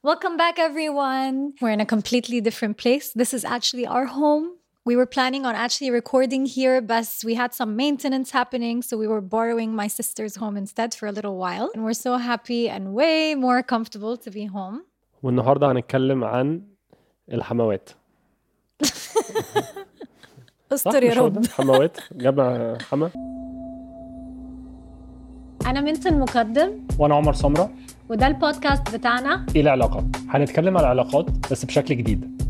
Welcome 0.00 0.35
back, 0.35 0.57
everyone. 0.57 1.53
We're 1.61 1.69
in 1.69 1.79
a 1.79 1.85
completely 1.85 2.41
different 2.41 2.77
place. 2.77 3.11
This 3.13 3.35
is 3.35 3.45
actually 3.45 3.85
our 3.85 4.05
home. 4.05 4.45
We 4.83 4.95
were 4.95 5.05
planning 5.05 5.45
on 5.45 5.53
actually 5.53 5.91
recording 5.91 6.47
here, 6.47 6.81
but 6.81 7.07
we 7.23 7.35
had 7.35 7.53
some 7.53 7.75
maintenance 7.75 8.31
happening, 8.31 8.81
so 8.81 8.97
we 8.97 9.07
were 9.07 9.21
borrowing 9.21 9.75
my 9.75 9.85
sister's 9.85 10.35
home 10.37 10.57
instead 10.57 10.95
for 10.95 11.05
a 11.07 11.11
little 11.11 11.37
while. 11.37 11.69
And 11.75 11.83
we're 11.85 12.01
so 12.07 12.17
happy 12.17 12.67
and 12.67 12.95
way 12.95 13.35
more 13.35 13.61
comfortable 13.61 14.17
to 14.17 14.31
be 14.31 14.45
home. 14.45 14.81
والنهارده 15.23 15.71
هنتكلم 15.71 16.23
عن 16.23 16.61
الحموات 17.31 17.89
استر 20.71 21.03
يا 21.03 21.11
مش 21.11 21.17
هو 21.17 21.25
رب 21.25 21.33
ده؟ 21.41 21.49
حموات 21.49 21.97
جمع 22.15 22.77
حما 22.77 23.11
أنا 25.65 25.81
منت 25.81 26.07
المقدم 26.07 26.87
وانا 26.99 27.15
عمر 27.15 27.33
سمره 27.33 27.73
وده 28.11 28.27
البودكاست 28.27 28.95
بتاعنا. 28.95 29.45
إيه 29.55 29.61
العلاقات 29.61 30.03
هنتكلم 30.29 30.77
على 30.77 30.85
العلاقات 30.85 31.25
بس 31.51 31.65
بشكل 31.65 31.97
جديد. 31.97 32.41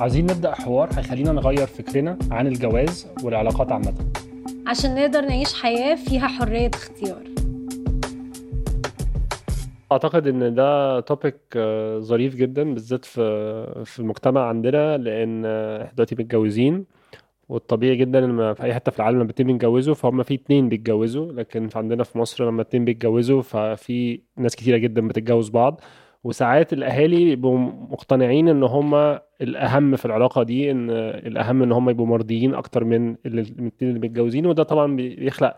عايزين 0.00 0.24
نبدأ 0.26 0.54
حوار 0.54 0.88
هيخلينا 0.96 1.32
نغير 1.32 1.66
فكرنا 1.66 2.18
عن 2.30 2.46
الجواز 2.46 3.06
والعلاقات 3.24 3.72
عامة. 3.72 3.94
عشان 4.66 4.94
نقدر 4.94 5.20
نعيش 5.20 5.62
حياة 5.62 5.94
فيها 5.94 6.28
حرية 6.28 6.70
اختيار. 6.74 7.22
أعتقد 9.92 10.26
إن 10.26 10.54
ده 10.54 11.00
توبيك 11.00 11.58
ظريف 11.98 12.36
جدا 12.36 12.74
بالذات 12.74 13.04
في 13.04 13.82
في 13.84 13.98
المجتمع 13.98 14.48
عندنا 14.48 14.96
لأن 14.96 15.42
آه، 15.46 15.82
إحنا 15.82 15.94
دلوقتي 15.94 16.14
متجوزين. 16.14 16.84
والطبيعي 17.50 17.96
جدا 17.96 18.20
لما 18.20 18.54
في 18.54 18.62
أي 18.62 18.74
حتة 18.74 18.92
في 18.92 18.98
العالم 18.98 19.20
لما 19.20 19.30
اتنين 19.30 19.46
بيتجوزوا 19.52 19.94
فهم 19.94 20.22
في 20.22 20.34
اتنين 20.34 20.68
بيتجوزوا. 20.68 21.32
لكن 21.32 21.68
عندنا 21.74 22.04
في 22.04 22.18
مصر 22.18 22.46
لما 22.48 22.62
اتنين 22.62 22.84
بيتجوزوا 22.84 23.42
ففي 23.42 24.20
ناس 24.36 24.56
كتيرة 24.56 24.76
جدا 24.76 25.08
بتتجوز 25.08 25.48
بعض. 25.48 25.80
وساعات 26.24 26.72
الأهالي 26.72 27.24
بيبقوا 27.24 27.58
مقتنعين 27.58 28.48
إن 28.48 28.62
هم 28.62 28.94
الأهم 29.40 29.96
في 29.96 30.04
العلاقة 30.04 30.42
دي 30.42 30.70
إن 30.70 30.90
الأهم 30.90 31.62
إن 31.62 31.72
هم 31.72 31.90
يبقوا 31.90 32.06
مرضيين 32.06 32.54
أكتر 32.54 32.84
من 32.84 33.16
الاتنين 33.26 33.72
اللي 33.82 33.98
متجوزين. 34.08 34.46
وده 34.46 34.62
طبعا 34.62 34.96
بيخلق 34.96 35.56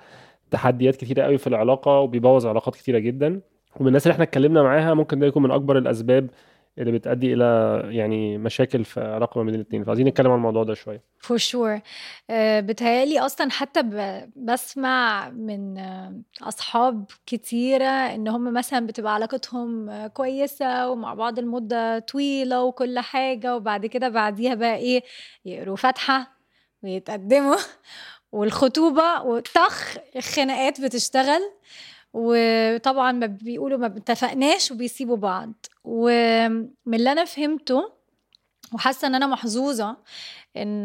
تحديات 0.50 0.96
كتيرة 0.96 1.22
قوي 1.22 1.38
في 1.38 1.46
العلاقة 1.46 2.00
وبيبوظ 2.00 2.46
علاقات 2.46 2.74
كتيرة 2.76 2.98
جدا. 2.98 3.40
ومن 3.76 3.88
الناس 3.88 4.06
اللي 4.06 4.12
إحنا 4.12 4.24
اتكلمنا 4.24 4.62
معاها 4.62 4.94
ممكن 4.94 5.18
ده 5.18 5.26
يكون 5.26 5.42
من 5.42 5.50
أكبر 5.50 5.78
الأسباب 5.78 6.30
اللي 6.78 6.92
بتؤدي 6.92 7.34
إلى 7.34 7.80
يعني 7.84 8.38
مشاكل 8.38 8.84
في 8.84 9.00
علاقة 9.00 9.38
ما 9.38 9.44
بين 9.44 9.54
الاثنين 9.54 9.84
فعايزين 9.84 10.06
نتكلم 10.06 10.30
عن 10.30 10.36
الموضوع 10.36 10.64
ده 10.64 10.74
شوية. 10.74 11.02
For 11.22 11.38
sure. 11.38 11.78
uh, 11.80 12.32
بتهيألي 12.60 13.20
أصلا 13.20 13.50
حتى 13.50 13.82
بسمع 14.36 15.28
من 15.30 15.78
آه، 15.78 16.22
أصحاب 16.42 17.10
كتيرة 17.26 17.84
إن 17.86 18.28
هم 18.28 18.52
مثلا 18.52 18.86
بتبقى 18.86 19.14
علاقتهم 19.14 19.90
آه، 19.90 20.06
كويسة 20.06 20.90
ومع 20.90 21.14
بعض 21.14 21.38
المدة 21.38 21.98
طويلة 21.98 22.62
وكل 22.62 22.98
حاجة 22.98 23.56
وبعد 23.56 23.86
كده 23.86 24.08
بعديها 24.08 24.54
بقى 24.54 24.76
إيه 24.76 25.02
يقروا 25.44 25.76
فاتحة 25.76 26.36
ويتقدموا 26.82 27.56
والخطوبة 28.32 29.22
وطخ 29.22 29.96
الخناقات 30.16 30.80
بتشتغل. 30.80 31.40
وطبعا 32.14 33.12
ما 33.12 33.26
بيقولوا 33.26 33.78
ما 33.78 33.86
اتفقناش 33.86 34.70
وبيسيبوا 34.70 35.16
بعض. 35.16 35.52
ومن 35.84 36.94
اللي 36.94 37.12
أنا 37.12 37.24
فهمته 37.24 37.92
وحاسة 38.74 39.08
إن 39.08 39.14
أنا 39.14 39.26
محظوظة 39.26 39.96
إن 40.56 40.84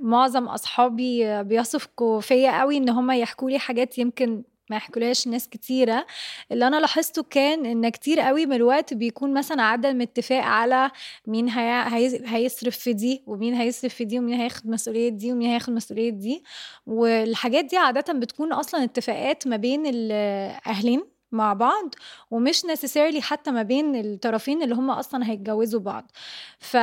معظم 0.00 0.44
أصحابي 0.48 1.42
بيثقوا 1.42 2.20
فيا 2.20 2.60
قوي 2.60 2.76
إن 2.76 2.88
هم 2.88 3.10
يحكوا 3.10 3.50
لي 3.50 3.58
حاجات 3.58 3.98
يمكن 3.98 4.42
ما 4.70 4.76
يحكولهاش 4.76 5.28
ناس 5.28 5.48
كتيرة. 5.48 6.06
اللي 6.52 6.66
أنا 6.66 6.80
لاحظته 6.80 7.22
كان 7.22 7.66
إن 7.66 7.88
كتير 7.88 8.20
قوي 8.20 8.46
من 8.46 8.52
الوقت 8.56 8.94
بيكون 8.94 9.34
مثلا 9.34 9.62
عدم 9.62 10.00
اتفاق 10.00 10.42
على 10.44 10.90
مين 11.26 11.48
هي... 11.48 11.84
هي... 11.88 12.20
هيصرف 12.26 12.76
في 12.78 12.92
دي 12.92 13.22
ومين 13.26 13.54
هيصرف 13.54 13.94
في 13.94 14.04
دي 14.04 14.18
ومين 14.18 14.34
هياخد 14.40 14.66
مسؤولية 14.66 15.08
دي 15.08 15.32
ومين 15.32 15.50
هياخد 15.50 15.72
مسؤولية 15.72 16.10
دي. 16.10 16.44
والحاجات 16.86 17.64
دي 17.64 17.76
عادة 17.76 18.12
بتكون 18.12 18.52
أصلا 18.52 18.84
اتفاقات 18.84 19.46
ما 19.46 19.56
بين 19.56 19.86
الأهلين 19.86 21.02
مع 21.32 21.52
بعض 21.52 21.94
ومش 22.30 22.60
necessarily 22.62 23.18
حتى 23.20 23.50
ما 23.50 23.62
بين 23.62 23.96
الطرفين 23.96 24.62
اللي 24.62 24.74
هم 24.74 24.90
أصلا 24.90 25.30
هيتجوزوا 25.30 25.80
بعض. 25.80 26.10
ف 26.58 26.76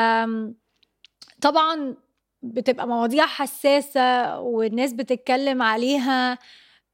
طبعا 1.42 1.96
بتبقى 2.42 2.88
مواضيع 2.88 3.26
حساسة 3.26 4.40
والناس 4.40 4.94
بتتكلم 4.94 5.62
عليها. 5.62 6.38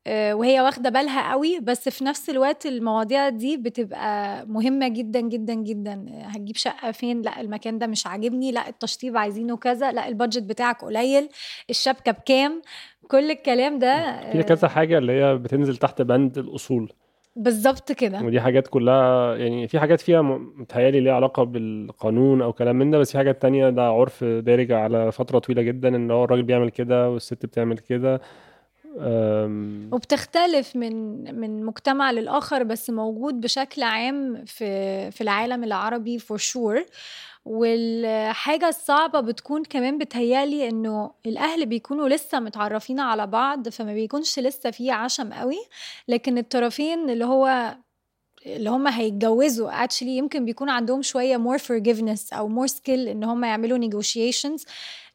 وهي 0.10 0.62
واخدة 0.62 0.90
بالها 0.90 1.32
قوي 1.32 1.60
بس 1.60 1.90
في 1.90 2.04
نفس 2.04 2.30
الوقت 2.30 2.66
المواضيع 2.66 3.30
دي 3.30 3.58
بتبقى 3.58 4.46
مهمة 4.48 4.88
جدا 4.88 5.20
جدا 5.20 5.54
جدا. 5.54 6.06
هتجيب 6.22 6.56
شقة 6.56 6.92
فين؟ 6.92 7.22
لا 7.22 7.42
المكان 7.42 7.80
ده 7.80 7.88
مش 7.88 8.08
عاجبني. 8.08 8.52
لا 8.52 8.68
التشطيب 8.70 9.18
عايزينه 9.18 9.58
كذا. 9.58 9.92
لا 9.92 10.08
البادجت 10.08 10.44
بتاعك 10.44 10.82
قليل. 10.86 11.30
الشبكة 11.70 12.12
بكام؟ 12.12 12.62
كل 13.08 13.32
الكلام 13.32 13.80
ده 13.80 14.22
في 14.32 14.40
آه، 14.40 14.42
كذا 14.42 14.68
حاجة 14.68 14.98
اللي 14.98 15.12
هي 15.14 15.36
بتنزل 15.36 15.78
تحت 15.78 16.02
بند 16.02 16.38
الأصول. 16.38 16.92
بالظبط 17.36 17.92
كده. 17.92 18.22
ودي 18.22 18.42
حاجات 18.42 18.68
كلها 18.68 19.36
يعني 19.36 19.68
في 19.68 19.80
حاجات 19.80 20.02
فيها 20.02 20.22
م- 20.22 20.54
متهيألي 20.58 21.00
ليها 21.00 21.14
علاقة 21.14 21.44
بالقانون 21.44 22.42
أو 22.42 22.54
كلام 22.54 22.76
من 22.76 22.92
ده 22.92 22.98
بس 22.98 23.12
في 23.12 23.18
حاجات 23.18 23.42
تانية 23.42 23.70
ده 23.70 23.82
عرف 23.84 24.24
دارج 24.24 24.72
على 24.72 25.12
فترة 25.12 25.40
طويلة 25.40 25.62
جدا 25.62 25.88
إن 25.96 26.12
هو 26.12 26.24
الراجل 26.24 26.44
بيعمل 26.44 26.70
كده 26.70 27.10
والست 27.10 27.46
بتعمل 27.46 27.78
كده. 27.78 28.22
وبتختلف 29.92 30.76
من 30.76 31.24
من 31.40 31.66
مجتمع 31.66 32.12
للآخر 32.12 32.64
بس 32.64 32.90
موجود 32.90 33.42
بشكل 33.42 33.84
عام 33.84 34.46
في 34.46 35.12
في 35.12 35.22
العالم 35.22 35.64
العربي 35.64 36.20
for 36.20 36.38
sure. 36.38 36.90
والحاجة 37.46 38.68
الصعبة 38.68 39.20
بتكون 39.20 39.64
كمان 39.64 39.98
بتهيألي 39.98 40.70
إنه 40.70 41.12
الأهل 41.26 41.66
بيكونوا 41.66 42.10
لسه 42.10 42.40
متعرفين 42.40 43.00
على 43.00 43.28
بعض 43.28 43.70
فما 43.70 43.94
بيكونش 43.94 44.40
لسه 44.40 44.72
في 44.72 44.92
عشم 44.92 45.34
قوي. 45.34 45.60
لكن 46.08 46.38
الطرفين 46.38 47.10
اللي 47.10 47.26
هو 47.26 47.76
اللي 48.46 48.70
هم 48.70 48.88
هيتجوزوا 48.88 49.86
actually 49.86 50.02
يمكن 50.02 50.46
بيكون 50.46 50.70
عندهم 50.70 51.02
شوية 51.02 51.38
more 51.38 51.60
forgiveness 51.60 52.34
أو 52.34 52.66
more 52.66 52.70
skill 52.70 52.90
إن 52.90 53.24
هم 53.24 53.44
يعملوا 53.44 53.90
negotiations 53.90 54.64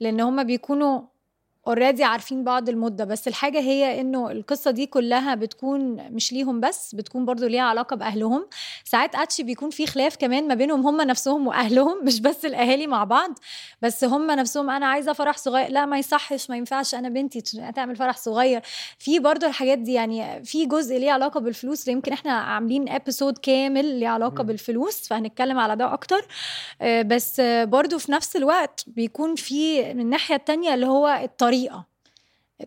لأن 0.01 0.21
هم 0.21 0.45
بيكونوا 0.45 1.01
اوريدي 1.67 2.05
عارفين 2.05 2.45
بعض 2.45 2.69
المدة 2.69 3.05
بس 3.05 3.29
الحاجة 3.29 3.61
هي 3.61 4.01
إنه 4.01 4.31
القصة 4.31 4.71
دي 4.71 4.87
كلها 4.87 5.35
بتكون 5.35 5.81
مش 6.13 6.33
ليهم 6.33 6.61
بس 6.61 6.95
بتكون 6.95 7.25
برضو 7.25 7.47
ليها 7.47 7.63
علاقة 7.63 7.97
بأهلهم. 7.97 8.47
ساعات 8.85 9.15
اتشي 9.15 9.43
بيكون 9.43 9.71
في 9.71 9.87
خلاف 9.87 10.17
كمان 10.17 10.49
ما 10.49 10.55
بينهم 10.55 10.87
هم 10.87 11.01
نفسهم 11.01 11.47
وأهلهم 11.47 12.05
مش 12.05 12.21
بس 12.21 12.45
الأهالي 12.45 12.87
مع 12.87 13.05
بعض 13.05 13.39
بس 13.83 14.05
هم 14.05 14.31
نفسهم 14.31 14.71
أنا 14.71 14.87
عايزة 14.87 15.13
فرح 15.13 15.37
صغير 15.37 15.69
لا 15.71 15.87
ما 15.87 15.99
يصحش 15.99 16.51
ما 16.51 16.57
ينفعش 16.57 16.95
أنا 16.95 17.09
بنتي 17.09 17.41
تعمل 17.75 17.97
فرح 17.97 18.17
صغير. 18.17 18.61
في 18.99 19.19
برضو 19.19 19.47
الحاجات 19.47 19.79
دي 19.79 19.93
يعني 19.93 20.45
في 20.45 20.67
جزء 20.67 20.99
ليه 20.99 21.11
علاقة 21.13 21.41
بالفلوس 21.41 21.89
يمكن 21.89 22.13
إحنا 22.13 22.33
عاملين 22.33 22.89
ابيسود 22.89 23.39
كامل 23.39 23.85
ليه 24.01 24.09
علاقة 24.09 24.43
مم. 24.43 24.47
بالفلوس 24.49 25.09
فهنتكلم 25.09 25.59
على 25.59 25.77
ده 25.77 25.93
أكتر. 25.93 26.27
آه، 26.83 27.03
بس 27.03 27.41
برضو 27.65 27.99
في 27.99 28.13
نفس 28.13 28.37
الوقت 28.37 28.85
بيكون 28.87 29.35
في 29.35 29.95
من 29.95 30.01
الناحية 30.01 30.35
التانية 30.35 30.75
اللي 30.75 30.87
هو 30.87 31.29
الطريقة 31.51 31.85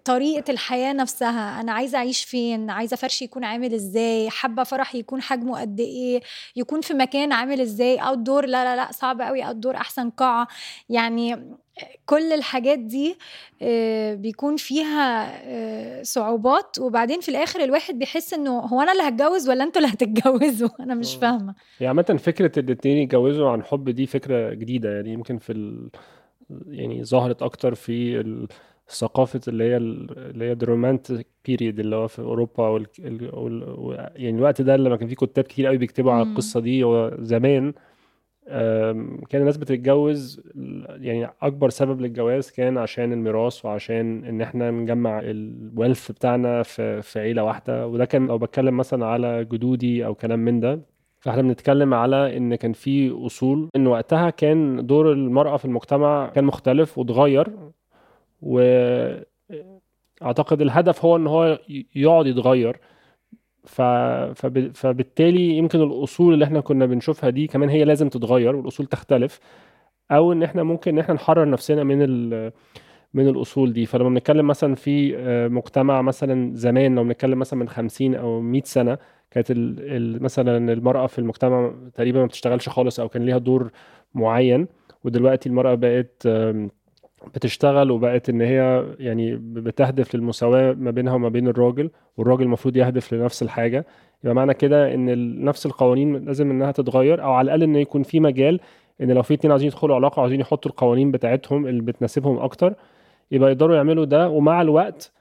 طريقة 0.05 0.51
الحياة 0.51 0.93
نفسها 0.93 1.61
أنا 1.61 1.71
عايزة 1.71 1.97
أعيش 1.97 2.23
فين؟ 2.25 2.69
عايزة 2.69 2.95
فرشي 2.95 3.25
يكون 3.25 3.43
عامل 3.43 3.73
إزاي؟ 3.73 4.29
حابة 4.29 4.63
فرح 4.63 4.95
يكون 4.95 5.21
حجمه 5.21 5.61
قد 5.61 5.79
إيه؟ 5.79 6.21
يكون 6.55 6.81
في 6.81 6.93
مكان 6.93 7.31
عامل 7.31 7.61
إزاي؟ 7.61 7.97
أوت 7.97 8.17
دور 8.17 8.45
لا 8.45 8.63
لا 8.63 8.75
لا 8.75 8.91
صعب 8.91 9.21
قوي 9.21 9.41
أوت 9.47 9.55
دور 9.55 9.75
أحسن 9.75 10.09
قاعة. 10.09 10.47
يعني 10.89 11.55
كل 12.05 12.33
الحاجات 12.33 12.79
دي 12.79 13.17
آه، 13.61 14.15
بيكون 14.15 14.55
فيها 14.57 15.31
آه، 15.43 16.03
صعوبات. 16.03 16.79
وبعدين 16.79 17.21
في 17.21 17.29
الآخر 17.29 17.63
الواحد 17.63 17.99
بيحس 17.99 18.33
إنه 18.33 18.59
هو 18.59 18.81
أنا 18.81 18.91
اللي 18.91 19.03
هتجوز 19.03 19.49
ولا 19.49 19.63
أنتوا 19.63 19.81
اللي 19.81 19.93
هتتجوزوا؟ 19.93 20.69
أنا 20.83 20.95
مش 20.95 21.15
آه. 21.15 21.19
فاهمة. 21.19 21.55
هي 21.79 21.87
عامة 21.87 22.19
فكرة 22.23 22.59
الاتنين 22.59 22.97
يتجوزوا 22.97 23.49
عن 23.51 23.63
حب 23.63 23.89
دي 23.89 24.05
فكرة 24.05 24.53
جديدة. 24.53 24.89
يعني 24.95 25.13
يمكن 25.13 25.37
في 25.37 25.51
ال... 25.51 25.89
يعني 26.67 27.03
ظهرت 27.03 27.41
أكتر 27.41 27.75
في 27.75 28.19
ال- 28.19 28.47
ثقافة 28.89 29.41
اللي 29.47 29.63
هي 29.63 29.77
ال- 29.77 30.17
اللي 30.17 30.45
هي 30.45 30.51
الرومانتيك 30.51 31.27
بيريد 31.45 31.79
اللي 31.79 31.95
هو 31.95 32.07
في 32.07 32.19
أوروبا 32.19 32.67
وال... 32.67 32.85
ال... 32.99 33.29
وال... 33.35 34.09
يعني 34.15 34.37
الوقت 34.37 34.61
ده 34.61 34.75
لما 34.77 34.95
كان 34.95 35.07
في 35.07 35.15
كتاب 35.15 35.43
كتير 35.43 35.65
قوي 35.67 35.77
بيكتبوا 35.77 36.11
على 36.11 36.25
مم. 36.25 36.31
القصة 36.31 36.59
دي 36.59 36.83
هو 36.83 37.11
زمان 37.19 37.73
أم، 38.47 39.21
كان 39.29 39.41
الناس 39.41 39.57
بتتجوز 39.57 40.41
يعني 40.87 41.29
أكبر 41.41 41.69
سبب 41.69 42.01
للجواز 42.01 42.51
كان 42.51 42.77
عشان 42.77 43.13
الميراث 43.13 43.65
وعشان 43.65 44.23
إن 44.25 44.41
إحنا 44.41 44.71
نجمع 44.71 45.19
الويلث 45.23 46.11
بتاعنا 46.11 46.63
في 46.63 47.01
في 47.01 47.19
عيلة 47.19 47.43
واحدة 47.43 47.87
وده 47.87 48.05
كان 48.05 48.27
لو 48.27 48.37
بتكلم 48.37 48.77
مثلا 48.77 49.05
على 49.05 49.45
جدودي 49.45 50.05
أو 50.05 50.15
كلام 50.15 50.39
من 50.39 50.59
ده 50.59 50.79
فإحنا 51.19 51.41
بنتكلم 51.41 51.93
على 51.93 52.37
إن 52.37 52.55
كان 52.55 52.73
في 52.73 53.11
أصول 53.25 53.69
إن 53.75 53.87
وقتها 53.87 54.29
كان 54.29 54.85
دور 54.85 55.11
المرأة 55.11 55.57
في 55.57 55.65
المجتمع 55.65 56.29
كان 56.29 56.43
مختلف 56.43 56.97
واتغير 56.97 57.47
وأعتقد 60.21 60.61
الهدف 60.61 61.05
هو 61.05 61.15
إن 61.15 61.27
هو 61.27 61.59
يقعد 61.95 62.27
يتغير 62.27 62.79
ف... 63.65 63.81
فب... 64.35 64.71
فبالتالي 64.75 65.57
يمكن 65.57 65.81
الأصول 65.81 66.33
اللي 66.33 66.45
إحنا 66.45 66.61
كنا 66.61 66.85
بنشوفها 66.85 67.29
دي 67.29 67.47
كمان 67.47 67.69
هي 67.69 67.83
لازم 67.85 68.09
تتغير 68.09 68.55
والأصول 68.55 68.85
تختلف 68.85 69.39
أو 70.11 70.31
إن 70.33 70.43
إحنا 70.43 70.63
ممكن 70.63 70.91
إن 70.91 70.99
إحنا 70.99 71.13
نحرر 71.13 71.49
نفسنا 71.49 71.83
من 71.83 72.01
ال... 72.01 72.51
من 73.13 73.27
الأصول 73.27 73.73
دي 73.73 73.85
فلما 73.85 74.09
بنتكلم 74.09 74.47
مثلا 74.47 74.75
في 74.75 75.17
آه، 75.17 75.47
مجتمع 75.47 76.01
مثلا 76.01 76.55
زمان 76.55 76.95
لو 76.95 77.03
بنتكلم 77.03 77.39
مثلا 77.39 77.59
من 77.59 77.69
50 77.69 78.15
أو 78.15 78.41
100 78.41 78.61
سنة 78.65 78.97
كانت. 79.31 79.51
مثلا 80.21 80.73
المرأة 80.73 81.07
في 81.07 81.19
المجتمع 81.19 81.73
تقريبا 81.93 82.19
ما 82.19 82.25
بتشتغلش 82.25 82.69
خالص 82.69 82.99
أو 82.99 83.09
كان 83.09 83.25
ليها 83.25 83.37
دور 83.37 83.71
معين 84.13 84.67
ودلوقتي 85.03 85.49
المرأة 85.49 85.75
بقت 85.75 86.27
بتشتغل 87.35 87.91
وبقت 87.91 88.29
إن 88.29 88.41
هي 88.41 88.85
يعني 88.99 89.35
بتهدف 89.35 90.15
للمساواة 90.15 90.73
ما 90.73 90.91
بينها 90.91 91.13
وما 91.13 91.29
بين 91.29 91.47
الراجل 91.47 91.89
والراجل 92.17 92.43
المفروض 92.43 92.77
يهدف 92.77 93.13
لنفس 93.13 93.43
الحاجة. 93.43 93.85
يبقى 94.23 94.35
معنى 94.35 94.53
كده 94.53 94.93
إن 94.93 95.45
نفس 95.45 95.65
القوانين 95.65 96.25
لازم 96.25 96.51
إنها 96.51 96.71
تتغير 96.71 97.23
أو 97.23 97.31
على 97.31 97.45
الأقل 97.45 97.63
إن 97.63 97.75
يكون 97.75 98.03
في 98.03 98.19
مجال 98.19 98.59
إن 99.01 99.11
لو 99.11 99.21
في 99.23 99.33
اتنين 99.33 99.51
عايزين 99.51 99.67
يدخلوا 99.67 99.95
علاقة 99.95 100.21
عايزين 100.21 100.39
يحطوا 100.39 100.71
القوانين 100.71 101.11
بتاعتهم 101.11 101.67
اللي 101.67 101.81
بتناسبهم 101.81 102.39
أكتر 102.39 102.73
يبقى 103.31 103.51
يقدروا 103.51 103.75
يعملوا 103.75 104.05
ده. 104.05 104.29
ومع 104.29 104.61
الوقت 104.61 105.11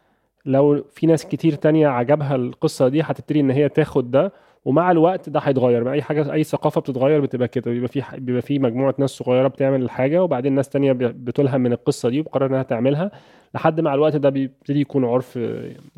لو 0.46 0.84
في 0.94 1.06
ناس 1.06 1.26
كتير 1.26 1.54
تانية 1.54 1.88
عجبها 1.88 2.34
القصة 2.37 2.88
دي 2.88 3.02
هتبتدي 3.02 3.40
إن 3.40 3.50
هي 3.50 3.69
تاخد 3.69 4.10
ده 4.10 4.32
ومع 4.64 4.91
الوقت 4.91 5.29
ده 5.29 5.41
هيتغير. 5.41 5.82
بقى 5.82 5.93
أي 5.94 6.03
حاجة 6.03 6.32
أي 6.32 6.44
ثقافة 6.44 6.81
بتتغير 6.81 7.20
بتبقى 7.20 7.49
كده. 7.49 7.70
بيبقى 7.70 7.88
في 7.88 8.03
بيبقى 8.19 8.43
في 8.43 8.59
مجموعة 8.59 8.94
ناس 8.99 9.11
صغيرة 9.11 9.49
بتعمل 9.49 9.82
الحاجة 9.82 10.23
وبعدين 10.25 10.53
ناس 10.53 10.69
تانية 10.69 10.93
بتلهم 10.93 11.61
من 11.61 11.73
القصة 11.73 12.09
دي 12.09 12.20
وبقرر 12.20 12.47
إنها 12.47 12.62
تعملها 12.62 13.11
لحد 13.55 13.81
مع 13.81 13.94
الوقت 13.94 14.17
ده 14.17 14.29
بيبتدي 14.29 14.81
يكون 14.81 15.05
عرف 15.05 15.38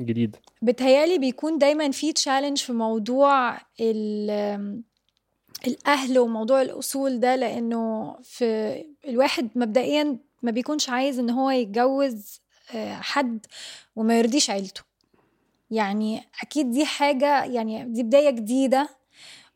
جديد. 0.00 0.36
بتهيالي 0.62 1.18
بيكون 1.18 1.58
دايما 1.58 1.90
في 1.90 2.12
challenge 2.12 2.58
في 2.58 2.72
موضوع 2.72 3.54
ال- 3.80 4.82
الأهل 5.66 6.18
وموضوع 6.18 6.62
الأصول 6.62 7.20
ده 7.20 7.36
لأنه 7.36 8.14
في 8.22 8.74
الواحد 9.08 9.48
مبدئيا 9.54 10.16
ما 10.42 10.50
بيكونش 10.50 10.88
عايز 10.90 11.18
إن 11.18 11.30
هو 11.30 11.50
يتجوز 11.50 12.40
آه، 12.74 12.94
حد 12.94 13.46
وما 13.96 14.18
يرضيش 14.18 14.50
عيلته. 14.50 14.82
يعني 15.74 16.22
أكيد 16.42 16.70
دي 16.70 16.86
حاجة 16.86 17.44
يعني 17.44 17.84
دي 17.84 18.02
بداية 18.02 18.30
جديدة. 18.30 19.03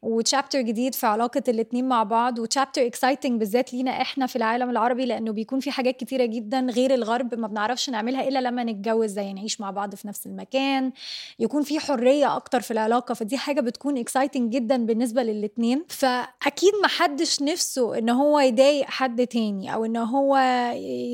و 0.02 0.09
chapter 0.09 0.60
جديد 0.60 0.94
في 0.94 1.06
علاقة 1.06 1.42
الاتنين 1.48 1.88
مع 1.88 2.02
بعض 2.02 2.38
و 2.38 2.44
chapter 2.44 2.86
exciting 2.86 3.38
بالذات 3.38 3.74
لينا 3.74 3.90
إحنا 3.90 4.26
في 4.26 4.36
العالم 4.36 4.70
العربي 4.70 5.04
لأنه 5.04 5.32
بيكون 5.32 5.60
في 5.60 5.70
حاجات 5.70 5.96
كتيرة 5.96 6.24
جدا 6.24 6.60
غير 6.60 6.94
الغرب 6.94 7.34
ما 7.34 7.46
بنعرفش 7.48 7.90
نعملها 7.90 8.28
إلا 8.28 8.38
لما 8.38 8.64
نتجوز 8.64 9.10
زي 9.10 9.32
نعيش 9.32 9.60
مع 9.60 9.70
بعض 9.70 9.94
في 9.94 10.08
نفس 10.08 10.26
المكان 10.26 10.92
يكون 11.38 11.62
في 11.62 11.80
حرية 11.80 12.36
أكتر 12.36 12.60
في 12.60 12.70
العلاقة 12.70 13.14
فدي 13.14 13.36
حاجة 13.38 13.60
بتكون 13.60 13.98
exciting 13.98 14.52
جدا 14.52 14.86
بالنسبة 14.86 15.22
للاتنين. 15.22 15.84
فأكيد 15.88 16.72
ما 16.82 16.88
حدش 16.88 17.42
نفسه 17.42 17.98
إن 17.98 18.10
هو 18.10 18.40
يضايق 18.40 18.86
حد 18.86 19.26
تاني 19.26 19.74
أو 19.74 19.84
إن 19.84 19.96
هو 19.96 20.36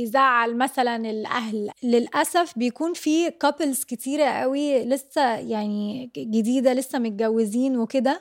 يزعل 0.03 0.57
مثلا 0.57 0.97
الأهل. 0.97 1.71
للأسف 1.83 2.59
بيكون 2.59 2.93
في 2.95 3.31
couples 3.31 3.85
كتيرة 3.85 4.25
قوي 4.25 4.85
لسه 4.85 5.35
يعني 5.37 6.11
جديدة 6.17 6.73
لسه 6.73 6.99
متجوزين 6.99 7.77
وكده. 7.79 8.21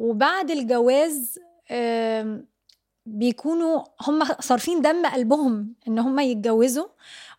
وبعد 0.00 0.50
الجواز 0.50 1.38
بيكونوا 3.06 3.84
هم 4.00 4.24
صارفين 4.24 4.82
دم 4.82 5.06
قلبهم 5.06 5.74
إن 5.88 5.98
هم 5.98 6.18
يتجوزوا. 6.18 6.86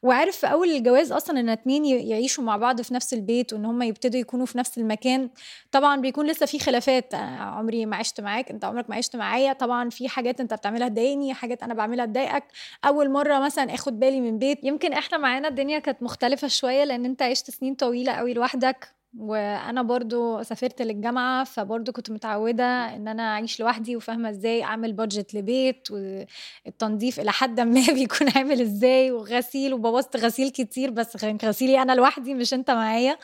وعارف 0.04 0.38
في 0.38 0.48
أول 0.48 0.70
الجواز 0.70 1.12
أصلا 1.12 1.40
إن 1.40 1.50
اتنين 1.50 1.86
يعيشوا 1.86 2.44
مع 2.44 2.58
بعض 2.58 2.82
في 2.82 2.94
نفس 2.94 3.14
البيت 3.14 3.54
وإن 3.54 3.66
هم 3.66 3.82
يبتدوا 3.82 4.20
يكونوا 4.20 4.46
في 4.46 4.58
نفس 4.58 4.78
المكان. 4.78 5.30
طبعا 5.72 6.02
بيكون 6.02 6.28
لسه 6.28 6.46
في 6.46 6.60
خلافات. 6.60 7.14
أنا 7.14 7.38
عمري 7.38 7.86
ما 7.86 7.96
عشت 7.96 8.22
معاك 8.22 8.52
أنت 8.52 8.66
عمرك 8.66 8.90
ما 8.90 8.96
عشت 8.96 9.16
معايا. 9.16 9.54
طبعا 9.54 9.90
في 9.90 10.10
حاجات 10.10 10.40
أنت 10.40 10.54
بتعملها 10.54 10.88
تضايقني 10.88 11.34
حاجات 11.34 11.64
أنا 11.64 11.74
بعملها 11.74 12.06
تضايقك. 12.06 12.44
أول 12.86 13.10
مرة 13.10 13.40
مثلا 13.40 13.74
آخد 13.74 14.00
بالي 14.00 14.22
من 14.22 14.40
بيت. 14.40 14.64
يمكن 14.64 14.94
إحنا 14.94 15.18
معانا 15.18 15.48
الدنيا 15.48 15.80
كانت 15.80 16.04
مختلفة 16.04 16.48
شوية 16.48 16.84
لأن 16.84 17.06
أنت 17.06 17.22
عشت 17.22 17.52
سنين 17.52 17.76
طويلة 17.76 18.12
قوي 18.14 18.34
لوحدك. 18.34 19.01
وأنا 19.18 19.82
برضو 19.82 20.44
سافرت 20.44 20.82
للجامعة 20.82 21.44
فبرضو 21.44 21.92
كنت 21.92 22.12
متعودة 22.12 22.64
إن 22.96 23.08
أنا 23.08 23.24
أعيش 23.24 23.60
لوحدي 23.60 23.96
وفاهمة 23.96 24.30
إزاي 24.30 24.64
أعمل 24.64 24.94
بادجت 24.94 25.34
لبيت 25.34 25.88
والتنظيف 25.92 27.20
إلى 27.20 27.32
حد 27.32 27.60
ما 27.60 27.82
بيكون 27.94 28.30
عامل 28.36 28.62
إزاي 28.62 29.12
وغسيل 29.12 29.74
وبوظت 29.74 30.18
غسيل 30.18 30.50
كتير 30.50 30.90
بس 30.92 31.18
كان 31.18 31.38
غسيلي 31.44 31.82
أنا 31.82 31.92
لوحدي 31.96 32.34
مش 32.34 32.54
أنت 32.54 32.72
معايا. 32.72 33.18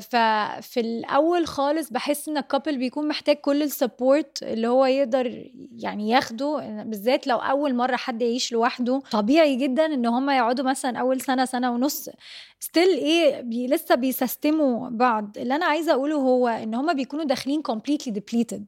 ففي 0.00 0.80
الأول 0.80 1.46
خالص 1.46 1.90
بحس 1.90 2.28
إن 2.28 2.36
ال 2.36 2.42
couple 2.42 2.78
بيكون 2.78 3.08
محتاج 3.08 3.36
كل 3.36 3.62
ال 3.62 3.72
support 3.72 4.42
اللي 4.42 4.68
هو 4.68 4.86
يقدر 4.86 5.50
يعني 5.76 6.08
ياخده 6.10 6.82
بالذات 6.86 7.26
لو 7.26 7.36
أول 7.36 7.74
مرة 7.74 7.96
حد 7.96 8.22
يعيش 8.22 8.52
لوحده. 8.52 9.02
طبيعي 9.10 9.56
جدا 9.56 9.84
إن 9.86 10.06
هم 10.06 10.30
يقعدوا 10.30 10.64
مثلا 10.64 10.98
أول 10.98 11.20
سنة 11.20 11.44
سنة 11.44 11.72
ونص. 11.72 12.08
still 12.60 12.88
إيه 12.88 13.40
بي 13.40 13.66
لسه 13.66 13.94
بيسستموا 13.94 14.88
بعض. 14.90 15.38
اللي 15.38 15.54
أنا 15.56 15.66
عايزة 15.66 15.92
أقوله 15.92 16.16
هو 16.16 16.48
إن 16.48 16.74
هم 16.74 16.92
بيكونوا 16.94 17.24
داخلين 17.24 17.62
completely 17.70 18.10
depleted. 18.10 18.62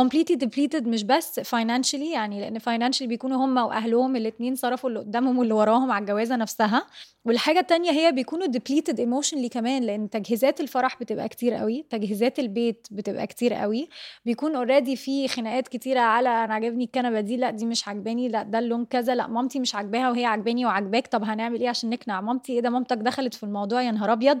Completely 0.00 0.36
depleted 0.44 0.82
مش 0.86 1.04
بس 1.04 1.40
financially 1.40 2.12
يعني 2.12 2.40
لأن 2.40 2.58
financially 2.58 3.02
بيكونوا 3.02 3.44
هم 3.44 3.56
وأهلهم 3.56 4.16
الاثنين 4.16 4.54
صرفوا 4.54 4.88
اللي 4.88 5.00
قدامهم 5.00 5.38
واللي 5.38 5.54
وراهم 5.54 5.90
على 5.92 6.02
الجوازة 6.02 6.36
نفسها. 6.36 6.86
والحاجة 7.24 7.58
التانية 7.58 7.90
هي 7.90 8.12
بيكونوا 8.12 8.46
depleted 8.46 8.94
emotionally 8.96 9.46
كمان 9.50 9.82
لأن 9.82 10.10
تجهيزات 10.10 10.60
الفرح 10.60 11.00
بتبقى 11.00 11.28
كتير 11.28 11.54
قوي 11.54 11.84
تجهيزات 11.90 12.38
البيت 12.38 12.86
بتبقى 12.90 13.26
كتير 13.26 13.54
قوي. 13.54 13.88
بيكون 14.24 14.56
already 14.56 14.96
في 14.96 15.28
خناقات 15.28 15.68
كتيرة 15.68 16.00
على 16.00 16.28
أنا 16.28 16.54
عاجبني 16.54 16.84
الكنبة 16.84 17.20
دي 17.20 17.36
لأ 17.36 17.50
دي 17.50 17.66
مش 17.66 17.88
عاجباني 17.88 18.28
لأ 18.28 18.42
ده 18.42 18.58
اللون 18.58 18.84
كذا 18.84 19.14
لأ 19.14 19.26
مامتي 19.26 19.60
مش 19.60 19.74
عاجباها 19.74 20.10
وهي 20.10 20.24
عاجباني 20.24 20.66
وعاجباك 20.66 21.06
طب 21.06 21.24
هنعمل 21.24 21.60
إيه 21.60 21.68
عشان 21.68 21.90
نقنع 21.90 22.20
مامتي؟ 22.20 22.52
إيه 22.52 22.60
ده 22.60 22.70
مامتك 22.70 22.96
دخلت 22.96 23.34
في 23.34 23.42
الموضوع؟ 23.42 23.82
يا 23.82 23.90
نهار 23.90 24.12
أبيض! 24.12 24.38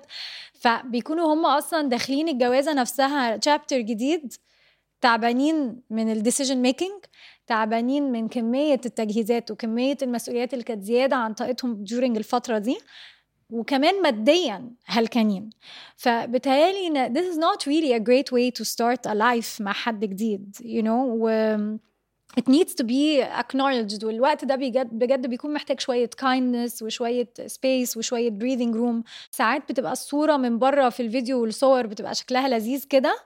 فبيكونوا 0.54 1.34
هم 1.34 1.46
أصلا 1.46 1.88
داخلين 1.88 2.28
الجوازة 2.28 2.72
نفسها 2.74 3.40
chapter 3.44 3.80
جديد. 3.80 4.32
تعبانين 5.00 5.80
من 5.90 6.12
ال 6.12 6.17
decision 6.17 6.56
making 6.56 7.04
تعبانين 7.46 8.12
من 8.12 8.28
كمية 8.28 8.80
التجهيزات 8.86 9.50
وكمية 9.50 9.96
المسؤوليات 10.02 10.52
اللي 10.52 10.64
كانت 10.64 10.82
زيادة 10.82 11.16
عن 11.16 11.34
طاقتهم 11.34 11.84
during 11.86 12.16
الفترة 12.16 12.58
دي 12.58 12.78
وكمان 13.50 14.02
ماديا 14.02 14.70
هلكانين. 14.86 15.50
فبتهيألي 15.96 16.86
إن 16.86 17.14
this 17.14 17.34
is 17.34 17.38
not 17.38 17.66
really 17.66 17.92
a 17.92 18.00
great 18.00 18.32
way 18.32 18.50
to 18.60 18.64
start 18.64 19.10
a 19.10 19.14
life 19.14 19.60
مع 19.60 19.72
حد 19.72 20.00
جديد 20.04 20.56
you 20.60 20.82
know 20.82 21.04
و 21.06 21.56
it 22.40 22.44
needs 22.48 22.72
to 22.74 22.84
be 22.84 23.22
acknowledged. 23.40 24.04
والوقت 24.04 24.44
ده 24.44 24.56
بجد 24.56 24.88
بجد 24.92 25.26
بيكون 25.26 25.54
محتاج 25.54 25.80
شوية 25.80 26.10
kindness 26.22 26.82
وشوية 26.82 27.28
space 27.46 27.96
وشوية 27.96 28.30
breathing 28.30 28.74
room. 28.74 29.10
ساعات 29.30 29.62
بتبقى 29.72 29.92
الصورة 29.92 30.36
من 30.36 30.58
بره 30.58 30.88
في 30.88 31.00
الفيديو 31.02 31.40
والصور 31.42 31.86
بتبقى 31.86 32.14
شكلها 32.14 32.48
لذيذ 32.48 32.84
كده 32.84 33.16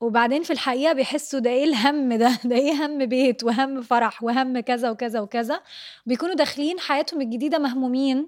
وبعدين 0.00 0.42
في 0.42 0.52
الحقيقة 0.52 0.92
بيحسوا 0.92 1.40
ده 1.40 1.50
إيه 1.50 1.64
الهم 1.64 2.14
ده؟ 2.14 2.30
ده 2.44 2.56
إيه 2.56 2.86
هم 2.86 3.06
بيت؟ 3.06 3.44
وهم 3.44 3.80
فرح؟ 3.82 4.22
وهم 4.22 4.60
كذا 4.60 4.90
وكذا 4.90 5.20
وكذا. 5.20 5.60
بيكونوا 6.06 6.34
داخلين 6.34 6.80
حياتهم 6.80 7.20
الجديدة 7.20 7.58
مهمومين. 7.58 8.26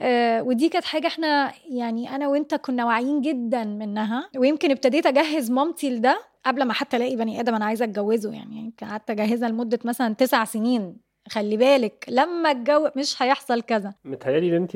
آه 0.00 0.42
ودي 0.42 0.68
كانت 0.68 0.84
حاجة 0.84 1.06
إحنا 1.06 1.52
يعني 1.70 2.16
أنا 2.16 2.28
وأنت 2.28 2.54
كنا 2.54 2.84
واعيين 2.86 3.20
جدا 3.20 3.64
منها. 3.64 4.30
ويمكن 4.36 4.70
ابتديت 4.70 5.06
أجهز 5.06 5.50
مامتي 5.50 5.90
لده 5.90 6.20
قبل 6.46 6.62
ما 6.64 6.72
حتى 6.72 6.96
ألاقي 6.96 7.16
بني 7.16 7.40
آدم 7.40 7.54
أنا 7.54 7.64
عايزة 7.64 7.84
أتجوزه 7.84 8.32
يعني. 8.32 8.72
قعدت 8.82 9.10
أجهزها 9.10 9.48
لمدة 9.48 9.78
مثلا 9.84 10.14
تسع 10.14 10.44
سنين. 10.44 10.96
خلي 11.28 11.56
بالك 11.56 12.04
لما 12.08 12.50
اتجوز 12.50 12.90
مش 12.96 13.22
هيحصل 13.22 13.62
كذا. 13.62 13.94
متهيألي 14.04 14.48
إن 14.48 14.62
انت 14.62 14.72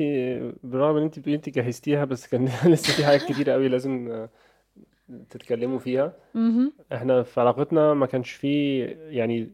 بالرغم 0.63 0.97
إن 0.97 1.03
انت 1.03 1.19
بتقولي 1.19 1.35
انت 1.35 1.49
جهزتيها 1.49 2.05
بس 2.05 2.27
كان 2.27 2.45
لسه 2.65 2.93
في 2.93 3.05
حاجات 3.05 3.23
كتيرة 3.23 3.53
قوي 3.53 3.67
لازم 3.67 4.27
تتكلموا 5.29 5.79
فيها 5.79 6.13
مهم. 6.35 6.73
إحنا 6.93 7.23
في 7.23 7.41
علاقتنا 7.41 7.93
ما 7.93 8.05
كانش 8.05 8.31
فيه 8.31 8.85
يعني 9.09 9.49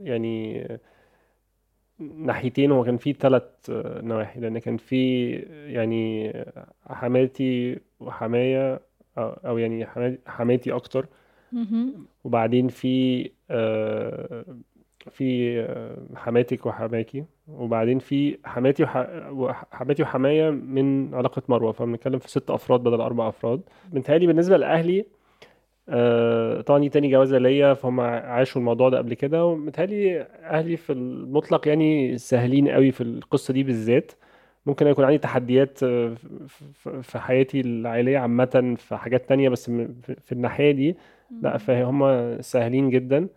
يعني 0.00 0.64
ناحيتين 1.98 2.70
هو 2.72 2.84
كان 2.84 2.96
فيه 2.96 3.12
ثلاث 3.12 3.42
نواحي 4.02 4.40
لأن 4.40 4.58
كان 4.58 4.76
في 4.76 5.30
يعني 5.66 6.32
حماتي 6.86 7.78
وحماية 8.00 8.80
أو 9.18 9.28
أو 9.28 9.58
يعني 9.58 9.86
حما- 9.86 10.18
حماتي 10.26 10.72
أكتر 10.72 11.06
مهم. 11.52 12.06
وبعدين 12.24 12.68
في 12.68 13.30
آه، 13.50 14.44
في 15.10 15.60
آه، 15.60 15.96
حماتك 16.16 16.66
وحماكي 16.66 17.24
وبعدين 17.48 17.98
في 17.98 18.38
حماتي 18.44 18.82
وح... 18.82 18.96
وح- 19.30 19.64
حماتي 19.72 20.02
وحماية 20.02 20.50
من 20.50 21.14
علاقة 21.14 21.42
مروة. 21.48 21.72
فبنتكلم 21.72 22.18
في 22.18 22.30
ست 22.30 22.50
أفراد 22.50 22.80
بدل 22.80 23.00
أربع 23.00 23.28
أفراد. 23.28 23.60
متهيألي 23.92 24.26
بالنسبة 24.26 24.56
لأهلي 24.56 25.04
آه، 25.88 26.60
طبعا 26.60 26.78
دي 26.78 26.88
تاني 26.88 27.10
جوازة 27.10 27.38
ليا 27.38 27.74
فهم 27.74 28.00
عاشوا 28.00 28.60
الموضوع 28.60 28.88
ده 28.88 28.98
قبل 28.98 29.14
كده. 29.14 29.44
ومتهيألي 29.46 30.20
أهلي 30.42 30.76
في 30.76 30.92
المطلق 30.92 31.68
يعني 31.68 32.18
سهلين 32.18 32.68
قوي 32.68 32.90
في 32.92 33.00
القصة 33.00 33.54
دي 33.54 33.62
بالذات. 33.62 34.12
ممكن 34.66 34.86
يكون 34.86 35.04
عندي 35.04 35.18
تحديات 35.18 35.82
آه، 35.82 36.14
في 37.02 37.18
حياتي 37.18 37.60
العائلية 37.60 38.18
عامة 38.18 38.74
في 38.78 38.96
حاجات 38.96 39.28
تانية 39.28 39.48
بس 39.48 39.70
في 40.20 40.32
الناحية 40.32 40.70
دي. 40.70 40.96
لا 41.42 41.56
فهم 41.58 42.02
سهلين 42.40 42.90
جدا. 42.90 43.28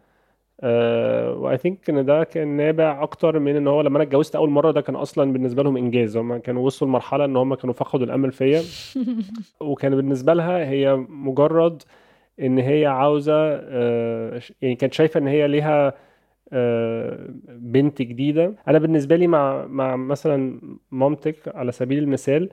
واي 1.37 1.57
ثينك 1.57 1.89
إن 1.89 2.05
ده 2.05 2.23
كان 2.23 2.47
نابع 2.47 3.03
أكتر 3.03 3.39
من 3.39 3.55
إن 3.55 3.67
هو 3.67 3.81
لما 3.81 3.95
أنا 3.97 4.03
اتجوزت 4.03 4.35
أول 4.35 4.49
مرة 4.49 4.71
ده 4.71 4.81
كان 4.81 4.95
أصلا 4.95 5.33
بالنسبة 5.33 5.63
لهم 5.63 5.77
إنجاز. 5.77 6.17
هم 6.17 6.37
كانوا 6.37 6.65
وصلوا 6.65 6.89
لمرحلة 6.89 7.25
إن 7.25 7.35
هم 7.37 7.55
كانوا 7.55 7.73
فقدوا 7.73 8.05
الأمل 8.05 8.31
فيا. 8.31 8.61
وكان 9.59 9.95
بالنسبة 9.95 10.33
لها 10.33 10.57
هي 10.69 10.95
مجرد 11.09 11.83
إن 12.39 12.57
هي 12.59 12.85
عاوزة 12.85 13.33
آه، 13.35 14.41
يعني 14.61 14.75
كانت 14.75 14.93
شايفة 14.93 15.19
إن 15.19 15.27
هي 15.27 15.47
ليها 15.47 15.93
آه، 16.53 17.27
بنت 17.49 18.01
جديدة. 18.01 18.55
أنا 18.67 18.79
بالنسبة 18.79 19.15
لي 19.15 19.27
مع 19.27 19.65
مع 19.67 19.95
مثلا 19.95 20.59
مامتك 20.91 21.55
على 21.55 21.71
سبيل 21.71 21.99
المثال 21.99 22.49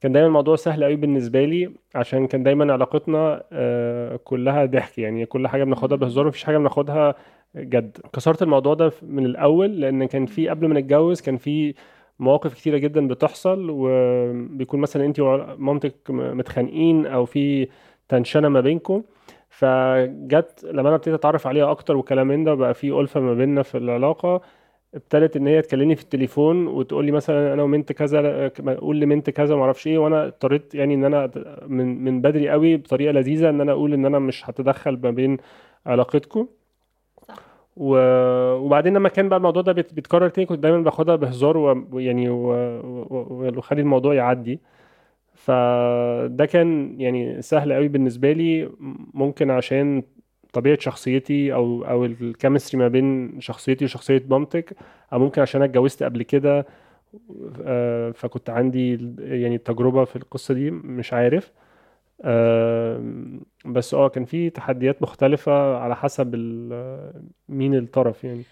كان 0.00 0.12
دايما 0.12 0.28
الموضوع 0.28 0.56
سهل 0.56 0.84
قوي 0.84 0.96
بالنسبة 0.96 1.44
لي 1.44 1.72
عشان 1.94 2.26
كان 2.26 2.42
دايما 2.42 2.72
علاقتنا 2.72 3.42
آه، 3.52 4.16
كلها 4.16 4.64
ضحك. 4.64 4.98
يعني 4.98 5.26
كل 5.26 5.48
حاجة 5.48 5.64
بناخدها 5.64 5.96
بهزار 5.96 6.26
مفيش 6.26 6.44
حاجة 6.44 6.58
بناخدها 6.58 7.14
جد 7.56 7.98
كسرت 8.12 8.42
الموضوع 8.42 8.74
ده 8.74 8.92
من 9.02 9.26
الأول 9.26 9.80
لأن 9.80 10.04
كان 10.04 10.26
في 10.26 10.48
قبل 10.48 10.66
ما 10.68 10.80
نتجوز 10.80 11.20
كان 11.20 11.36
في 11.36 11.74
مواقف 12.18 12.54
كتيرة 12.54 12.78
جدا 12.78 13.08
بتحصل 13.08 13.66
وبيكون 13.70 14.80
مثلا 14.80 15.04
انت 15.04 15.20
ومامتك 15.20 15.94
متخانقين 16.10 17.06
أو 17.06 17.24
في 17.24 17.68
تنشنة 18.08 18.48
ما 18.48 18.60
بينكم 18.60 19.02
فجت 19.48 20.64
لما 20.64 20.88
أنا 20.88 20.96
ابتديت 20.96 21.14
أتعرف 21.14 21.46
عليها 21.46 21.70
أكتر 21.70 21.96
وكلام 21.96 22.26
من 22.28 22.44
ده 22.44 22.52
وبقى 22.52 22.74
في 22.74 22.90
ألفة 23.00 23.20
ما 23.20 23.34
بيننا 23.34 23.62
في 23.62 23.78
العلاقة 23.78 24.40
ابتدت 24.94 25.36
إن 25.36 25.46
هي 25.46 25.62
تكلمني 25.62 25.96
في 25.96 26.02
التليفون 26.02 26.66
وتقول 26.66 27.04
لي 27.06 27.12
مثلا 27.12 27.52
أنا 27.54 27.62
ومنت 27.62 27.92
كذا 27.92 28.48
قول 28.78 29.00
لمنت 29.00 29.30
كذا 29.30 29.56
ما 29.56 29.62
أعرفش 29.62 29.86
إيه 29.86 29.98
وأنا 29.98 30.26
اضطريت 30.26 30.74
يعني 30.74 30.94
إن 30.94 31.04
أنا 31.04 31.30
من 31.66 32.04
من 32.04 32.20
بدري 32.20 32.50
قوي 32.50 32.76
بطريقة 32.76 33.12
لذيذة 33.12 33.48
إن 33.50 33.60
أنا 33.60 33.72
أقول 33.72 33.92
إن 33.94 34.06
أنا 34.06 34.18
مش 34.18 34.50
هتدخل 34.50 34.98
ما 35.02 35.10
بين 35.10 35.36
علاقتكم. 35.86 36.48
و... 37.76 37.96
وبعدين 38.56 38.94
لما 38.94 39.08
كان 39.08 39.28
بقى 39.28 39.36
الموضوع 39.36 39.62
ده 39.62 39.72
بيت- 39.72 39.94
بيتكرر 39.94 40.28
تاني 40.28 40.46
كنت 40.46 40.58
دايما 40.58 40.78
باخدها 40.80 41.16
بهزار 41.16 41.56
ويعني 41.92 42.28
و- 42.28 42.80
و- 43.10 43.52
وخلي 43.58 43.80
الموضوع 43.80 44.14
يعدي. 44.14 44.60
فده 45.34 46.46
كان 46.46 47.00
يعني 47.00 47.42
سهل 47.42 47.72
قوي 47.72 47.88
بالنسبة 47.88 48.32
لي 48.32 48.70
ممكن 49.14 49.50
عشان 49.50 50.02
طبيعة 50.52 50.78
شخصيتي 50.80 51.54
أو 51.54 51.84
أو 51.84 52.04
الكيمستري 52.04 52.78
ما 52.80 52.88
بين 52.88 53.40
شخصيتي 53.40 53.84
وشخصية 53.84 54.24
مامتك 54.30 54.76
أو 55.12 55.18
ممكن 55.18 55.42
عشان 55.42 55.62
أنا 55.62 55.70
اتجوزت 55.70 56.02
قبل 56.02 56.22
كده 56.22 56.66
آه، 57.62 58.10
فكنت 58.10 58.50
عندي 58.50 59.14
يعني 59.18 59.58
تجربة 59.58 60.04
في 60.04 60.16
القصة 60.16 60.54
دي 60.54 60.70
مش 60.70 61.12
عارف. 61.12 61.52
بس 63.64 63.94
آه 63.94 64.08
كان 64.08 64.24
في 64.24 64.50
تحديات 64.50 65.02
مختلفة 65.02 65.76
على 65.76 65.96
حسب 65.96 66.34
مين 67.48 67.74
الطرف 67.74 68.24
يعني. 68.24 68.42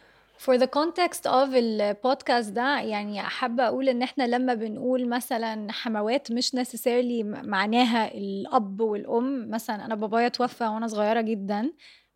For 0.47 0.57
the 0.59 0.67
context 0.67 1.27
of 1.27 1.55
البودكاست 1.55 2.53
ده 2.53 2.81
يعني 2.81 3.23
حابة 3.23 3.67
أقول 3.67 3.89
إن 3.89 4.03
إحنا 4.03 4.27
لما 4.27 4.55
بنقول 4.55 5.09
مثلا 5.09 5.73
حموات 5.73 6.33
مش 6.33 6.51
necessarily 6.57 7.25
معناها 7.25 8.15
الأب 8.15 8.81
والأم 8.81 9.51
مثلا 9.51 9.85
أنا 9.85 9.95
بابايا 9.95 10.29
توفى 10.29 10.65
وأنا 10.65 10.87
صغيرة 10.87 11.21
جدا. 11.21 11.73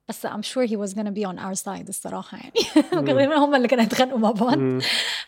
بس 0.09 0.27
I'm 0.27 0.43
sure 0.43 0.67
he 0.67 0.77
was 0.77 0.95
gonna 0.95 1.11
be 1.11 1.25
on 1.25 1.39
our 1.39 1.55
side 1.65 1.89
الصراحة 1.89 2.39
يعني. 2.39 2.53
غالبا 3.13 3.37
هم 3.37 3.55
اللي 3.55 3.69
كانوا 3.69 3.85
يتخانقوا 3.85 4.19
مع 4.19 4.31
بعض. 4.31 4.59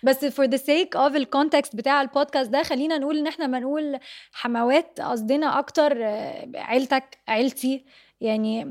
بس 0.02 0.25
for 0.25 0.47
the 0.47 0.59
sake 0.59 0.99
of 0.99 1.14
الكونتكست 1.16 1.76
بتاع 1.76 2.02
البودكاست 2.02 2.50
ده 2.50 2.62
خلينا 2.62 2.99
نقول 2.99 3.18
إن 3.18 3.26
إحنا 3.26 3.47
ما 3.47 3.59
نقول 3.59 3.99
حموات 4.33 5.00
قصدنا 5.00 5.59
أكتر 5.59 5.92
آه، 6.04 6.49
عيلتك 6.54 7.18
عيلتي. 7.28 7.85
يعني 8.21 8.64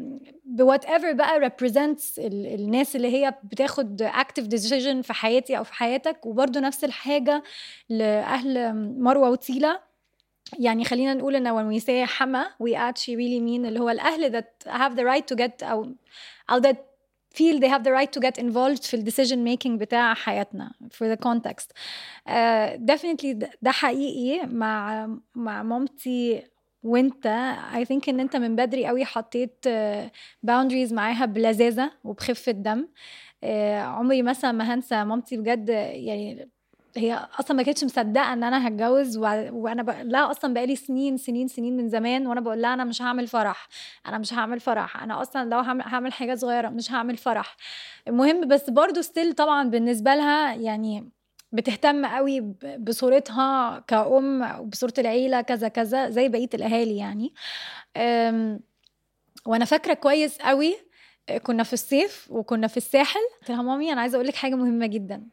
ب 0.46 0.86
whatever 0.86 1.12
بقى 1.14 1.50
represents 1.50 2.04
ال- 2.20 2.54
الناس 2.62 2.96
اللي 2.96 3.08
هي 3.14 3.34
بتاخد 3.44 4.04
active 4.04 4.44
decision 4.44 5.02
في 5.02 5.14
حياتي 5.14 5.58
أو 5.58 5.64
في 5.64 5.74
حياتك. 5.74 6.26
وبرده 6.26 6.60
نفس 6.60 6.84
الحاجة 6.84 7.44
لأهل 7.90 8.74
مروة 9.00 9.30
وتيلا 9.30 9.82
يعني 10.60 10.86
خلينا 10.86 11.14
نقول 11.14 11.36
إن 11.36 11.48
when 11.58 11.80
we 11.80 11.84
say 11.86 11.90
حما 11.92 12.46
we 12.64 12.72
actually 12.76 13.16
really 13.16 13.42
mean 13.42 13.66
اللي 13.66 13.80
هو 13.80 13.90
الأهل 13.90 14.42
that 14.42 14.70
have 14.70 14.94
the 14.96 15.04
right 15.04 15.34
to 15.34 15.38
get 15.38 15.64
أو 15.64 15.96
أو 16.50 16.62
that 16.62 16.76
feel 17.36 17.60
they 17.60 17.70
have 17.70 17.84
the 17.84 17.92
right 17.92 18.12
to 18.18 18.22
get 18.22 18.42
involved 18.44 18.84
في 18.84 18.94
ال 18.94 18.99
decision 18.99 19.40
making 19.44 19.80
بتاع 19.82 20.14
حياتنا 20.14 20.72
for 20.94 21.16
the 21.16 21.20
context. 21.28 21.68
uh, 22.30 22.78
definitely 22.92 23.48
ده 23.62 23.72
حقيقي 23.72 24.48
مع 24.48 25.08
مع 25.36 25.64
مامتي 25.64 26.44
وانت. 26.84 27.28
I 27.74 27.86
think 27.86 28.10
إن 28.10 28.20
أنت 28.20 28.36
من 28.36 28.56
بدري 28.56 28.86
قوي 28.88 29.06
حطيت 29.06 29.66
آه، 29.68 30.12
boundaries 30.48 30.94
معاها 30.94 31.26
بلذاذة 31.26 31.92
وبخفة 32.04 32.52
دم. 32.52 32.88
آه، 33.44 33.80
عمري 33.80 34.22
مثلا 34.22 34.52
ما 34.52 34.74
هنسى. 34.74 35.04
مامتي 35.04 35.38
بجد 35.38 35.70
يعني 35.70 36.50
هي 36.98 37.28
أصلا 37.40 37.58
ما 37.58 37.64
كانتش 37.64 37.84
مصدقة 37.84 38.34
إن 38.34 38.44
أنا 38.44 38.68
هتجوز. 38.68 39.18
وأنا 39.18 39.84
بقول 39.84 40.10
لها 40.12 40.32
أصلا 40.32 40.54
بقالي 40.54 40.76
سنين 40.76 41.18
سنين 41.18 41.48
سنين 41.48 41.78
من 41.78 41.90
زمان 41.90 42.28
وأنا 42.28 42.42
بقول 42.42 42.62
لها 42.62 42.74
أنا 42.74 42.84
مش 42.84 43.02
هعمل 43.02 43.28
فرح 43.28 43.68
أنا 44.08 44.18
مش 44.18 44.34
هعمل 44.34 44.60
فرح 44.60 45.04
أنا 45.04 45.22
أصلا 45.22 45.50
لو 45.50 45.60
هعمل, 45.60 45.82
هعمل 45.82 46.14
حاجة 46.14 46.36
صغيرة 46.36 46.70
مش 46.70 46.92
هعمل 46.92 47.18
فرح. 47.18 47.56
المهم 48.08 48.48
بس 48.48 48.70
برضو 48.70 49.02
ستيل 49.02 49.34
طبعا 49.34 49.70
بالنسبة 49.70 50.16
لها 50.16 50.54
يعني 50.56 51.10
بتهتم 51.52 52.06
قوي 52.06 52.40
ب- 52.42 52.86
بصورتها 52.86 53.80
كأم 53.88 54.60
وبصورة 54.60 54.94
العيلة 54.98 55.42
كذا 55.42 55.68
كذا 55.68 56.10
زي 56.10 56.30
بقية 56.30 56.50
الأهالي 56.54 56.98
يعني. 56.98 57.34
وأنا 59.46 59.66
فاكرة 59.66 59.94
كويس 59.94 60.38
قوي 60.38 60.76
كنا 61.44 61.64
في 61.64 61.74
الصيف 61.74 62.28
وكنا 62.32 62.68
في 62.68 62.78
الساحل. 62.78 63.20
قلت 63.42 63.50
لها 63.52 63.62
مامي 63.62 63.94
أنا 63.94 64.02
عايزة 64.02 64.16
أقول 64.16 64.28
لك 64.28 64.36
حاجة 64.36 64.56
مهمة 64.56 64.86
جدا. 64.86 65.24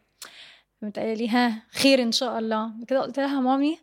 قامت 0.83 0.99
قايله 0.99 1.15
لي 1.15 1.29
ها 1.29 1.62
خير 1.73 2.03
إن 2.03 2.12
شاء 2.12 2.39
الله. 2.39 2.71
كده 2.89 3.01
قلت 3.01 3.19
لها 3.21 3.41
مامي 3.41 3.79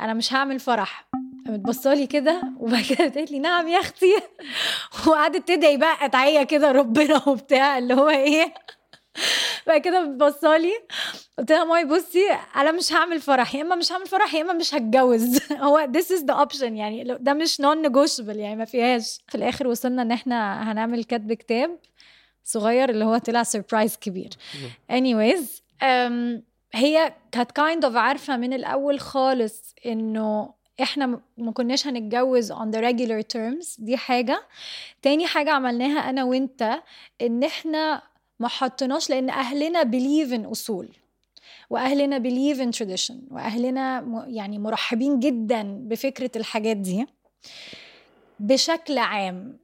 أنا 0.00 0.14
مش 0.14 0.32
هعمل 0.32 0.60
فرح. 0.60 1.08
قامت 1.46 1.60
بصالي 1.60 2.06
كده 2.06 2.42
وبعد 2.60 2.84
كده 2.84 2.98
قالت 3.08 3.30
لي 3.30 3.38
نعم 3.38 3.68
يا 3.68 3.78
أختي. 3.80 4.14
وقعدت 5.06 5.48
تدعي 5.48 5.76
بقى 5.76 6.04
ادعيه 6.04 6.42
كده 6.42 6.72
ربنا 6.72 7.22
وبتاع 7.28 7.78
اللي 7.78 7.94
هو 7.94 8.08
إيه. 8.08 8.54
بعد 9.66 9.80
كده 9.80 10.04
بتبصالي 10.04 10.72
قلت 11.38 11.52
لها 11.52 11.64
مامي 11.64 11.84
بصي 11.84 12.30
أنا 12.56 12.72
مش 12.72 12.92
هعمل 12.92 13.20
فرح. 13.20 13.54
يا 13.54 13.62
إما 13.62 13.74
مش 13.74 13.92
هعمل 13.92 14.06
فرح 14.06 14.34
يا 14.34 14.42
إما 14.42 14.52
مش 14.52 14.74
هتجوز. 14.74 15.38
هو 15.52 15.88
this 15.96 16.06
is 16.06 16.22
the 16.24 16.46
option 16.46 16.62
يعني 16.62 17.04
ده 17.20 17.32
مش 17.34 17.62
non 17.62 17.86
negotiable 17.88 18.36
يعني 18.36 18.56
ما 18.56 18.64
فيهاش. 18.64 19.20
في 19.28 19.34
الآخر 19.34 19.66
وصلنا 19.66 20.02
إن 20.02 20.12
إحنا 20.12 20.72
هنعمل 20.72 21.04
كتب 21.04 21.32
كتاب 21.32 21.78
صغير 22.44 22.90
اللي 22.90 23.04
هو 23.04 23.18
طلع 23.18 23.42
سربرايز 23.42 23.96
كبير. 23.96 24.30
anyways 24.92 25.61
هي 26.74 27.14
كانت 27.32 27.50
kind 27.60 27.88
of 27.90 27.96
عارفة 27.96 28.36
من 28.36 28.52
الأول 28.52 29.00
خالص 29.00 29.74
إنه 29.86 30.54
إحنا 30.82 31.06
م- 31.06 31.20
ما 31.36 31.52
كناش 31.52 31.86
هنتجوز 31.86 32.52
on 32.52 32.56
the 32.74 32.78
regular 32.78 33.22
terms 33.36 33.76
دي 33.78 33.96
حاجة. 33.96 34.42
تاني 35.02 35.26
حاجة 35.26 35.50
عملناها 35.50 36.10
أنا 36.10 36.24
وإنت 36.24 36.82
إن 37.22 37.44
إحنا 37.44 38.02
ما 38.40 38.48
حطيناش 38.48 39.10
أهلنا 39.10 39.82
believe 39.82 40.30
in 40.42 40.50
أصول 40.50 40.88
وأهلنا 41.70 42.18
believe 42.18 42.58
in 42.58 42.78
tradition 42.78 43.14
وأهلنا 43.30 44.00
م- 44.00 44.24
يعني 44.28 44.58
مرحبين 44.58 45.20
جدا 45.20 45.62
بفكرة 45.62 46.30
الحاجات 46.36 46.76
دي 46.76 47.06
بشكل 48.40 48.98
عام. 48.98 49.58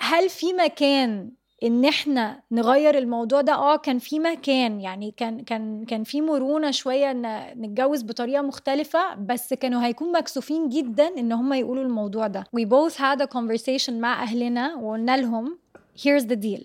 هل 0.00 0.30
في 0.30 0.52
مكان 0.52 1.30
إن 1.62 1.84
إحنا 1.84 2.40
نغير 2.50 2.98
الموضوع 2.98 3.40
ده 3.40 3.54
آه 3.54 3.76
كان 3.76 3.98
في 3.98 4.18
مكان 4.18 4.80
يعني 4.80 5.14
كان 5.16 5.44
كان 5.44 5.84
كان 5.84 6.04
في 6.04 6.20
مرونة 6.20 6.70
شوية 6.70 7.10
إن 7.10 7.40
نتجوز 7.62 8.02
بطريقة 8.02 8.42
مختلفة 8.42 9.14
بس 9.14 9.54
كانوا 9.54 9.84
هيكون 9.84 10.12
مكسوفين 10.12 10.68
جدا 10.68 11.08
إن 11.18 11.32
هم 11.32 11.52
يقولوا 11.52 11.84
الموضوع 11.84 12.26
ده. 12.26 12.44
We 12.56 12.64
both 12.64 12.94
had 12.94 13.20
a 13.22 13.26
conversation 13.26 13.90
مع 13.92 14.22
أهلنا 14.22 14.74
وقلنا 14.74 15.16
لهم 15.16 15.58
here's 15.98 16.22
the 16.22 16.36
deal. 16.36 16.64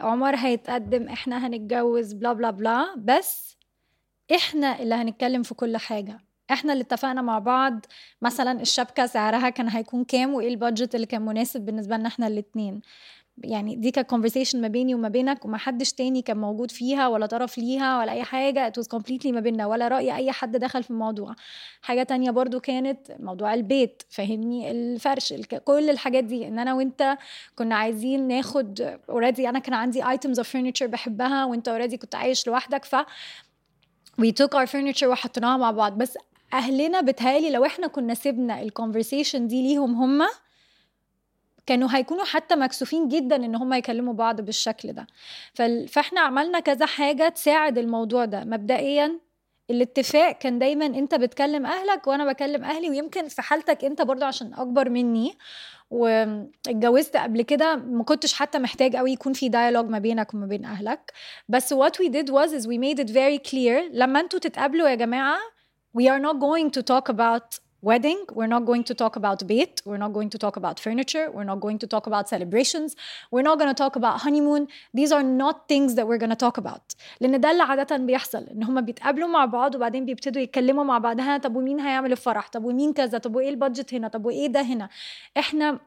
عمر 0.00 0.36
هيتقدم 0.36 1.08
إحنا 1.08 1.46
هنتجوز 1.46 2.12
بلا 2.12 2.32
بلا 2.32 2.50
بلا 2.50 2.94
بس 2.98 3.56
إحنا 4.34 4.82
اللي 4.82 4.94
هنتكلم 4.94 5.42
في 5.42 5.54
كل 5.54 5.76
حاجة. 5.76 6.18
إحنا 6.50 6.72
اللي 6.72 6.82
اتفقنا 6.82 7.22
مع 7.22 7.38
بعض 7.38 7.86
مثلا 8.22 8.60
الشبكة 8.60 9.06
سعرها 9.06 9.48
كان 9.50 9.68
هيكون 9.68 10.04
كام 10.04 10.34
وإيه 10.34 10.48
البادجت 10.48 10.94
اللي 10.94 11.06
كان 11.06 11.22
مناسب 11.22 11.60
بالنسبة 11.60 11.96
لنا 11.96 12.08
إحنا 12.08 12.26
الاتنين. 12.26 12.80
يعني 13.44 13.76
دي 13.76 13.90
كانت 13.90 14.14
conversation 14.14 14.54
ما 14.54 14.68
بيني 14.68 14.94
وما 14.94 15.08
بينك 15.08 15.44
وما 15.44 15.58
حدش 15.58 15.92
تاني 15.92 16.22
كان 16.22 16.36
موجود 16.36 16.70
فيها 16.70 17.08
ولا 17.08 17.26
طرف 17.26 17.58
ليها 17.58 17.98
ولا 17.98 18.12
أي 18.12 18.22
حاجة. 18.22 18.72
It 18.72 18.82
was 18.82 18.86
completely 18.86 19.26
ما 19.26 19.40
بيننا 19.40 19.66
ولا 19.66 19.88
رأي 19.88 20.16
أي 20.16 20.32
حد 20.32 20.56
دخل 20.56 20.82
في 20.82 20.90
الموضوع. 20.90 21.34
حاجة 21.82 22.02
تانية 22.02 22.30
برضو 22.30 22.60
كانت 22.60 22.98
موضوع 23.20 23.54
البيت 23.54 24.02
فاهمني؟ 24.10 24.70
الفرش. 24.70 25.34
كل 25.64 25.90
الحاجات 25.90 26.24
دي. 26.24 26.48
إن 26.48 26.58
أنا 26.58 26.74
وأنت 26.74 27.18
كنا 27.56 27.74
عايزين 27.74 28.28
ناخد 28.28 28.98
already 29.10 29.48
أنا 29.48 29.58
كان 29.58 29.74
عندي 29.74 30.02
items 30.02 30.38
of 30.38 30.46
furniture 30.46 30.84
بحبها 30.86 31.44
وأنت 31.44 31.68
already 31.68 31.96
كنت 31.96 32.14
عايش 32.14 32.46
لوحدك 32.46 32.84
ف 32.84 32.96
we 34.20 34.32
took 34.42 34.58
our 34.58 34.66
furniture 34.66 35.06
وحطيناها 35.06 35.56
مع 35.56 35.70
بعض. 35.70 35.98
بس 35.98 36.18
أهلنا 36.52 37.00
بتهيالي 37.00 37.50
لو 37.50 37.64
إحنا 37.64 37.86
كنا 37.86 38.14
سيبنا 38.14 38.62
ال 38.62 38.68
conversation 38.68 39.46
دي 39.46 39.62
ليهم 39.62 39.94
هما 39.94 40.28
كانوا 41.68 41.88
هيكونوا 41.92 42.24
حتى 42.24 42.56
مكسوفين 42.56 43.08
جدا 43.08 43.36
إن 43.36 43.54
هم 43.54 43.72
يكلموا 43.72 44.14
بعض 44.14 44.40
بالشكل 44.40 44.92
ده. 44.92 45.06
فإحنا 45.88 46.20
عملنا 46.20 46.60
كذا 46.60 46.86
حاجة 46.86 47.28
تساعد 47.28 47.78
الموضوع 47.78 48.24
ده. 48.24 48.44
مبدئيا 48.44 49.18
الاتفاق 49.70 50.38
كان 50.38 50.58
دايما 50.58 50.86
أنت 50.86 51.14
بتكلم 51.14 51.66
أهلك 51.66 52.06
وأنا 52.06 52.32
بكلم 52.32 52.64
أهلي 52.64 52.90
ويمكن 52.90 53.28
في 53.28 53.42
حالتك 53.42 53.84
أنت 53.84 54.02
برضو 54.02 54.24
عشان 54.24 54.54
أكبر 54.54 54.88
مني. 54.90 55.34
واتجوزت 55.90 57.16
قبل 57.16 57.42
كده 57.42 57.76
ما 57.76 58.04
كنتش 58.04 58.32
حتى 58.34 58.58
محتاج 58.58 58.96
قوي 58.96 59.12
يكون 59.12 59.32
في 59.32 59.50
dialogue 59.50 59.90
ما 59.90 59.98
بينك 59.98 60.34
وما 60.34 60.46
بين 60.46 60.64
أهلك. 60.64 61.12
بس 61.48 61.74
what 61.74 61.92
we 62.02 62.08
did 62.08 62.30
was 62.30 62.52
is 62.52 62.66
we 62.66 62.78
made 62.78 62.98
it 63.04 63.10
very 63.10 63.50
clear 63.50 63.90
لما 63.92 64.20
أنتوا 64.20 64.38
تتقابلوا 64.38 64.88
يا 64.88 64.94
جماعة 64.94 65.38
we 65.98 66.04
are 66.04 66.22
not 66.22 66.36
going 66.38 66.70
to 66.78 66.82
talk 66.82 67.14
about 67.14 67.67
wedding 67.89 68.19
we're 68.37 68.51
not 68.55 68.63
going 68.69 68.83
to 68.89 68.93
talk 69.03 69.13
about 69.21 69.39
bait 69.51 69.73
we're 69.87 70.01
not 70.05 70.13
going 70.17 70.29
to 70.33 70.37
talk 70.45 70.55
about 70.61 70.75
furniture 70.85 71.25
we're 71.35 71.49
not 71.51 71.59
going 71.65 71.77
to 71.83 71.87
talk 71.93 72.05
about 72.11 72.23
celebrations 72.33 72.89
we're 73.31 73.47
not 73.49 73.55
going 73.59 73.71
to 73.75 73.79
talk 73.83 73.93
about 74.01 74.15
honeymoon 74.25 74.63
these 74.99 75.11
are 75.17 75.25
not 75.43 75.55
things 75.71 75.89
that 75.97 76.05
we're 76.09 76.21
going 76.23 76.35
to 76.37 76.41
talk 76.45 76.57
about 76.57 76.95
لان 77.21 77.39
ده 77.41 77.51
اللي 77.51 77.63
عاده 77.63 77.97
بيحصل 77.97 78.43
ان 78.43 78.63
هم 78.63 78.81
بيتقابلوا 78.81 79.27
مع 79.27 79.45
بعض 79.45 79.75
وبعدين 79.75 80.05
بيبتدوا 80.05 80.41
يتكلموا 80.41 80.83
مع 80.83 80.97
بعض 80.97 81.19
ها 81.19 81.37
طب 81.37 81.55
ومين 81.55 81.79
هيعمل 81.79 82.11
الفرح 82.11 82.49
طب 82.49 82.65
ومين 82.65 82.93
كذا 82.93 83.17
طب 83.17 83.35
وايه 83.35 83.49
البادجت 83.49 83.93
هنا 83.93 84.07
طب 84.07 84.25
وايه 84.25 84.47
ده 84.47 84.61
هنا 84.61 84.89
احنا 85.37 85.79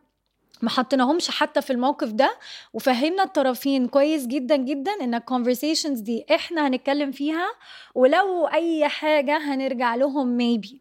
ما 0.62 0.70
حطيناهمش 0.70 1.30
حتى 1.32 1.62
في 1.62 1.74
الموقف 1.74 2.12
ده 2.12 2.38
وفهمنا 2.74 3.24
الطرفين 3.24 3.88
كويس 3.88 4.28
جدا 4.28 4.56
جدا 4.56 4.92
إن 5.02 5.16
ال 5.16 5.22
conversations 5.22 6.00
دي 6.00 6.26
إحنا 6.36 6.68
هنتكلم 6.68 7.12
فيها 7.12 7.48
ولو 7.96 8.48
أي 8.48 8.88
حاجة 8.88 9.38
هنرجع 9.38 9.96
لهم 9.96 10.38
maybe. 10.40 10.76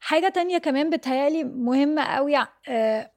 حاجة 0.00 0.28
تانية 0.28 0.58
كمان 0.58 0.90
بتهيألي 0.90 1.44
مهمة 1.44 2.02
قوي 2.02 2.36
آه، 2.68 3.10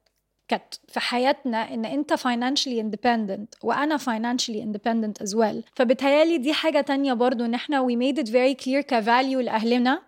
في 0.88 1.00
حياتنا 1.00 1.74
إن 1.74 1.84
أنت 1.84 2.14
financially 2.14 2.82
independent 2.82 3.58
وأنا 3.62 3.98
financially 3.98 4.60
independent 4.64 5.26
as 5.26 5.30
well. 5.34 5.56
فبتهيألي 5.76 6.38
دي 6.38 6.52
حاجة 6.52 6.80
تانية 6.80 7.12
برضو 7.12 7.44
إن 7.44 7.54
إحنا 7.54 7.86
we 7.88 7.92
made 7.92 8.18
it 8.22 8.28
very 8.28 8.64
clear 8.64 8.80
ك 8.80 8.90
value 8.90 9.40
لأهلنا 9.40 10.02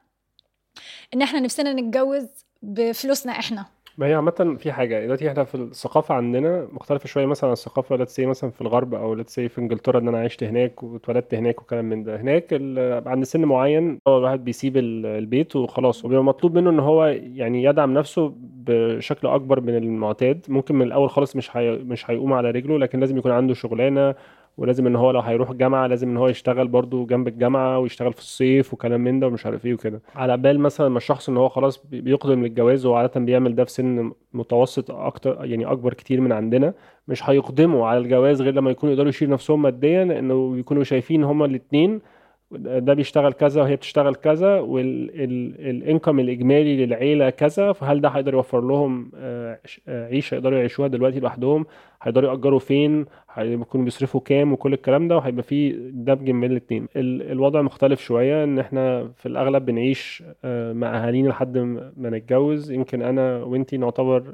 إن 1.15 1.23
إحنا 1.23 1.41
نفسنا 1.41 1.73
نتجوز 1.73 2.27
بفلوسنا 2.63 3.33
إحنا. 3.33 3.67
ما 3.99 4.07
هي 4.07 4.15
عامة 4.15 4.57
في 4.59 4.73
حاجة 4.73 5.05
دلوقتي 5.05 5.29
إحنا 5.31 5.45
في 5.45 5.55
الثقافة 5.55 6.15
عندنا 6.15 6.69
مختلفة 6.73 7.07
شوية 7.07 7.27
مثلا 7.27 7.49
عن 7.49 7.53
الثقافة 7.53 7.97
let's 8.05 8.09
say 8.09 8.21
مثلا 8.21 8.51
في 8.51 8.61
الغرب 8.61 8.95
أو 8.95 9.17
let's 9.23 9.27
say 9.27 9.35
في 9.35 9.59
إنجلترا 9.59 9.99
إن 9.99 10.09
أنا 10.09 10.19
عشت 10.21 10.45
هناك 10.45 10.83
واتولدت 10.83 11.35
هناك 11.35 11.63
وكلام 11.63 11.85
من 11.85 12.03
ده. 12.05 12.21
هناك 12.21 12.47
ال- 12.53 13.09
عند 13.09 13.25
سن 13.25 13.45
معين 13.45 13.99
الواحد 14.09 14.45
بيسيب 14.45 14.77
ال- 14.77 15.07
البيت 15.07 15.57
وخلاص 15.57 16.05
وبيبقى 16.05 16.25
مطلوب 16.25 16.59
منه 16.59 16.71
إن 16.71 16.79
هو 16.81 17.05
يعني 17.35 17.63
يدعم 17.63 17.95
نفسه 17.95 18.33
بشكل 18.41 19.29
أكبر 19.29 19.61
من 19.61 19.77
المعتاد. 19.77 20.47
ممكن 20.49 20.75
من 20.75 20.87
الأول 20.87 21.11
خالص 21.11 21.37
مش 21.37 21.57
مش 21.57 22.11
هيقوم 22.11 22.33
على 22.33 22.51
رجله 22.51 22.79
لكن 22.79 23.01
لازم 23.01 23.19
يكون 23.19 23.33
عنده 23.33 23.55
شغلانة 23.55 24.15
ولازم 24.57 24.87
إن 24.87 24.97
هو 24.97 25.11
لو 25.11 25.21
هيروح 25.21 25.53
جامعة 25.53 25.87
لازم 25.87 26.09
إن 26.09 26.17
هو 26.17 26.29
يشتغل 26.29 26.69
برضو 26.69 27.07
جنب 27.07 27.29
الجامعة 27.29 27.79
ويشتغل 27.79 28.13
في 28.13 28.19
الصيف 28.19 28.75
وكلام 28.75 29.01
من 29.01 29.21
ده 29.21 29.27
ومش 29.27 29.47
عارف 29.47 29.67
إيه 29.67 29.75
وكده. 29.75 30.01
على 30.15 30.37
بال 30.37 30.61
مثلا 30.61 30.89
ما 30.89 30.97
الشخص 30.99 31.29
إن 31.29 31.37
هو 31.37 31.49
خلاص 31.49 31.87
بي- 31.87 32.01
بيقدم 32.01 32.43
للجواز 32.43 32.87
وعادة 32.87 33.21
بيعمل 33.21 33.55
ده 33.55 33.65
في 33.65 33.71
سن 33.71 34.13
متوسط 34.33 34.91
أكتر 34.91 35.45
يعني 35.45 35.67
أكبر 35.67 35.95
كتير 35.95 36.21
من 36.21 36.33
عندنا 36.33 36.75
مش 37.09 37.31
هيقدموا 37.31 37.87
على 37.87 37.99
الجواز 37.99 38.43
غير 38.43 38.55
لما 38.55 38.71
يكونوا 38.71 38.93
يقدروا 38.95 39.09
يشيلوا 39.09 39.33
نفسهم 39.35 39.63
ماديا 39.63 40.05
لأنه 40.05 40.51
بيكونوا 40.53 40.85
شايفين 40.85 41.25
هما 41.25 41.45
الاثنين 41.47 42.01
ده 42.51 42.95
بيشتغل 42.95 43.33
كذا 43.33 43.63
وهي 43.63 43.77
بتشتغل 43.77 44.15
كذا 44.15 44.61
والانكم 44.61 46.21
الإجمالي 46.21 46.87
للعيلة 46.87 47.31
كذا 47.31 47.73
فهل 47.73 48.01
ده 48.01 48.09
هيقدر 48.09 48.35
يوفر 48.35 48.61
لهم 48.61 49.11
آه، 49.17 49.59
آه، 49.89 50.07
عيشه 50.07 50.35
يقدروا 50.35 50.59
يعيشوها 50.59 50.89
دلوقتي 50.89 51.21
لوحدهم؟ 51.21 51.67
هيقدروا 52.03 52.31
يأجروا 52.31 52.59
فين؟ 52.59 53.07
هيكونوا 53.33 53.85
بيصرفوا 53.85 54.21
كام؟ 54.21 54.53
وكل 54.53 54.73
الكلام 54.73 55.09
ده 55.09 55.17
وهيبقى 55.17 55.43
فيه 55.43 55.73
دمج 55.93 56.31
بين 56.31 56.45
الاثنين 56.45 56.89
الوضع 56.97 57.63
مختلف 57.63 58.01
شوية 58.01 58.45
إن 58.45 58.59
إحنا 58.59 59.09
في 59.17 59.27
الأغلب 59.27 59.67
بنعيش 59.67 60.23
آه، 60.45 60.73
مع 60.73 60.97
أهالينا 61.07 61.29
لحد 61.29 61.59
ما 61.97 62.11
نتجوز. 62.11 62.71
يمكن 62.73 63.03
أنا 63.03 63.37
وإنتي 63.37 63.77
نعتبر 63.77 64.25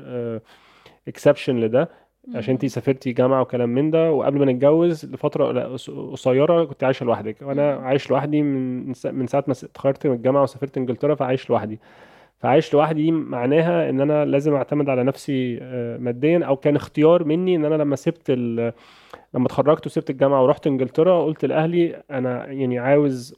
exception 1.08 1.60
لده. 1.60 1.88
عشان 2.34 2.54
انتي 2.54 2.68
سافرتي 2.68 3.12
جامعة 3.12 3.40
وكلام 3.40 3.68
من 3.68 3.90
ده 3.90 4.12
وقبل 4.12 4.38
ما 4.38 4.52
نتجوز 4.52 5.04
لفترة 5.06 5.62
قصيرة 6.12 6.64
كنت 6.64 6.84
عايشة 6.84 7.06
لوحدك. 7.06 7.36
وأنا. 7.42 7.74
عايش 7.74 8.10
لوحدي 8.10 8.42
من 8.42 8.92
من 9.04 9.26
ساعة 9.26 9.44
ما 9.46 9.52
اتخرجت 9.52 10.06
من 10.06 10.12
الجامعة 10.14 10.42
وسافرت 10.42 10.78
إنجلترا 10.78 11.14
فعايش 11.14 11.50
لوحدي. 11.50 11.80
فعايش 12.38 12.74
لوحدي 12.74 13.02
دي 13.02 13.10
معناها 13.10 13.90
إن 13.90 14.00
أنا 14.00 14.24
لازم 14.24 14.54
أعتمد 14.54 14.88
على 14.88 15.04
نفسي 15.04 15.58
آه، 15.62 15.98
ماديا 15.98 16.44
أو 16.44 16.56
كان 16.56 16.76
اختيار 16.76 17.24
مني 17.24 17.56
إن 17.56 17.64
أنا 17.64 17.74
لما 17.74 17.96
سبت 17.96 18.30
ال... 18.30 18.72
لما 19.34 19.46
اتخرجت 19.46 19.86
وسبت 19.86 20.10
الجامعة 20.10 20.42
ورحت 20.42 20.66
إنجلترا 20.66 21.24
قلت 21.24 21.44
لأهلي 21.44 22.02
أنا 22.10 22.46
يعني 22.46 22.78
عاوز 22.78 23.34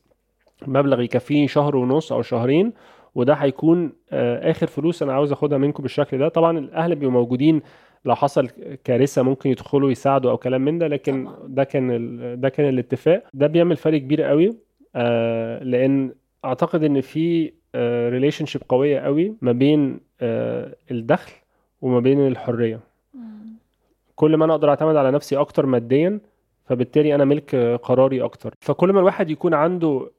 مبلغ 0.67 1.01
يكفيني 1.01 1.49
شهر 1.49 1.77
ونص 1.77 2.13
أو 2.13 2.23
شهرين 2.23 2.73
وده 3.15 3.35
هيكون 3.35 3.93
آه، 4.13 4.51
آخر 4.51 4.67
فلوس 4.67 5.03
أنا 5.03 5.13
عاوز 5.13 5.33
أخدها 5.33 5.59
منكم 5.59 5.83
بالشكل 5.83 6.19
ده. 6.19 6.29
طبعا 6.29 6.59
الأهل 6.59 6.95
بيبقوا 6.95 7.13
موجودين 7.13 7.63
لو 8.05 8.15
حصل 8.15 8.49
كارثة 8.85 9.23
ممكن 9.23 9.51
يدخلوا 9.51 9.91
يساعدوا 9.91 10.31
أو 10.31 10.37
كلام 10.37 10.65
من 10.65 10.79
ده 10.79 10.87
لكن 10.89 11.25
طبعا. 11.25 11.37
ده 11.49 11.65
كان 11.65 11.91
ال... 11.91 12.41
ده 12.41 12.49
كان 12.49 12.69
الاتفاق 12.69 13.25
ده 13.35 13.47
بيعمل 13.47 13.77
فرق 13.77 13.99
كبير 13.99 14.23
قوي 14.23 14.57
آه، 14.97 15.63
لأن 15.63 16.15
أعتقد 16.45 16.83
إن 16.85 17.01
في 17.01 17.53
relationship 18.09 18.63
قوية 18.69 19.01
قوي 19.01 19.35
ما 19.43 19.53
بين 19.53 20.01
آه، 20.21 20.75
الدخل 20.91 21.33
وما 21.83 22.01
بين 22.01 22.27
الحرية 22.27 22.81
مم. 23.15 23.21
كل 24.17 24.37
ما 24.37 24.45
أنا 24.45 24.53
أقدر 24.53 24.69
أعتمد 24.71 24.97
على 24.97 25.11
نفسي 25.11 25.37
أكتر 25.37 25.67
ماديا 25.67 26.21
فبالتالي 26.65 27.15
أنا 27.15 27.25
ملك 27.25 27.55
آه، 27.55 27.77
قراري 27.77 28.23
أكتر 28.23 28.55
فكل 28.61 28.93
ما 28.93 29.01
الواحد 29.01 29.31
يكون 29.31 29.55
عنده 29.55 30.11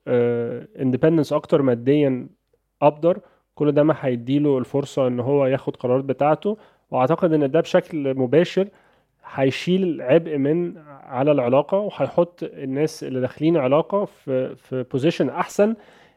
independence 0.82 1.34
أكتر 1.34 1.62
ماديا 1.62 2.28
أبدر 2.82 3.19
كل 3.56 3.71
ده 3.71 3.84
ما 3.84 3.95
هيديله 4.00 4.58
الفرصة 4.58 5.08
إن 5.08 5.19
هو 5.19 5.45
ياخد 5.45 5.76
قرارات 5.76 6.04
بتاعته 6.04 6.58
وأعتقد 6.91 7.34
إن 7.34 7.52
ده 7.52 7.62
بشكل 7.62 8.17
مباشر 8.17 8.67
هيشيل 9.26 10.02
عبء 10.02 10.38
من 10.38 10.78
على 10.88 11.32
العلاقة 11.32 11.78
وهيحط 11.78 12.39
الناس 12.43 13.04
اللي 13.04 13.21
داخلين 13.21 13.58
علاقة 13.58 14.06
في 14.06 14.56
في 14.56 14.84
position 14.91 15.30
أحسن 15.30 15.76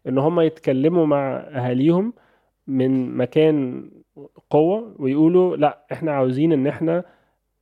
إن 0.08 0.18
هم 0.18 0.40
يتكلموا 0.40 1.06
مع 1.06 1.36
أهاليهم 1.36 2.12
من 2.66 3.16
مكان 3.16 3.84
قوة 4.50 4.94
ويقولوا 4.98 5.56
لأ 5.56 5.86
إحنا 5.92 6.12
عاوزين 6.12 6.52
إن 6.52 6.66
إحنا 6.66 7.04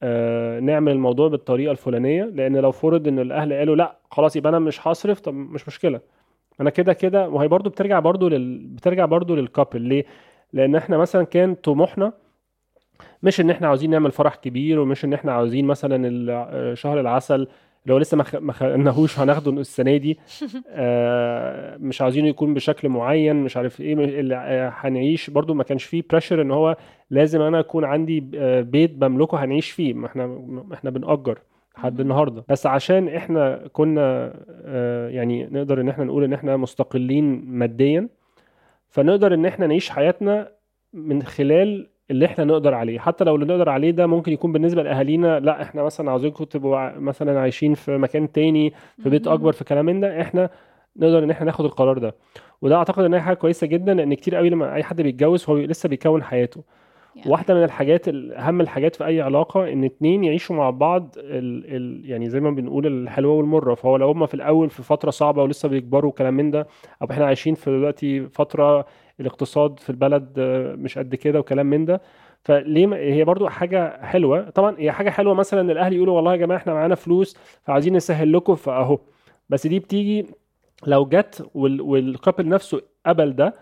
آه، 0.03 0.61
نعمل 0.61 0.93
الموضوع 0.93 1.29
بالطريقة 1.29 1.71
الفلانية 1.73 2.25
لأن 2.25 2.57
لو 2.57 2.73
فرض 2.73 3.09
إن 3.09 3.19
الأهل 3.19 3.53
قالوا 3.53 3.77
لأ 3.77 3.99
خلاص 4.11 4.37
يبقى 4.37 4.51
أنا 4.51 4.59
مش 4.59 4.89
هصرف 4.89 5.21
طب 5.21 5.35
مش 5.35 5.69
مشكلة. 5.69 6.01
أنا 6.61 6.71
كده 6.71 6.93
كده 6.93 7.29
وهي 7.29 7.49
برضو 7.49 7.71
بترجع 7.71 7.99
برضو 8.01 8.29
لل... 8.29 8.59
بترجع 8.67 9.05
برضو 9.05 9.35
لل 9.37 9.48
couple 9.48 9.81
ليه؟ 9.83 10.05
لأن 10.53 10.77
إحنا 10.77 10.97
مثلا 10.99 11.25
كان 11.25 11.55
طموحنا 11.55 12.13
مش 13.23 13.41
إن 13.41 13.51
إحنا 13.51 13.67
عاوزين 13.69 13.91
نعمل 13.91 14.13
فرح 14.13 14.35
كبير 14.35 14.79
ومش 14.81 15.05
إن 15.05 15.13
إحنا 15.13 15.33
عاوزين 15.33 15.65
مثلا 15.65 16.09
ال- 16.09 16.79
شهر 16.79 17.01
العسل 17.01 17.35
اللي 17.83 17.95
هو 17.95 17.99
لسه 17.99 18.17
ما 18.41 18.53
خدناهوش 18.53 19.19
هناخده 19.19 19.51
السنة 19.51 19.97
دي 19.97 20.19
آه، 20.69 21.77
مش 21.77 22.03
عاوزينه 22.03 22.29
يكون 22.29 22.55
بشكل 22.55 22.89
معين 22.89 23.37
مش 23.37 23.57
عارف 23.57 23.81
إيه 23.81 23.93
اللي 23.95 24.37
آه، 24.37 24.73
هنعيش 24.77 25.31
برضو 25.31 25.55
ما 25.55 25.63
كانش 25.65 25.85
فيه 25.85 26.03
pressure 26.11 26.43
إن 26.43 26.51
هو 26.51 26.77
لازم 27.11 27.41
أنا 27.43 27.61
أكون 27.61 27.85
عندي 27.85 28.31
آه، 28.35 28.61
بيت 28.61 28.91
بملكه 28.95 29.45
هنعيش 29.45 29.71
فيه 29.71 29.95
ما 29.95 30.07
إحنا 30.07 30.27
ما 30.27 30.75
إحنا 30.75 30.91
بنأجر 30.91 31.39
لحد. 31.79 32.01
النهارده 32.01 32.45
بس 32.49 32.67
عشان 32.67 33.09
إحنا 33.09 33.69
كنا 33.73 34.33
آه، 34.65 35.09
يعني 35.09 35.47
نقدر 35.53 35.81
إن 35.81 35.89
إحنا 35.89 36.05
نقول 36.05 36.25
إن 36.25 36.33
إحنا 36.33 36.57
مستقلين 36.57 37.45
ماديا 37.47 38.09
فنقدر 38.89 39.35
إن 39.35 39.47
إحنا 39.47 39.67
نعيش 39.67 39.91
حياتنا 39.91 40.49
من 40.93 41.23
خلال 41.23 41.89
اللي 42.11 42.27
إحنا 42.27 42.45
نقدر 42.45 42.75
عليه 42.75 42.99
حتى 42.99 43.25
لو 43.25 43.35
اللي 43.35 43.47
نقدر 43.47 43.69
عليه 43.69 43.91
ده 43.91 44.07
ممكن 44.07 44.33
يكون 44.33 44.53
بالنسبة 44.53 44.83
لأهالينا 44.83 45.41
لا 45.41 45.63
إحنا 45.63 45.83
مثلا 45.83 46.11
عاوزينكم 46.11 46.45
تبقوا 46.45 46.99
مثلا 46.99 47.41
عايشين 47.41 47.75
في 47.75 47.99
مكان 47.99 48.33
تاني 48.33 48.73
في 49.03 49.11
بيت. 49.11 49.27
أكبر 49.29 49.53
في 49.53 49.65
كلام 49.65 49.85
من 49.87 50.01
ده 50.01 50.21
إحنا 50.21 50.51
نقدر 50.97 51.25
إن 51.25 51.31
إحنا 51.31 51.47
ناخد 51.47 51.65
القرار 51.65 51.99
ده 51.99 52.15
وده 52.63 52.77
أعتقد 52.77 53.05
ان 53.05 53.15
هي 53.15 53.21
حاجة 53.21 53.35
كويسة 53.37 53.67
جدا 53.67 53.95
لأن 53.95 54.15
كتير 54.15 54.35
قوي 54.37 54.51
لما 54.51 54.75
أي 54.75 54.83
حد 54.83 55.03
بيتجوز 55.03 55.51
هو 55.51 55.57
لسه 55.57 55.89
بيكون 55.89 56.23
حياته 56.23 56.63
Yeah. 57.17 57.27
واحدة 57.27 57.55
من 57.55 57.65
الحاجات 57.65 58.09
ال- 58.09 58.33
أهم 58.35 58.61
الحاجات 58.61 58.97
في 58.97 59.07
أي 59.07 59.21
علاقة 59.21 59.73
إن 59.73 59.85
اتنين 59.85 60.25
يعيشوا 60.25 60.57
مع 60.57 60.71
بعض 60.71 61.15
ال 61.19 61.65
ال 61.77 62.11
يعني 62.11 62.29
زي 62.29 62.41
ما 62.41 62.51
بنقول 62.51 62.87
الحلوة 62.87 63.33
والمرة 63.35 63.75
فهو 63.75 63.97
لو 63.97 64.09
هما 64.11 64.27
في 64.27 64.35
الأول 64.35 64.71
في 64.71 64.83
فترة 64.83 65.11
صعبة 65.11 65.43
ولسه 65.43 65.69
بيكبروا 65.69 66.11
وكلام 66.11 66.35
من 66.35 66.51
ده 66.51 66.67
أو 67.03 67.07
إحنا 67.11 67.27
عايشين 67.27 67.55
في 67.55 67.71
دلوقتي 67.71 68.21
فترة 68.27 68.87
الاقتصاد 69.21 69.79
في 69.81 69.91
البلد 69.91 70.35
آه، 70.39 70.75
مش 70.75 70.99
قد 70.99 71.15
كده 71.15 71.39
وكلام 71.41 71.67
من 71.67 71.85
ده. 71.85 72.01
فليه 72.45 72.95
هي 72.97 73.25
برضو 73.25 73.49
حاجة 73.49 74.05
حلوة. 74.07 74.51
طبعا 74.51 74.77
هي 74.79 74.93
حاجة 74.93 75.11
حلوة 75.11 75.35
مثلا 75.35 75.61
إن 75.61 75.71
الاهل 75.71 75.93
يقولوا 75.93 76.17
والله 76.17 76.33
يا 76.33 76.37
جماعة 76.37 76.59
إحنا 76.59 76.75
معانا 76.75 76.95
فلوس 76.95 77.37
فعايزين 77.65 77.97
نسهل 77.97 78.33
لكم 78.33 78.55
فأهو. 78.55 78.99
بس 79.49 79.67
دي 79.67 79.79
بتيجي 79.79 80.27
لو 80.87 81.07
جت 81.07 81.51
وال... 81.55 81.81
والكابل 81.81 82.49
نفسه 82.49 82.83
قبل 83.07 83.33
ده 83.37 83.55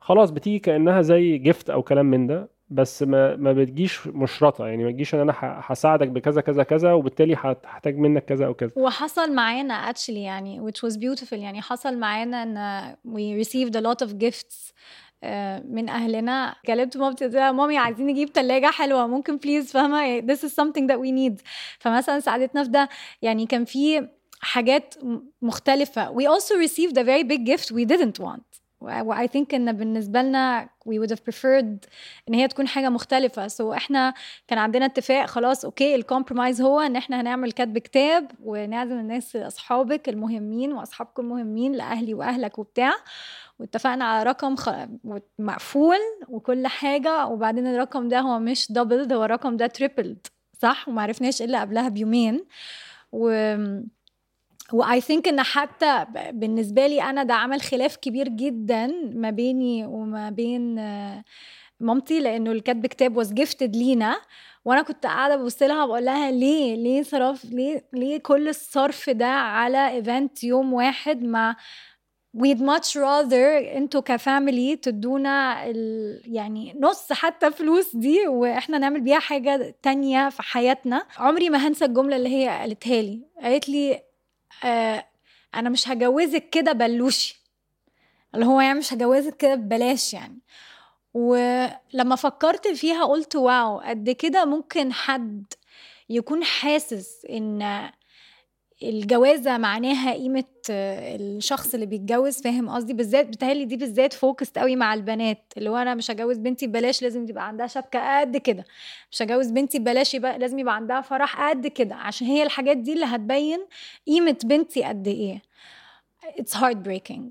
خلاص 0.00 0.30
بتيجي 0.30 0.58
كأنها 0.58 1.02
زي 1.02 1.38
جفت 1.38 1.70
أو 1.70 1.82
كلام 1.82 2.06
من 2.06 2.26
ده. 2.26 2.48
بس 2.70 3.02
ما 3.02 3.36
ما 3.36 3.52
بتجيش 3.52 4.06
مشرطة 4.06 4.66
يعني 4.66 4.84
ما 4.84 4.90
تجيش 4.90 5.14
إن 5.14 5.20
أنا 5.20 5.34
هساعدك 5.40 6.08
بكذا 6.08 6.40
كذا 6.40 6.62
كذا 6.62 6.92
وبالتالي 6.92 7.34
هحتاج 7.34 7.96
منك 7.98 8.24
كذا 8.24 8.46
أو 8.46 8.54
كذا. 8.54 8.70
وحصل 8.76 9.34
معانا 9.34 9.92
actually 9.92 10.08
يعني 10.08 10.70
which 10.70 10.88
was 10.88 10.94
beautiful 10.94 11.32
يعني 11.32 11.62
حصل 11.62 11.98
معانا 11.98 12.42
إن 12.42 12.94
we 13.14 13.44
received 13.46 13.72
a 13.76 13.80
lot 13.82 14.06
of 14.08 14.10
gifts 14.12 14.72
آه، 15.22 15.62
من 15.68 15.88
أهلنا. 15.88 16.54
كلمت 16.66 16.96
مامتي 16.96 17.24
قلت 17.24 17.34
لها 17.34 17.52
مامي 17.52 17.78
عايزين 17.78 18.06
نجيب 18.06 18.32
تلاجة 18.32 18.70
حلوة 18.70 19.06
ممكن 19.06 19.36
بليز 19.36 19.72
فاهمة؟ 19.72 20.20
this 20.20 20.38
is 20.40 20.50
something 20.52 20.86
that 20.90 20.98
we 20.98 21.10
need. 21.10 21.42
فمثلا 21.78 22.20
ساعدتنا 22.20 22.64
في 22.64 22.70
ده. 22.70 22.88
يعني 23.22 23.46
كان 23.46 23.64
في 23.64 24.08
حاجات 24.40 24.94
مختلفة. 25.42 26.12
We 26.12 26.22
also 26.26 26.54
received 26.68 26.96
a 26.98 27.04
very 27.04 27.24
big 27.24 27.46
gift 27.46 27.70
we 27.72 27.84
didn't 27.84 28.20
want. 28.24 28.60
و 28.86 29.14
I 29.14 29.28
think 29.28 29.54
إن 29.54 29.72
بالنسبة 29.72 30.22
لنا 30.22 30.68
we 30.88 30.92
would 30.92 31.10
have 31.10 31.20
preferred 31.32 31.88
إن 32.28 32.34
هي 32.34 32.48
تكون 32.48 32.68
حاجة 32.68 32.88
مختلفة. 32.88 33.48
so 33.48 33.72
so 33.72 33.76
إحنا 33.76 34.14
كان 34.48 34.58
عندنا 34.58 34.84
اتفاق 34.84 35.26
خلاص 35.26 35.64
okay 35.64 35.94
ال 35.94 36.00
compromise 36.00 36.60
هو 36.60 36.80
إن 36.80 36.96
إحنا 36.96 37.20
هنعمل 37.20 37.52
كتب 37.52 37.78
كتاب 37.78 38.30
ونعزم 38.44 38.98
الناس 38.98 39.36
أصحابك 39.36 40.08
المهمين 40.08 40.72
وأصحابكم 40.72 41.22
المهمين 41.22 41.72
لأهلي 41.72 42.14
وأهلك 42.14 42.58
وبتاع. 42.58 42.92
واتفقنا 43.58 44.04
على 44.04 44.22
رقم 44.22 44.56
خ... 44.56 44.70
مقفول 45.38 45.98
وكل 46.28 46.66
حاجة. 46.66 47.26
وبعدين 47.26 47.66
الرقم 47.66 48.08
ده 48.08 48.20
هو 48.20 48.38
مش 48.38 48.72
double 48.72 49.12
هو 49.12 49.24
الرقم 49.24 49.56
ده 49.56 49.66
tripled 49.66 50.26
صح؟ 50.58 50.88
وما 50.88 51.02
عرفناش 51.02 51.42
الا 51.42 51.60
قبلها 51.60 51.88
بيومين. 51.88 52.44
و 53.12 53.28
I 54.72 55.00
think 55.00 55.28
إن 55.28 55.42
حتى 55.42 56.06
بالنسبة 56.32 56.86
لي 56.86 57.02
أنا 57.02 57.22
ده 57.22 57.34
عمل 57.34 57.60
خلاف 57.60 57.96
كبير 57.96 58.28
جدا 58.28 58.86
ما 59.14 59.30
بيني 59.30 59.86
وما 59.86 60.30
بين 60.30 60.78
آه، 60.78 61.24
مامتي 61.80 62.20
لأنه 62.20 62.52
الكتب 62.52 62.86
كتاب 62.86 63.16
was 63.16 63.32
gifted 63.32 63.76
لينا. 63.76 64.20
وأنا 64.64 64.82
كنت 64.82 65.06
قاعدة 65.06 65.36
ببص 65.36 65.62
لها 65.62 65.86
بقول 65.86 66.04
لها 66.04 66.30
ليه 66.30 66.74
ليه 66.76 67.02
صرف 67.02 67.44
ليه 67.44 67.88
ليه 67.92 68.18
كل 68.18 68.48
الصرف 68.48 69.10
ده 69.10 69.26
على 69.26 69.88
event 69.90 70.44
يوم 70.44 70.72
واحد 70.72 71.22
مع 71.22 71.56
we'd 72.36 72.58
much 72.60 72.94
rather 72.96 73.74
أنتوا 73.76 74.00
ك 74.00 74.11
family 74.11 74.76
تدونا 74.76 75.66
ال... 75.70 76.20
يعني 76.24 76.76
نص 76.80 77.12
حتى 77.12 77.50
فلوس 77.50 77.96
دي 77.96 78.26
وإحنا 78.28 78.78
نعمل 78.78 79.00
بيها 79.00 79.18
حاجة 79.18 79.76
تانية 79.82 80.28
في 80.28 80.42
حياتنا. 80.42 81.06
عمري 81.18 81.50
ما 81.50 81.68
هنسى 81.68 81.84
الجملة 81.84 82.16
اللي 82.16 82.28
هي 82.28 82.48
قالتها 82.48 83.02
لي. 83.02 83.20
قالت 83.42 83.68
لي 83.68 84.00
آه 84.64 85.06
أنا 85.54 85.68
مش 85.70 85.88
هجوزك 85.88 86.50
كده 86.50 86.72
بلوشي. 86.72 87.42
اللي 88.34 88.46
هو 88.46 88.60
يعني 88.60 88.78
مش 88.78 88.92
هجوزك 88.92 89.36
كده 89.36 89.54
ببلاش 89.54 90.14
يعني. 90.14 90.38
ولما 91.14 92.16
فكرت 92.16 92.68
فيها 92.68 93.04
قلت 93.04 93.36
wow 93.36 93.78
قد 93.78 94.10
كده 94.10 94.44
ممكن 94.44 94.92
حد 94.92 95.44
يكون 96.08 96.44
حاسس 96.44 97.26
إن 97.30 97.90
الجوازة 98.82 99.58
معناها 99.58 100.12
قيمة 100.12 100.44
آه، 100.70 101.16
الشخص 101.16 101.74
اللي 101.74 101.86
بيتجوز 101.86 102.42
فاهم 102.42 102.68
قصدي؟ 102.70 102.92
بالذات 102.92 103.26
بتهيألي 103.26 103.64
دي 103.64 103.76
بالذات 103.76 104.12
focused 104.12 104.58
قوي 104.58 104.76
مع 104.76 104.94
البنات 104.94 105.52
اللي 105.56 105.70
هو 105.70 105.76
أنا 105.76 105.94
مش 105.94 106.10
هجوز 106.10 106.38
بنتي 106.38 106.66
ببلاش 106.66 107.02
لازم 107.02 107.26
تبقى 107.26 107.46
عندها 107.48 107.66
شبكة 107.66 108.20
قد 108.20 108.36
كده. 108.36 108.64
مش 109.12 109.22
هجوز 109.22 109.50
بنتي 109.50 109.78
ببلاش 109.78 110.14
يبقى 110.14 110.38
لازم 110.38 110.58
يبقى 110.58 110.74
عندها 110.76 111.00
فرح 111.00 111.48
قد 111.50 111.66
كده. 111.66 111.94
عشان 111.94 112.26
هي 112.26 112.42
الحاجات 112.42 112.76
دي 112.76 112.92
اللي 112.92 113.04
هتبين 113.06 113.66
قيمة 114.06 114.36
بنتي 114.44 114.84
قد 114.84 115.08
إيه. 115.08 115.42
It's 116.40 116.54
heartbreaking. 116.58 117.30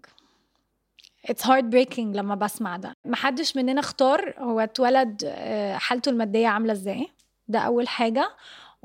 It's 1.31 1.43
heartbreaking 1.47 1.99
لما 1.99 2.35
بسمع 2.35 2.77
ده. 2.77 2.93
محدش 3.05 3.55
مننا 3.55 3.79
اختار 3.79 4.33
هو 4.37 4.59
اتولد 4.59 5.21
آه، 5.25 5.77
حالته 5.77 6.09
المادية 6.09 6.47
عاملة 6.47 6.73
إزاي. 6.73 7.07
ده 7.47 7.59
أول 7.59 7.87
حاجة. 7.87 8.29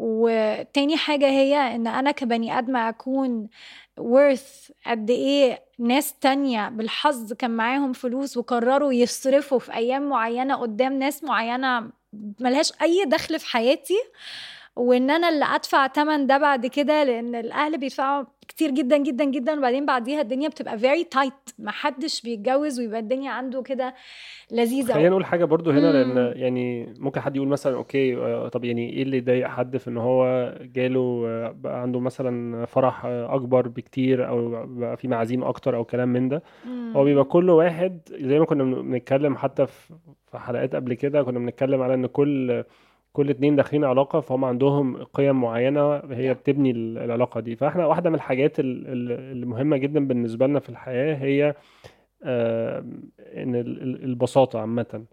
وتاني 0.03 0.97
حاجة 0.97 1.27
هي 1.27 1.57
إن 1.75 1.87
أنا 1.87 2.11
كبني 2.11 2.59
آدمة 2.59 2.89
أكون 2.89 3.49
worth 4.01 4.73
قد 4.87 5.11
إيه 5.11 5.63
ناس 5.79 6.15
تانية 6.15 6.69
بالحظ 6.69 7.33
كان 7.33 7.51
معاهم 7.51 7.93
فلوس 7.93 8.37
وقرروا 8.37 8.93
يصرفوا 8.93 9.59
في 9.59 9.75
أيام 9.75 10.09
معينة 10.09 10.55
قدام 10.57 10.93
ناس 10.99 11.25
معينة 11.25 11.91
ملهاش 12.41 12.73
أي 12.83 13.05
دخل 13.07 13.39
في 13.39 13.47
حياتي 13.47 13.99
وإن 14.77 15.11
أنا 15.11 15.29
اللي 15.29 15.45
أدفع 15.45 15.87
تمن 15.87 16.27
ده 16.27 16.39
بعد 16.39 16.67
كده 16.67 17.05
لأن 17.05 17.35
الأهل 17.35 17.79
بيدفعوا 17.79 18.25
كتير 18.51 18.71
جدا 18.71 18.97
جدا 18.97 19.25
جدا 19.25 19.59
وبعدين 19.59 19.87
بعديها 19.87 20.21
الدنيا 20.21 20.49
بتبقى 20.49 20.79
very 20.79 21.05
tight 21.19 21.55
محدش 21.59 22.23
بيتجوز 22.23 22.81
ويبقى 22.81 23.01
الدنيا 23.01 23.31
عنده 23.31 23.63
كده 23.63 23.95
لذيذة 24.53 24.93
خلينا 24.93 25.09
نقول 25.09 25.25
حاجة 25.25 25.45
برضو 25.45 25.71
هنا 25.71 26.05
مم. 26.05 26.13
لأن 26.15 26.33
يعني 26.37 26.95
ممكن 26.99 27.21
حد 27.21 27.37
يقول 27.37 27.49
مثلا 27.49 27.77
أوكي 27.77 28.17
آه، 28.17 28.49
طب 28.49 28.65
يعني 28.65 28.91
إيه 28.93 29.03
اللي 29.03 29.17
يضايق 29.17 29.49
حد 29.49 29.77
في 29.77 29.89
إن 29.91 29.97
هو 29.97 30.55
جاله 30.61 31.25
آه، 31.27 31.51
بقى 31.61 31.83
عنده 31.83 32.01
مثلا 32.01 32.65
فرح 32.67 33.05
آه، 33.05 33.35
أكبر 33.35 33.69
بكتير 33.69 34.29
أو 34.29 34.67
بقى 34.67 34.97
في 34.97 35.09
معازيم 35.09 35.45
أكتر 35.45 35.77
أو 35.77 35.85
كلام 35.85 36.09
من 36.09 36.29
ده 36.29 36.43
مم. 36.67 36.93
هو 36.97 37.05
بيبقى 37.05 37.25
كل 37.25 37.51
واحد 37.51 38.01
زي 38.21 38.39
ما 38.39 38.45
كنا 38.45 38.65
بن- 38.65 38.83
بنتكلم 38.91 39.37
حتى 39.37 39.67
في 39.67 40.39
حلقات 40.39 40.75
قبل 40.75 40.95
كده 40.95 41.23
كنا 41.23 41.39
بنتكلم 41.39 41.83
على 41.83 41.95
إن 41.95 42.07
كل 42.07 42.65
كل 43.13 43.31
اتنين 43.31 43.57
داخلين 43.57 43.85
علاقة 43.85 44.21
فهم 44.21 44.45
عندهم 44.45 45.05
قيم 45.05 45.41
معينة 45.41 45.97
هي 45.97 46.35
بتبني 46.35 46.71
ال- 46.71 46.99
العلاقة 46.99 47.41
دي. 47.41 47.57
فإحنا 47.57 47.87
واحدة 47.87 48.11
من 48.11 48.17
الحاجات 48.17 48.61
ال- 48.61 48.87
ال- 48.87 49.13
المهمة 49.43 49.77
جدا 49.77 50.07
بالنسبة 50.07 50.47
لنا 50.47 50.61
في 50.61 50.69
الحياة 50.69 51.15
هي 51.15 51.55
إن 52.25 53.55
ال- 53.55 53.83
ال- 53.83 54.05
البساطة 54.05 54.61
عامة. 54.61 55.05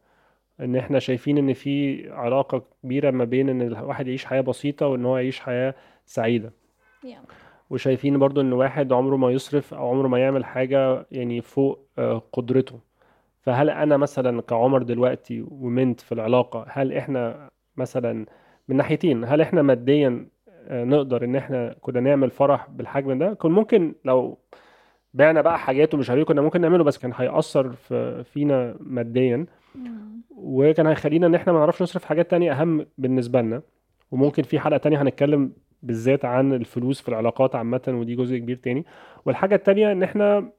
إن 0.59 0.75
إحنا 0.75 0.99
شايفين 0.99 1.37
إن 1.37 1.53
في 1.53 2.09
علاقة 2.11 2.63
كبيرة 2.83 3.11
ما 3.11 3.23
بين 3.23 3.49
إن 3.49 3.61
الواحد 3.61 4.07
يعيش 4.07 4.25
حياة 4.25 4.41
بسيطة 4.41 4.87
وإن 4.87 5.05
هو 5.05 5.17
يعيش 5.17 5.39
حياة 5.39 5.75
سعيدة. 6.05 6.51
Yeah. 7.05 7.07
وشايفين 7.69 8.19
برضو 8.19 8.41
إن 8.41 8.53
واحد 8.53 8.93
عمره 8.93 9.15
ما 9.15 9.31
يصرف 9.31 9.73
أو 9.73 9.89
عمره 9.89 10.07
ما 10.07 10.19
يعمل 10.19 10.45
حاجة 10.45 11.05
يعني 11.11 11.41
فوق 11.41 11.87
آه، 11.97 12.21
قدرته. 12.33 12.79
فهل 13.41 13.69
أنا 13.69 13.97
مثلا 13.97 14.41
كعمر 14.41 14.83
دلوقتي 14.83 15.45
ومنت 15.51 15.99
في 16.01 16.11
العلاقة 16.11 16.65
هل 16.69 16.93
إحنا 16.93 17.49
مثلا 17.77 18.25
من 18.67 18.75
ناحيتين 18.77 19.23
هل 19.25 19.41
إحنا 19.41 19.61
ماديا 19.61 20.27
آه، 20.67 20.83
نقدر 20.83 21.23
إن 21.23 21.35
إحنا 21.35 21.75
كنا 21.81 21.99
نعمل 21.99 22.29
فرح 22.31 22.69
بالحجم 22.69 23.17
ده؟ 23.17 23.33
كان 23.33 23.51
ممكن 23.51 23.95
لو 24.05 24.37
بعنا 25.13 25.41
بقى 25.41 25.59
حاجات 25.59 25.93
ومش 25.93 26.09
عارف 26.09 26.19
إيه 26.19 26.25
كنا 26.25 26.41
ممكن 26.41 26.61
نعمله 26.61 26.83
بس 26.83 26.97
كان 26.97 27.11
هيأثر 27.15 27.71
في 27.71 28.23
فينا 28.23 28.75
ماديا. 28.79 29.45
وكان 30.37 30.87
هيخلينا 30.87 31.27
إن 31.27 31.35
إحنا 31.35 31.53
ما 31.53 31.59
نعرفش 31.59 31.81
نصرف 31.81 32.05
حاجات 32.05 32.31
تانية 32.31 32.51
أهم 32.51 32.85
بالنسبة 32.97 33.41
لنا. 33.41 33.61
وممكن 34.11 34.43
في 34.43 34.59
حلقة 34.59 34.77
تانية 34.77 35.01
هنتكلم 35.01 35.51
بالذات 35.83 36.25
عن 36.25 36.53
الفلوس 36.53 37.01
في 37.01 37.09
العلاقات 37.09 37.55
عامة 37.55 37.81
ودي 37.87 38.15
جزء 38.15 38.37
كبير 38.37 38.55
تاني. 38.55 38.85
والحاجة 39.25 39.55
التانية 39.55 39.91
إن 39.91 40.03
إحنا 40.03 40.49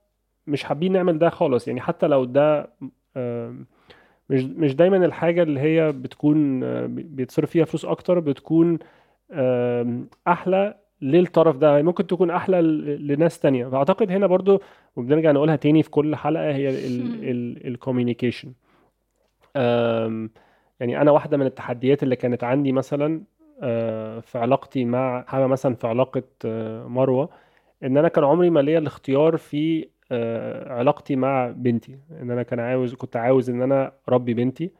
مش 0.46 0.64
حابين 0.64 0.92
نعمل 0.92 1.18
ده 1.18 1.28
خالص. 1.28 1.68
يعني 1.68 1.80
حتى 1.80 2.06
لو 2.06 2.24
ده 2.24 2.70
آم، 3.16 3.66
مش 4.30 4.42
مش 4.44 4.74
دايما 4.76 4.96
الحاجة 4.96 5.42
اللي 5.42 5.60
هي 5.60 5.92
بتكون 5.92 6.62
آه، 6.64 6.86
بيتصرف 6.86 7.50
فيها 7.50 7.64
فلوس 7.64 7.84
أكتر 7.84 8.20
بتكون 8.20 8.78
أحلى 10.28 10.74
للطرف 11.02 11.56
ده. 11.56 11.82
ممكن 11.82 12.06
تكون 12.06 12.30
أحلى 12.30 12.62
لناس 13.00 13.40
تانية. 13.40 13.66
فأعتقد 13.66 14.10
هنا 14.10 14.26
برضو 14.26 14.60
وبنرجع 14.96 15.30
نقولها 15.32 15.56
تاني 15.56 15.82
في 15.82 15.90
كل 15.90 16.16
حلقة 16.16 16.50
هي 16.50 16.68
الكوميونيكيشن 17.68 18.52
يعني 20.80 21.00
أنا 21.00 21.10
واحدة 21.10 21.36
من 21.36 21.46
التحديات 21.46 22.02
اللي 22.02 22.16
كانت 22.16 22.44
عندي 22.44 22.72
مثلا 22.72 23.22
آه، 23.62 24.20
في 24.20 24.38
علاقتي 24.38 24.84
مع 24.84 25.24
حما 25.28 25.46
مثلا 25.46 25.74
في 25.74 25.86
علاقة 25.86 26.22
آه، 26.44 26.86
مروة 26.86 27.28
إن 27.82 27.96
أنا 27.96 28.08
كان 28.08 28.24
عمري 28.24 28.50
ما 28.50 28.60
ليا 28.60 28.78
الاختيار 28.78 29.36
في 29.36 29.88
علاقتي 30.66 31.16
مع 31.16 31.50
بنتي. 31.56 31.98
إن 32.22 32.30
أنا 32.30 32.42
كان 32.42 32.60
عاوز 32.60 32.94
كنت 32.94 33.16
عاوز 33.16 33.50
إن 33.50 33.62
أنا 33.62 33.92
أربي 34.08 34.34
بنتي. 34.34 34.70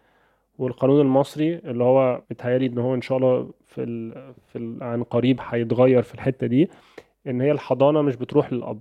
والقانون 0.58 1.00
المصري 1.00 1.54
اللي 1.58 1.84
هو 1.84 2.22
بيتهيألي 2.28 2.66
إن 2.66 2.78
هو 2.78 2.94
إن 2.94 3.00
شاء 3.02 3.18
الله 3.18 3.50
في 3.66 3.82
ال... 3.82 4.12
في 4.46 4.58
ال... 4.58 4.82
عن 4.82 5.02
قريب 5.02 5.40
هيتغير 5.42 6.02
في 6.02 6.14
الحتة 6.14 6.46
دي 6.46 6.70
إن 7.26 7.40
هي 7.40 7.50
الحضانة 7.52 8.02
مش 8.02 8.16
بتروح 8.16 8.52
للأب 8.52 8.80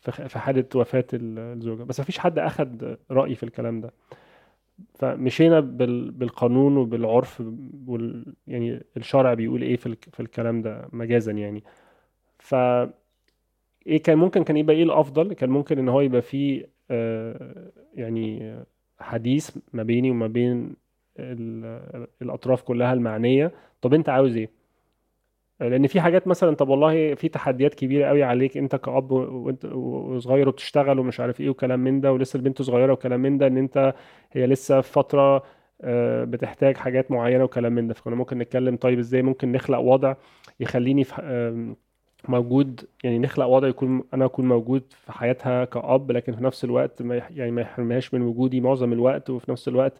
في 0.00 0.12
خ- 0.12 0.26
في 0.26 0.38
حالة 0.38 0.64
وفاة 0.74 1.04
ال- 1.12 1.38
الزوجة. 1.38 1.82
بس 1.82 2.00
مفيش 2.00 2.18
حد 2.18 2.38
أخد 2.38 2.96
رأيي 3.10 3.34
في 3.34 3.42
الكلام 3.42 3.80
ده. 3.80 3.92
فمشينا 4.94 5.60
بال... 5.60 6.10
بالقانون 6.10 6.76
وبالعرف 6.76 7.42
وال... 7.86 8.34
يعني 8.46 8.82
الشرع 8.96 9.34
بيقول 9.34 9.62
إيه 9.62 9.76
في. 9.76 9.96
في 10.12 10.20
الكلام 10.20 10.62
ده 10.62 10.88
مجازا 10.92 11.32
يعني. 11.32 11.64
ف 12.38 12.54
إيه 13.86 14.02
كان 14.02 14.18
ممكن 14.18 14.44
كان 14.44 14.56
يبقى 14.56 14.76
إيه 14.76 14.82
الأفضل؟ 14.82 15.32
كان 15.32 15.50
ممكن 15.50 15.78
إن 15.78 15.88
هو 15.88 16.00
يبقى 16.00 16.22
فيه 16.22 16.70
آه، 16.90 17.70
يعني 17.94 18.54
حديث 19.00 19.56
ما 19.72 19.82
بيني 19.82 20.10
وما 20.10 20.26
بين 20.26 20.76
ال- 21.18 22.06
الأطراف 22.22 22.62
كلها 22.62 22.92
المعنية. 22.92 23.52
طب 23.82 23.94
أنت 23.94 24.08
عاوز 24.08 24.36
إيه؟ 24.36 24.50
لأن 25.60 25.86
في 25.86 26.00
حاجات 26.00 26.28
مثلا 26.28 26.54
طب 26.56 26.68
والله 26.68 27.14
في 27.14 27.28
تحديات 27.28 27.74
كبيرة 27.74 28.06
قوي 28.08 28.22
عليك 28.22 28.56
أنت 28.56 28.76
كأب 28.76 29.10
وأنت 29.12 29.64
وصغير 29.64 30.48
وبتشتغل 30.48 30.98
ومش 30.98 31.20
عارف 31.20 31.40
إيه 31.40 31.50
وكلام 31.50 31.80
من 31.80 32.00
ده 32.00 32.12
ولسه 32.12 32.36
البنت 32.36 32.62
صغيرة 32.62 32.92
وكلام 32.92 33.20
من 33.20 33.38
ده 33.38 33.46
إن 33.46 33.56
أنت 33.56 33.94
هي 34.32 34.46
لسه 34.46 34.80
في 34.80 34.92
فترة 34.92 35.42
آه، 35.82 36.24
بتحتاج 36.24 36.76
حاجات 36.76 37.10
معينة 37.10 37.44
وكلام 37.44 37.72
من 37.72 37.88
ده. 37.88 37.94
فكنا 37.94 38.14
ممكن 38.16 38.38
نتكلم 38.38 38.76
طيب 38.76 38.98
إزاي 38.98 39.22
ممكن 39.22 39.52
نخلق 39.52 39.78
وضع 39.78 40.14
يخليني 40.60 41.04
في 41.04 41.74
موجود 42.28 42.80
يعني 43.04 43.18
نخلق 43.18 43.46
وضع 43.46 43.68
يكون 43.68 44.02
أنا 44.14 44.24
أكون 44.24 44.48
موجود 44.48 44.82
في 44.90 45.12
حياتها 45.12 45.64
كأب 45.64 46.12
لكن 46.12 46.32
في 46.36 46.44
نفس 46.44 46.64
الوقت 46.64 47.02
ما 47.02 47.22
يعني 47.30 47.50
ما 47.50 47.60
يحرمهاش 47.62 48.14
من 48.14 48.22
وجودي 48.22 48.60
معظم 48.60 48.92
الوقت 48.92 49.30
وفي 49.30 49.50
نفس 49.50 49.68
الوقت 49.68 49.92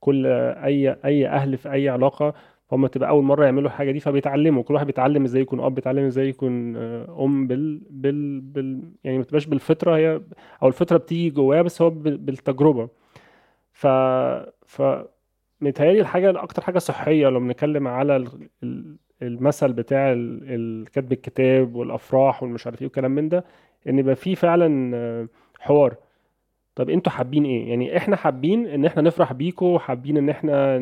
كل 0.00 0.26
أي 0.26 0.96
أي 1.04 1.28
أهل 1.28 1.56
في 1.58 1.72
أي 1.72 1.88
علاقة 1.88 2.34
هم 2.72 2.86
تبقى 2.86 3.08
أول 3.08 3.24
مرة 3.24 3.44
يعملوا 3.44 3.66
الحاجة 3.68 3.90
دي 3.90 4.00
فبيتعلموا. 4.00 4.62
كل 4.62 4.74
واحد 4.74 4.86
بيتعلم 4.86 5.24
إزاي 5.24 5.42
يكون 5.42 5.60
أب 5.60 5.74
بيتعلم 5.74 6.04
إزاي 6.06 6.28
يكون 6.28 6.76
آه، 6.76 7.24
أم 7.24 7.46
بال 7.46 7.80
بال, 7.90 8.40
بال 8.40 8.82
يعني 9.04 9.18
ما 9.18 9.24
تبقاش 9.24 9.46
بالفطرة 9.46 9.96
هي 9.96 10.20
أو 10.62 10.68
الفطرة 10.68 10.96
بتيجي 10.96 11.30
جواها 11.30 11.62
بس 11.62 11.82
هو 11.82 11.90
بالتجربة. 11.90 12.88
ف 13.72 13.86
ف 14.66 14.82
متهيألي 15.60 16.00
الحاجة 16.00 16.42
أكتر 16.42 16.62
حاجة 16.62 16.78
صحية 16.78 17.28
لو 17.28 17.40
بنتكلم 17.40 17.88
على 17.88 18.28
المثل 19.22 19.72
بتاع 19.72 20.12
كتب 20.92 21.12
الكتاب 21.12 21.74
والأفراح 21.74 22.42
والمش 22.42 22.66
عارف 22.66 22.80
إيه 22.82 22.86
وكلام 22.88 23.10
من 23.10 23.28
ده 23.28 23.44
إن 23.88 23.98
يبقى 23.98 24.16
في 24.16 24.34
فعلا 24.36 24.96
آه، 24.96 25.28
حوار. 25.60 25.94
طب 26.74 26.90
أنتوا 26.90 27.12
حابين 27.12 27.44
إيه؟ 27.44 27.68
يعني 27.68 27.96
إحنا 27.96 28.16
حابين 28.16 28.66
إن 28.66 28.84
إحنا 28.84 29.02
نفرح 29.02 29.32
بيكوا 29.32 29.78
حابين 29.78 30.16
إن 30.16 30.28
إحنا 30.28 30.76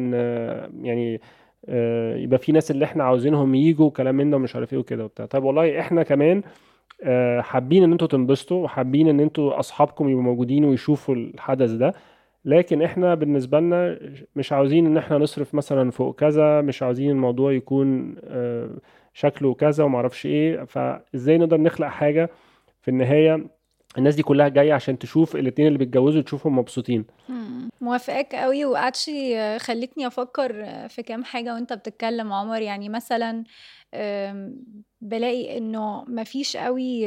يعني 0.82 1.20
آه، 1.68 2.16
يبقى 2.16 2.38
في 2.38 2.52
ناس 2.52 2.70
اللي 2.70 2.84
إحنا 2.84 3.04
عاوزينهم 3.04 3.54
يجوا 3.54 3.86
وكلام 3.86 4.14
من 4.14 4.30
ده 4.30 4.36
ومش 4.36 4.56
عارف 4.56 4.72
إيه 4.72 4.78
وكده 4.78 5.04
وبتاع. 5.04 5.26
طيب 5.26 5.44
والله 5.44 5.80
إحنا 5.80 6.02
كمان 6.02 6.42
آه، 7.04 7.40
حابين 7.40 7.82
إن 7.82 7.92
أنتوا 7.92 8.08
تنبسطوا 8.08 8.64
وحابين 8.64 9.08
إن 9.08 9.20
أنتوا 9.20 9.58
أصحابكم 9.58 10.08
يبقوا 10.08 10.22
موجودين 10.22 10.64
ويشوفوا 10.64 11.14
الحدث 11.14 11.70
ده. 11.70 11.94
لكن 12.44 12.82
إحنا 12.82 13.14
بالنسبة 13.14 13.60
لنا 13.60 13.98
مش 14.36 14.52
عاوزين 14.52 14.86
إن 14.86 14.96
إحنا 14.96 15.18
نصرف 15.18 15.54
مثلا 15.54 15.90
فوق 15.90 16.14
كذا 16.14 16.60
مش 16.60 16.82
عاوزين 16.82 17.10
الموضوع 17.10 17.52
يكون 17.52 18.16
آه، 18.24 18.70
شكله 19.14 19.54
كذا 19.54 19.84
ومعرفش 19.84 20.26
إيه. 20.26 20.64
فإزاي 20.64 21.38
نقدر 21.38 21.60
نخلق 21.60 21.86
حاجة 21.88 22.30
في 22.82 22.88
النهاية 22.90 23.46
الناس 23.98 24.14
دي 24.14 24.22
كلها 24.22 24.48
جاية 24.48 24.72
عشان 24.72 24.98
تشوف 24.98 25.36
الاتنين 25.36 25.68
اللي 25.68 25.78
بيتجوزوا 25.78 26.22
تشوفهم 26.22 26.58
مبسوطين؟ 26.58 27.04
موافقاك 27.80 28.34
قوي 28.34 28.64
واتشلي 28.64 29.58
خلتني 29.58 30.06
أفكر 30.06 30.52
في 30.88 31.02
كام 31.02 31.24
حاجة 31.24 31.54
وأنت 31.54 31.72
بتتكلم 31.72 32.32
عمر. 32.32 32.62
يعني 32.62 32.88
مثلا 32.88 33.44
بلاقي 35.00 35.58
إنه 35.58 36.04
مفيش 36.08 36.56
قوي 36.56 37.06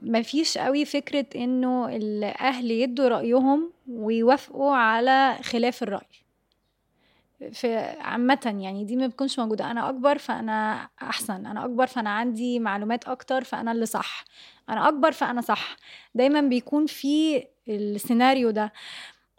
مفيش 0.00 0.58
قوي 0.58 0.84
فكرة 0.84 1.26
إنه 1.36 1.96
الأهل 1.96 2.70
يدوا 2.70 3.08
رأيهم 3.08 3.72
ويوافقوا 3.88 4.74
على 4.76 5.36
خلاف 5.42 5.82
الرأي. 5.82 6.06
في 7.52 7.76
عامة 8.00 8.56
يعني 8.60 8.84
دي 8.84 8.96
ما 8.96 9.06
بتكونش 9.06 9.38
موجودة. 9.38 9.70
أنا 9.70 9.88
أكبر 9.88 10.18
فأنا 10.18 10.88
أحسن. 11.02 11.46
أنا 11.46 11.64
أكبر 11.64 11.86
فأنا 11.86 12.10
عندي 12.10 12.58
معلومات 12.58 13.04
أكتر 13.08 13.44
فأنا 13.44 13.72
اللي 13.72 13.86
صح. 13.86 14.24
أنا 14.68 14.88
أكبر 14.88 15.12
فأنا 15.12 15.40
صح. 15.40 15.76
دايما 16.14 16.40
بيكون 16.40 16.86
في 16.86 17.44
السيناريو 17.68 18.50
ده. 18.50 18.72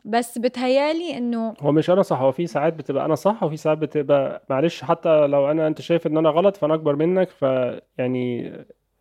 بس 0.05 0.37
بتهيألي 0.37 1.17
إنه 1.17 1.53
هو 1.59 1.71
مش 1.71 1.89
أنا 1.89 2.01
صح 2.01 2.19
هو 2.21 2.31
في 2.31 2.47
ساعات 2.47 2.73
بتبقى 2.73 3.05
أنا 3.05 3.15
صح 3.15 3.43
وفي 3.43 3.57
ساعات 3.57 3.77
بتبقى 3.77 4.45
معلش 4.49 4.83
حتى 4.83 5.27
لو 5.27 5.51
أنا 5.51 5.67
أنت 5.67 5.81
شايف 5.81 6.07
إن 6.07 6.17
أنا 6.17 6.29
غلط 6.29 6.57
فأنا 6.57 6.73
أكبر 6.73 6.95
منك. 6.95 7.29
فيعني 7.29 8.53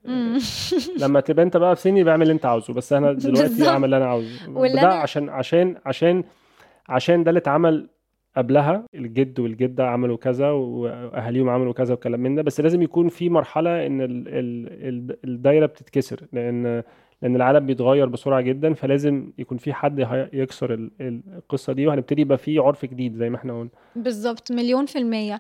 لما 1.03 1.21
تبقى 1.21 1.43
انت 1.45 1.57
بقى 1.57 1.77
في 1.77 1.83
سني 1.83 2.05
بعمل 2.05 2.23
اللي 2.23 2.33
انت 2.33 2.47
عاوزه 2.47 2.75
بس 2.75 2.93
أنا 2.93 3.13
دلوقتي 3.13 3.69
اعمل 3.69 3.85
اللي 3.85 3.97
أنا 3.97 4.07
عاوزه. 4.07 4.49
ده 4.83 4.89
عشان 4.89 5.29
عشان 5.29 5.77
عشان 5.87 6.25
عشان 6.89 7.25
ده 7.25 7.31
اللي 7.31 7.39
اتعمل 7.39 7.89
قبلها. 8.37 8.85
الجد 8.95 9.41
والجدة 9.41 9.87
عملوا 9.89 10.17
كذا 10.17 10.51
وأهاليهم 10.51 11.49
عملوا 11.49 11.73
كذا 11.73 11.95
وكلام 11.95 12.21
من 12.21 12.35
ده. 12.35 12.43
بس 12.43 12.61
لازم 12.61 12.83
يكون 12.83 13.09
في 13.09 13.29
مرحلة 13.29 13.87
إن 13.87 14.01
ال 14.01 14.25
ال 14.29 15.17
الدايرة 15.25 15.67
بتتكسر 15.67 16.21
لأن 16.33 16.83
لأن 17.23 17.37
العالم 17.37 17.67
بيتغير 17.67 18.07
بسرعة 18.07 18.41
جدا. 18.41 18.75
فلازم 18.75 19.33
يكون 19.39 19.59
في 19.59 19.73
حد 19.73 20.07
يكسر 20.33 20.89
القصة 21.01 21.73
دي 21.73 21.87
وهنبتدي 21.87 22.23
يبقى 22.23 22.39
في 22.39 22.59
عرف 22.59 22.85
جديد 22.85 23.15
زي 23.17 23.31
ما 23.31 23.37
إحنا 23.37 23.53
قلنا. 23.59 23.71
بالظبط 23.97 24.53
مليون 24.53 24.87
في 24.87 24.99
المية. 24.99 25.39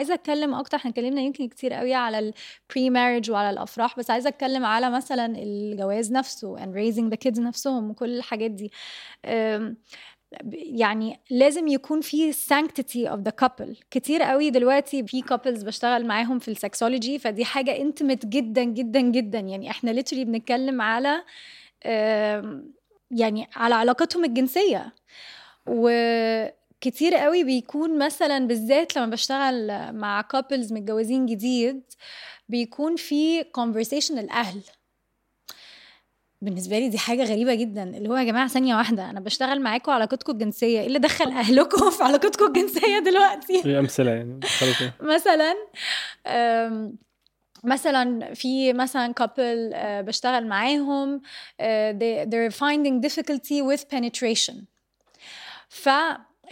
عايزة 0.00 0.14
أتكلم 0.14 0.54
أكتر 0.54 0.76
إحنا 0.76 0.90
اتكلمنا 0.90 1.20
يمكن 1.20 1.48
كتير 1.48 1.72
قوي 1.72 1.94
على 1.94 2.18
ال 2.18 2.90
pre-marriage 2.90 3.30
وعلى 3.30 3.50
الأفراح 3.50 3.98
بس 3.98 4.10
عايزة 4.10 4.28
أتكلم 4.28 4.64
على 4.64 4.90
مثلا 4.90 5.34
الجواز 5.38 6.12
نفسه 6.12 6.56
and 6.56 6.68
raising 6.74 7.10
the 7.14 7.16
kids 7.28 7.40
نفسهم 7.40 7.90
وكل 7.90 8.16
الحاجات 8.16 8.50
دي. 8.50 8.72
يعني 10.52 11.20
لازم 11.30 11.68
يكون 11.68 12.00
في 12.00 12.32
sanctity 12.32 13.10
of 13.10 13.18
the 13.28 13.32
couple. 13.44 13.74
كتير 13.90 14.22
قوي 14.22 14.50
دلوقتي 14.50 15.06
في 15.06 15.22
couples 15.22 15.64
بشتغل 15.64 16.06
معاهم 16.06 16.38
في 16.38 16.50
ال 16.50 16.58
sexology 16.58 17.18
فدي 17.18 17.44
حاجة 17.44 17.70
intimate 17.70 18.26
جدا 18.26 18.62
جدا 18.64 19.00
جدا. 19.00 19.38
يعني 19.38 19.70
إحنا 19.70 19.92
literally 19.92 20.14
بنتكلم 20.14 20.80
على 20.80 21.24
يعني 23.10 23.48
على 23.56 23.74
علاقتهم 23.74 24.24
الجنسية. 24.24 24.92
وكتير 26.80 27.14
قوي 27.14 27.44
بيكون 27.44 27.98
مثلا 27.98 28.46
بالذات 28.46 28.96
لما 28.96 29.06
بشتغل 29.06 29.92
مع 29.92 30.28
couples 30.36 30.72
متجوزين 30.72 31.26
جديد 31.26 31.82
بيكون 32.48 32.96
في 32.96 33.42
conversation 33.42 34.10
الأهل. 34.10 34.60
بالنسبة 36.42 36.78
لي 36.78 36.88
دي 36.88 36.98
حاجة 36.98 37.24
غريبة 37.24 37.54
جدا 37.54 37.82
اللي 37.82 38.08
هو 38.08 38.16
يا 38.16 38.24
جماعة 38.24 38.48
ثانية 38.48 38.76
واحدة 38.76 39.10
أنا 39.10 39.20
بشتغل 39.20 39.60
معاكم 39.60 39.92
علاقتكم 39.92 40.32
الجنسية 40.32 40.80
إيه 40.80 40.86
اللي 40.86 40.98
دخل 40.98 41.30
اهلكم 41.40 41.90
في 41.90 42.02
علاقتكم 42.02 42.46
الجنسية 42.46 42.98
دلوقتي؟ 42.98 43.62
في 43.62 43.78
أمثلة 43.78 44.10
يعني 44.10 44.40
مثلا 45.00 45.54
مثلا 47.64 48.34
في 48.34 48.72
مثلا 48.72 49.14
couple 49.20 49.72
uh, 49.72 50.06
بشتغل 50.06 50.46
معاهم 50.46 51.20
they, 51.92 52.26
they're 52.26 52.54
finding 52.56 53.08
difficulty 53.08 53.62
with 53.62 53.96
penetration. 53.96 54.54
ف 55.68 55.88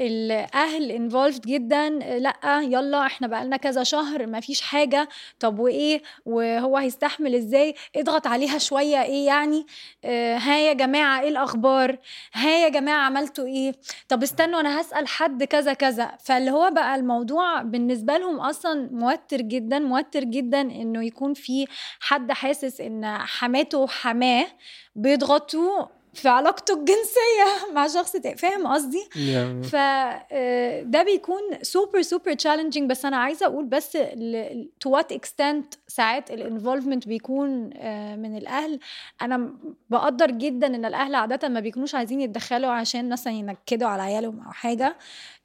الاهل 0.01 0.91
انفولفد 0.91 1.41
جدا 1.41 1.89
لأ 1.91 2.61
يلا 2.63 3.07
إحنا 3.07 3.27
بقالنا 3.27 3.57
كذا 3.57 3.83
شهر 3.83 4.27
ما 4.27 4.41
فيش 4.41 4.61
حاجة. 4.61 5.09
طب 5.41 5.59
وإيه؟ 5.59 6.03
وهو 6.27 6.77
هيستحمل 6.77 7.35
إزاي؟ 7.35 7.75
اضغط 7.97 8.27
عليها 8.27 8.59
شوية 8.59 9.03
إيه 9.03 9.27
يعني؟ 9.27 9.67
آه 10.05 10.37
ها 10.37 10.59
يا 10.59 10.73
جماعة 10.73 11.21
إيه 11.21 11.29
الأخبار؟ 11.29 11.99
ها 12.35 12.51
يا 12.65 12.69
جماعة 12.69 13.07
عملتوا 13.07 13.47
إيه؟ 13.47 13.73
طب 14.09 14.23
استنوا 14.23 14.61
أنا 14.61 14.81
هسأل 14.81 15.09
حد 15.09 15.45
كذا 15.45 15.73
كذا. 15.73 16.13
فاللي 16.25 16.51
هو 16.51 16.71
بقى 16.71 16.95
الموضوع 16.95 17.63
بالنسبة 17.63 18.19
لهم 18.19 18.41
أصلا 18.41 18.89
موتر 18.93 19.41
جدا 19.41 19.79
موتر 19.79 20.25
جدا 20.25 20.61
إنه 20.61 21.05
يكون 21.05 21.35
في 21.35 21.67
حد 22.01 22.33
حاسس 22.33 22.81
إن 22.81 23.07
حماته 23.19 23.79
وحماه 23.79 24.47
بيضغطوا 24.97 25.87
في 26.15 26.29
علاقته 26.29 26.75
الجنسية 26.75 27.49
مع 27.75 27.87
شخص 27.87 28.13
تاني. 28.13 28.37
فاهم 28.37 28.67
قصدي؟ 28.67 29.09
ف 29.63 29.77
آه، 29.77 30.83
ده 30.83 31.03
بيكون 31.03 31.41
super 31.63 32.03
super 32.03 32.33
challenging 32.33 32.91
بس 32.91 33.05
أنا 33.05 33.17
عايزة 33.17 33.47
أقول 33.47 33.65
بس 33.65 33.99
to 34.81 34.91
what 34.91 35.13
extent 35.13 35.75
ساعات 35.89 36.31
ال 36.31 36.37
involvement 36.37 37.09
بيكون 37.09 37.71
آه، 37.77 38.17
من 38.17 38.37
الأهل. 38.37 38.81
أنا 39.23 39.55
بقدر 39.91 40.31
جدا 40.31 40.67
إن 40.67 40.85
الأهل 40.85 41.15
عادة 41.15 41.49
ما 41.49 41.61
بيكونوش 41.61 41.95
عايزين 41.95 42.21
يتدخلوا 42.21 42.71
عشان 42.71 43.09
مثلا 43.09 43.33
ينكدوا 43.33 43.89
على 43.89 44.03
عيالهم 44.03 44.41
أو 44.41 44.53
حاجة. 44.53 44.97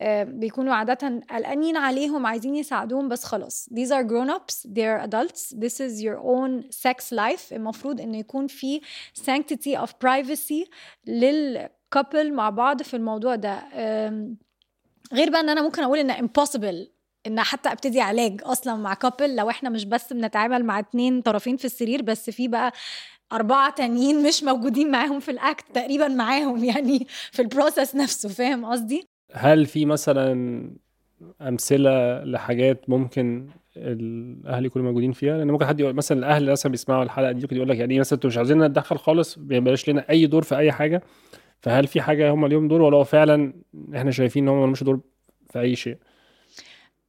آه، 0.02 0.24
بيكونوا 0.24 0.74
عادة 0.74 1.22
قلقانين 1.32 1.78
عليهم 1.78 2.26
عايزين 2.26 2.56
يساعدوهم 2.56 3.10
بس 3.10 3.24
خلاص. 3.24 3.70
These 3.74 3.90
are 3.90 4.04
grown 4.04 4.30
ups. 4.30 4.56
They 4.66 4.86
are 4.86 5.08
adults. 5.08 5.54
This 5.64 5.80
is 5.80 6.02
your 6.02 6.18
own 6.20 6.72
sex 6.72 7.12
life. 7.12 7.54
المفروض 7.54 8.02
إنه 8.02 8.18
يكون 8.18 8.48
في 8.48 8.82
sanctity 9.26 9.80
of 9.80 9.90
privacy 10.06 10.53
لل 11.08 11.39
couple 11.39 12.34
مع 12.34 12.50
بعض 12.50 12.82
في 12.82 12.94
الموضوع 12.96 13.36
ده 13.36 13.62
غير 15.14 15.30
بقى 15.30 15.40
إن 15.40 15.50
أنا 15.50 15.62
ممكن 15.62 15.84
أقول 15.84 16.00
إن 16.00 16.28
impossible 16.28 16.88
إن 17.28 17.40
حتى 17.40 17.72
أبتدي 17.72 18.02
علاج 18.02 18.42
أصلا 18.44 18.76
مع 18.76 18.94
couple 18.94 19.36
لو 19.36 19.50
إحنا 19.50 19.70
مش 19.70 19.86
بس 19.86 20.14
بنتعامل 20.14 20.66
مع 20.66 20.80
اتنين 20.80 21.22
طرفين 21.22 21.58
في 21.58 21.66
السرير 21.66 22.02
بس 22.02 22.30
في 22.30 22.48
بقى 22.48 22.72
أربعة 23.34 23.74
تانيين 23.76 24.24
مش 24.24 24.44
موجودين 24.44 24.92
معاهم 24.92 25.20
في 25.20 25.32
ال 25.32 25.40
act 25.40 25.66
تقريبا 25.74 26.08
معاهم 26.08 26.64
يعني 26.74 27.08
في 27.32 27.42
ال 27.42 27.48
process 27.48 27.96
نفسه 27.96 28.30
فاهم 28.30 28.66
قصدي؟ 28.66 29.08
هل 29.34 29.66
في 29.66 29.86
مثلا 29.86 30.70
أمثلة 31.42 32.24
لحاجات 32.24 32.90
ممكن 32.90 33.50
الأهل 33.78 34.66
يكونوا 34.66 34.88
موجودين 34.88 35.12
فيها 35.12 35.38
لأن 35.38 35.52
ممكن 35.52 35.66
حد 35.66 35.80
يقول 35.80 35.94
مثلا 35.94 36.18
الأهل 36.20 36.52
مثلا 36.52 36.72
بيسمعوا 36.72 37.04
الحلقة 37.04 37.32
دي 37.32 37.42
ممكن 37.42 37.56
يقول 37.56 37.70
لك 37.70 37.78
يعني 37.78 38.00
مثلا 38.00 38.18
أنتوا 38.18 38.30
مش 38.30 38.38
عايزين 38.38 38.64
نتدخل 38.64 38.98
خالص؟ 38.98 39.38
ما 39.38 39.56
يبقاش 39.56 39.90
لنا 39.90 40.10
أي 40.10 40.26
دور 40.26 40.42
في 40.44 40.58
أي 40.58 40.72
حاجة. 40.72 41.02
فهل 41.62 41.88
في 41.88 42.02
حاجة 42.02 42.32
هم 42.32 42.46
اليوم 42.46 42.68
دور 42.68 42.82
ولا 42.82 42.98
هو 42.98 43.04
فعلا 43.04 43.54
إحنا 43.96 44.12
شايفين 44.12 44.48
إن 44.48 44.56
هم 44.56 44.72
مش 44.72 44.84
دور 44.84 45.00
في 45.50 45.60
أي 45.60 45.76
شيء؟ 45.76 45.98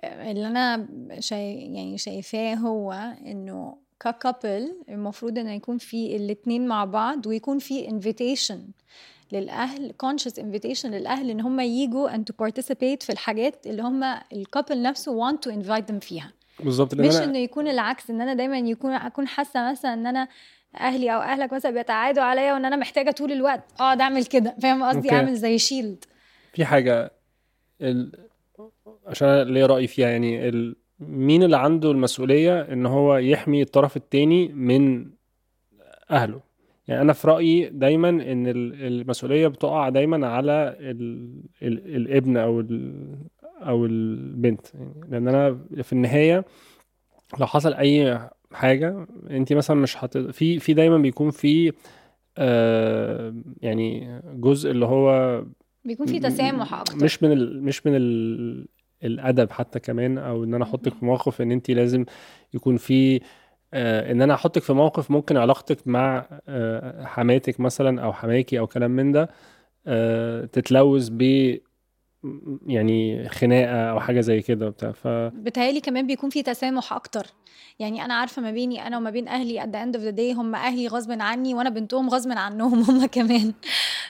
اللي 0.05 0.47
أنا 0.47 0.89
شاي 1.21 1.55
يعني 1.55 1.99
شايفاه 1.99 2.55
هو 2.55 2.93
إنه 3.27 3.77
ككابل 4.01 4.69
المفروض 4.89 5.39
إن 5.39 5.49
يكون 5.49 5.79
في 5.79 6.17
الاتنين 6.17 6.67
مع 6.67 6.85
بعض 6.85 7.27
ويكون 7.27 7.59
في 7.59 7.89
invitation 7.89 8.57
للأهل 9.33 9.93
conscious 10.07 10.33
invitation 10.43 10.87
للأهل 10.87 11.31
إن 11.31 11.41
هم 11.41 11.61
يجوا 11.61 12.11
and 12.17 12.21
to 12.21 12.47
participate 12.47 13.05
في 13.05 13.11
الحاجات 13.11 13.67
اللي 13.67 13.83
هم 13.83 14.05
الكابل 14.33 14.83
نفسه 14.83 15.31
want 15.31 15.37
to 15.37 15.53
invite 15.53 15.93
them 15.93 15.99
فيها. 15.99 16.33
بالظبط 16.61 16.95
مش 16.95 17.17
أنا 17.17 17.25
إنه 17.25 17.39
يكون 17.39 17.69
العكس 17.69 18.11
إن 18.11 18.21
أنا 18.21 18.35
دايما 18.35 18.59
يكون 18.59 18.93
أكون 18.93 19.27
حاسة 19.29 19.71
مثلا 19.71 19.95
إن 19.95 20.07
أنا 20.07 20.29
أهلي 20.81 21.15
أو 21.15 21.21
أهلك 21.21 21.53
مثلا 21.53 21.73
بيتعادوا 21.73 22.23
عليا 22.23 22.53
وإن 22.53 22.65
أنا 22.65 22.77
محتاجة 22.77 23.11
طول 23.11 23.33
الوقت 23.33 23.73
أقعد 23.77 24.01
أعمل 24.01 24.25
كده. 24.25 24.57
فاهم 24.63 24.83
قصدي. 24.83 25.13
أعمل 25.13 25.35
زي 25.35 25.59
شيلد 25.59 26.05
في 26.53 26.65
حاجة 26.65 27.11
ال... 27.81 28.13
عشان 29.07 29.29
أنا 29.29 29.45
ليا 29.51 29.67
رأي 29.67 29.87
فيها 29.87 30.09
يعني 30.09 30.49
ال... 30.49 30.77
مين 31.01 31.43
اللي 31.43 31.57
عنده 31.57 31.91
المسؤولية 31.91 32.61
إن 32.61 32.87
هو 32.87 33.17
يحمي 33.17 33.63
الطرف 33.63 33.97
التاني 33.97 34.49
من 34.49 35.11
أهله؟ 36.11 36.41
يعني 36.89 37.01
أنا 37.03 37.13
في 37.13 37.29
رأيي 37.29 37.69
دايما 37.69 38.09
إن 38.09 38.47
ال- 38.47 38.83
المسؤولية 38.87 39.49
بتقع 39.49 39.89
دايما 39.89 40.27
على 40.27 40.77
ال... 40.81 41.31
ال... 41.63 41.97
الابن 41.97 42.37
أو 42.37 42.61
ال... 42.61 43.05
أو 43.69 43.87
البنت. 43.87 44.75
يعني 44.75 44.95
لأن 45.09 45.29
أنا 45.29 45.59
في 45.83 45.93
النهاية 45.93 46.45
لو 47.39 47.47
حصل 47.47 47.75
أي 47.75 48.21
حاجة 48.53 49.07
انت 49.31 49.53
مثلا 49.53 49.77
مش 49.77 50.05
هت... 50.05 50.19
في 50.19 50.59
في 50.59 50.75
دايما 50.75 50.99
بيكون 50.99 51.31
في 51.31 51.73
آه 52.39 53.35
يعني 53.63 54.21
جزء 54.35 54.71
اللي 54.71 54.87
هو 54.87 55.43
بيكون 55.85 56.07
في 56.07 56.21
تسامح 56.21 56.75
أكتر. 56.75 57.05
مش 57.05 57.23
من 57.23 57.33
ال... 57.33 57.63
مش 57.63 57.87
من 57.87 57.97
ال... 57.97 58.67
الأدب 59.05 59.51
حتى 59.51 59.81
كمان 59.81 60.19
أو 60.19 60.45
إن 60.45 60.55
أنا 60.55 60.65
أحطك 60.65 60.95
في 60.95 61.05
موقف 61.05 61.43
إن 61.43 61.53
انت 61.53 61.71
لازم 61.71 62.05
يكون 62.55 62.77
في 62.77 63.21
آه 63.75 64.13
إن 64.13 64.23
أنا 64.23 64.35
أحطك 64.35 64.63
في 64.63 64.73
موقف 64.73 65.11
ممكن 65.11 65.37
علاقتك 65.37 65.89
مع 65.89 66.27
آه 66.49 67.05
حماتك 67.05 67.61
مثلا 67.61 68.03
أو 68.03 68.13
حماكي 68.13 68.59
أو 68.59 68.67
كلام 68.67 68.91
من 68.91 69.13
ده 69.13 69.29
آه 69.87 70.45
تتلوث 70.45 71.09
ب 71.13 71.23
يعني 72.67 73.29
خناقة 73.29 73.91
أو 73.91 74.01
حاجة 74.01 74.21
زي 74.21 74.43
كده 74.43 74.67
وبتاع 74.67 74.93
ف 74.93 75.07
بتهيألي 75.35 75.81
كمان 75.81 76.07
بيكون 76.07 76.31
في 76.31 76.43
تسامح 76.43 76.93
أكتر. 76.93 77.27
يعني 77.79 78.05
أنا 78.05 78.15
عارفة 78.15 78.43
ما 78.43 78.51
بيني 78.51 78.87
أنا 78.87 78.97
وما 78.97 79.11
بين 79.11 79.29
أهلي 79.29 79.61
at 79.61 79.65
the 79.65 79.77
end 79.87 80.01
of 80.01 80.05
the 80.05 80.17
day 80.17 80.39
هم 80.39 80.55
أهلي 80.55 80.89
غصب 80.89 81.13
عني 81.21 81.55
وأنا 81.55 81.71
بنتهم 81.71 82.09
غصب 82.11 82.31
عنهم 82.33 82.83
هم 82.83 83.07
كمان. 83.17 83.53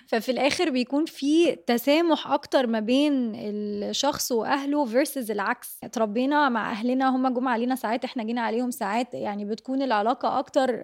ففي 0.06 0.32
الآخر 0.32 0.70
بيكون 0.70 1.04
في 1.04 1.56
تسامح 1.56 2.30
أكتر 2.32 2.66
ما 2.66 2.80
بين 2.80 3.32
الشخص 3.34 4.32
وأهله 4.32 4.86
versus 5.04 5.30
العكس. 5.30 5.78
اتربينا 5.84 6.48
مع 6.48 6.70
أهلنا 6.70 7.08
هم 7.16 7.28
جم 7.34 7.48
علينا 7.48 7.74
ساعات 7.74 8.04
إحنا 8.04 8.22
جينا 8.24 8.40
عليهم 8.40 8.70
ساعات 8.70 9.14
يعني 9.14 9.44
بتكون 9.44 9.82
العلاقة 9.82 10.38
أكتر 10.38 10.82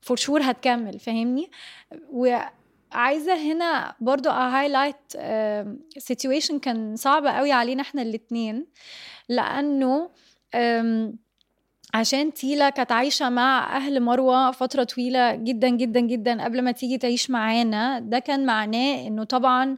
فور 0.00 0.16
شور 0.16 0.40
هتكمل 0.42 0.98
فاهمني؟ 0.98 1.50
وعايزه 2.94 3.52
هنا 3.52 3.94
برضو 4.00 4.28
highlight 4.30 4.96
situation 5.98 6.58
كان 6.58 6.96
صعب 6.96 7.26
قوي 7.26 7.52
علينا 7.52 7.82
إحنا 7.82 8.02
الاتنين 8.02 8.66
لأنه 9.28 10.10
عشان 11.94 12.32
تيلا 12.34 12.70
كانت 12.70 12.92
عايشة 12.92 13.28
مع 13.28 13.76
أهل 13.76 14.00
مروة 14.02 14.50
فترة 14.50 14.84
طويلة 14.84 15.34
جدا 15.34 15.68
جدا 15.68 16.00
جدا 16.00 16.44
قبل 16.44 16.62
ما 16.62 16.72
تيجي 16.72 16.98
تعيش 16.98 17.30
معانا 17.30 17.98
ده 17.98 18.18
كان 18.18 18.46
معناه 18.46 19.06
إنه 19.06 19.24
طبعا 19.24 19.76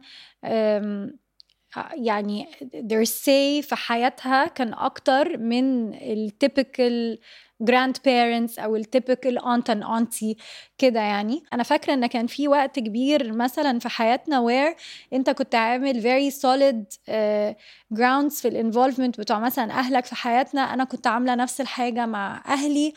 يعني 1.93 2.47
their 2.73 3.05
say 3.07 3.65
في 3.67 3.75
حياتها 3.75 4.47
كان 4.47 4.73
أكتر 4.73 5.37
من 5.37 5.93
ال 5.93 7.19
typical 7.61 7.97
grandparents 8.05 8.59
أو 8.59 8.75
ال 8.75 8.83
typical 8.83 9.39
aunt 9.39 9.73
and 9.73 9.83
auntie 9.85 10.35
كده 10.77 10.99
يعني. 10.99 11.43
أنا 11.53 11.63
فاكرة 11.63 11.93
إن 11.93 12.05
كان 12.07 12.27
في 12.27 12.47
وقت 12.47 12.79
كبير 12.79 13.33
مثلا 13.33 13.79
في 13.79 13.89
حياتنا 13.89 14.39
where 14.39 14.75
أنت 15.13 15.29
كنت 15.29 15.55
عامل 15.55 16.01
solid 16.31 16.85
uh, 17.09 17.55
grounds 17.97 18.41
في 18.41 18.47
ال 18.47 18.53
involvement 18.53 19.19
بتوع 19.19 19.39
مثلا 19.39 19.71
أهلك 19.71 20.05
في 20.05 20.15
حياتنا. 20.15 20.61
أنا 20.73 20.83
كنت 20.83 21.07
عاملة 21.07 21.35
نفس 21.35 21.61
الحاجة 21.61 22.05
مع 22.05 22.43
أهلي. 22.47 22.93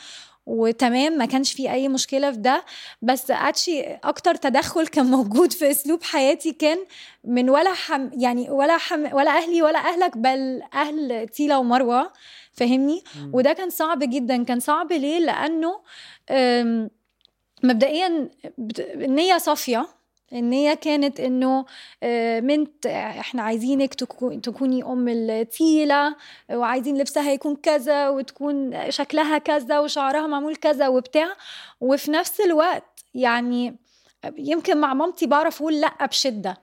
وتمام 0.46 1.12
ما 1.12 1.24
كانش 1.24 1.52
في 1.52 1.72
أي 1.72 1.88
مشكلة 1.88 2.30
في 2.30 2.36
ده. 2.36 2.64
بس 3.02 3.30
اتشي 3.30 3.82
أكتر 3.82 4.34
تدخل 4.34 4.86
كان 4.86 5.06
موجود 5.06 5.52
في 5.52 5.70
أسلوب 5.70 6.02
حياتي 6.02 6.52
كان 6.52 6.78
من 7.24 7.50
ولا 7.50 7.72
حما 7.74 8.10
يعني 8.12 8.50
ولا 8.50 8.76
حما 8.76 9.14
ولا 9.14 9.30
أهلي 9.30 9.62
ولا 9.62 9.78
أهلك 9.78 10.16
بل 10.18 10.62
أهل 10.74 11.28
تيلا 11.28 11.56
ومروة 11.56 12.12
فاهمني؟ 12.52 13.04
وده 13.32 13.52
كان 13.52 13.70
صعب 13.70 13.98
جدا. 13.98 14.44
كان 14.44 14.60
صعب 14.60 14.92
ليه؟ 14.92 15.18
لأنه 15.18 15.80
مبدئيا 17.62 18.30
النية 18.78 19.38
صافية. 19.38 19.86
النية 20.32 20.74
كانت 20.74 21.20
إنه 21.20 21.64
آه، 22.02 22.40
منت 22.40 22.86
إحنا 22.86 23.42
عايزينك 23.42 23.94
تكو- 23.94 24.40
تكوني 24.42 24.82
أم 24.82 25.08
التيلة 25.08 26.16
وعايزين 26.52 26.98
لبسها 26.98 27.32
يكون 27.32 27.56
كذا 27.56 28.08
وتكون 28.08 28.90
شكلها 28.90 29.38
كذا 29.38 29.78
وشعرها 29.78 30.26
معمول 30.26 30.56
كذا 30.56 30.88
وبتاع. 30.88 31.28
وفي 31.80 32.10
نفس 32.10 32.40
الوقت 32.40 33.04
يعني 33.14 33.76
يمكن 34.38 34.76
مع 34.78 34.94
مامتي 34.94 35.26
بعرف 35.26 35.60
أقول 35.62 35.80
لأ 35.80 36.06
بشدة. 36.06 36.56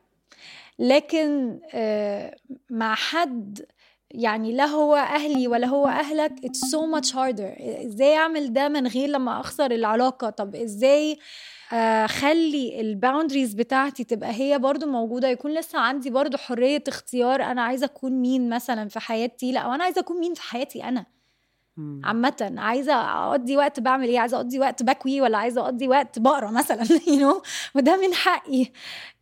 لكن 0.80 1.60
آه، 1.74 2.36
مع 2.70 2.96
حد 2.96 3.66
يعني 4.12 4.52
لا 4.54 4.66
هو 4.66 4.96
أهلي 4.96 5.48
ولا 5.48 5.68
هو 5.68 5.88
أهلك 5.88 6.32
it's 6.32 6.70
so 6.70 6.98
much 7.00 7.12
harder. 7.14 7.62
إزاي 7.86 8.16
أعمل 8.18 8.54
ده 8.54 8.68
من 8.70 8.88
غير 8.88 9.10
لما 9.10 9.40
أخسر 9.40 9.72
العلاقة؟ 9.72 10.30
طب 10.30 10.56
إزاي 10.56 11.20
اخلي 11.72 12.82
الباوندريز 12.82 13.54
بتاعتي 13.54 14.04
تبقى 14.04 14.32
هي 14.32 14.60
برضو 14.60 14.86
موجودة 14.86 15.28
يكون 15.28 15.54
لسه 15.54 15.80
عندي 15.80 16.10
برضو 16.10 16.38
حرية 16.38 16.84
اختيار 16.88 17.44
أنا 17.44 17.62
عايزة 17.62 17.86
أكون 17.86 18.12
مين 18.12 18.50
مثلا 18.50 18.90
في 18.90 19.00
حياتي 19.00 19.52
لأ 19.52 19.60
أو 19.60 19.74
أنا 19.74 19.84
عايزة 19.84 20.02
أكون 20.02 20.20
مين 20.20 20.34
في 20.34 20.42
حياتي 20.42 20.84
أنا؟ 20.84 21.06
عامة 22.04 22.54
عايزة 22.58 22.94
أقضي 22.94 23.58
وقت 23.58 23.80
بعمل 23.80 24.08
إيه؟ 24.08 24.20
عايزة 24.20 24.38
أقضي 24.38 24.60
وقت 24.60 24.84
بكوي 24.84 25.22
ولا 25.22 25.38
عايزة 25.38 25.62
أقضي 25.62 25.88
وقت 25.88 26.20
بقرا 26.20 26.52
مثلا؟ 26.52 26.84
You 27.10 27.20
know 27.22 27.42
وده 27.76 27.98
من 27.98 28.14
حقي. 28.14 28.66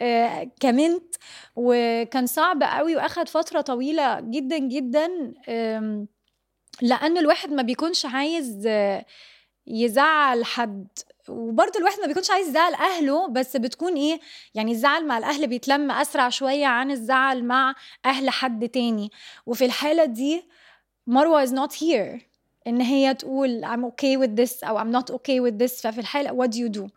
آه 0.02 0.52
كمنت. 0.60 1.16
وكان 1.56 2.26
صعب 2.26 2.64
قوي 2.64 2.96
وأخد 2.96 3.30
فترة 3.30 3.62
طويلة 3.62 4.20
جدا 4.20 4.58
جدا 4.58 5.34
آم، 5.50 6.08
لأن 6.82 7.18
الواحد 7.18 7.52
ما 7.54 7.62
بيكونش 7.62 8.06
عايز 8.06 8.64
آه، 8.68 9.06
يزعل 9.68 10.46
حد. 10.46 10.88
وبرضه 11.30 11.80
الواحد 11.80 12.00
ما 12.00 12.08
بيكونش 12.08 12.32
عايز 12.32 12.48
يزعل 12.48 12.74
أهله 12.74 13.28
بس 13.28 13.58
بتكون 13.58 13.94
إيه 13.96 14.20
يعني 14.54 14.72
الزعل 14.72 15.08
مع 15.08 15.18
الأهل 15.18 15.48
بيتلم 15.48 15.92
أسرع 15.92 16.30
شوية 16.30 16.66
عن 16.66 16.92
الزعل 16.92 17.44
مع 17.44 17.76
أهل 18.06 18.30
حد 18.30 18.70
تاني. 18.70 19.12
وفي 19.46 19.66
الحالة 19.66 20.06
دي 20.06 20.46
مروة 21.08 21.46
is 21.46 21.50
not 21.50 21.74
here 21.76 22.22
إن 22.68 22.82
هي 22.82 23.14
تقول 23.14 23.66
I'm 23.66 23.92
okay 23.92 24.18
with 24.24 24.36
this 24.42 24.64
أو 24.64 24.80
I'm 24.80 24.92
not 25.02 25.14
okay 25.16 25.40
with 25.40 25.64
this 25.64 25.82
ففي 25.82 26.00
الحالة 26.00 26.30
what 26.32 26.50
do 26.50 26.58
you 26.58 26.82
do 26.82 26.90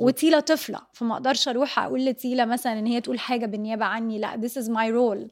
وتيلا 0.00 0.40
طفلة 0.40 0.78
فما 0.92 1.14
أقدرش 1.14 1.48
أروح 1.48 1.78
أقول 1.78 2.04
لتيلا 2.04 2.44
مثلا 2.44 2.78
إن 2.78 2.86
هي 2.86 3.00
تقول 3.00 3.18
حاجة 3.18 3.46
بالنيابة 3.46 3.84
عني 3.84 4.18
لأ 4.18 4.40
this 4.40 4.62
is 4.62 4.66
my 4.68 4.90
role. 4.90 5.28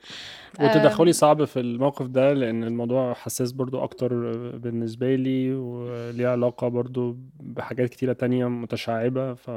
وتدخلي 0.60 1.12
صعب 1.12 1.44
في 1.44 1.60
الموقف 1.60 2.06
ده 2.06 2.32
لأن 2.32 2.64
الموضوع 2.64 3.14
حساس 3.14 3.52
برضو 3.52 3.84
أكتر 3.84 4.08
بالنسبة 4.56 5.14
لي 5.14 5.54
وليه 5.54 6.28
علاقة 6.28 6.68
برضو 6.68 7.16
بحاجات 7.40 7.88
كتيرة 7.88 8.12
تانية 8.12 8.46
متشعبة 8.46 9.34
ف 9.34 9.50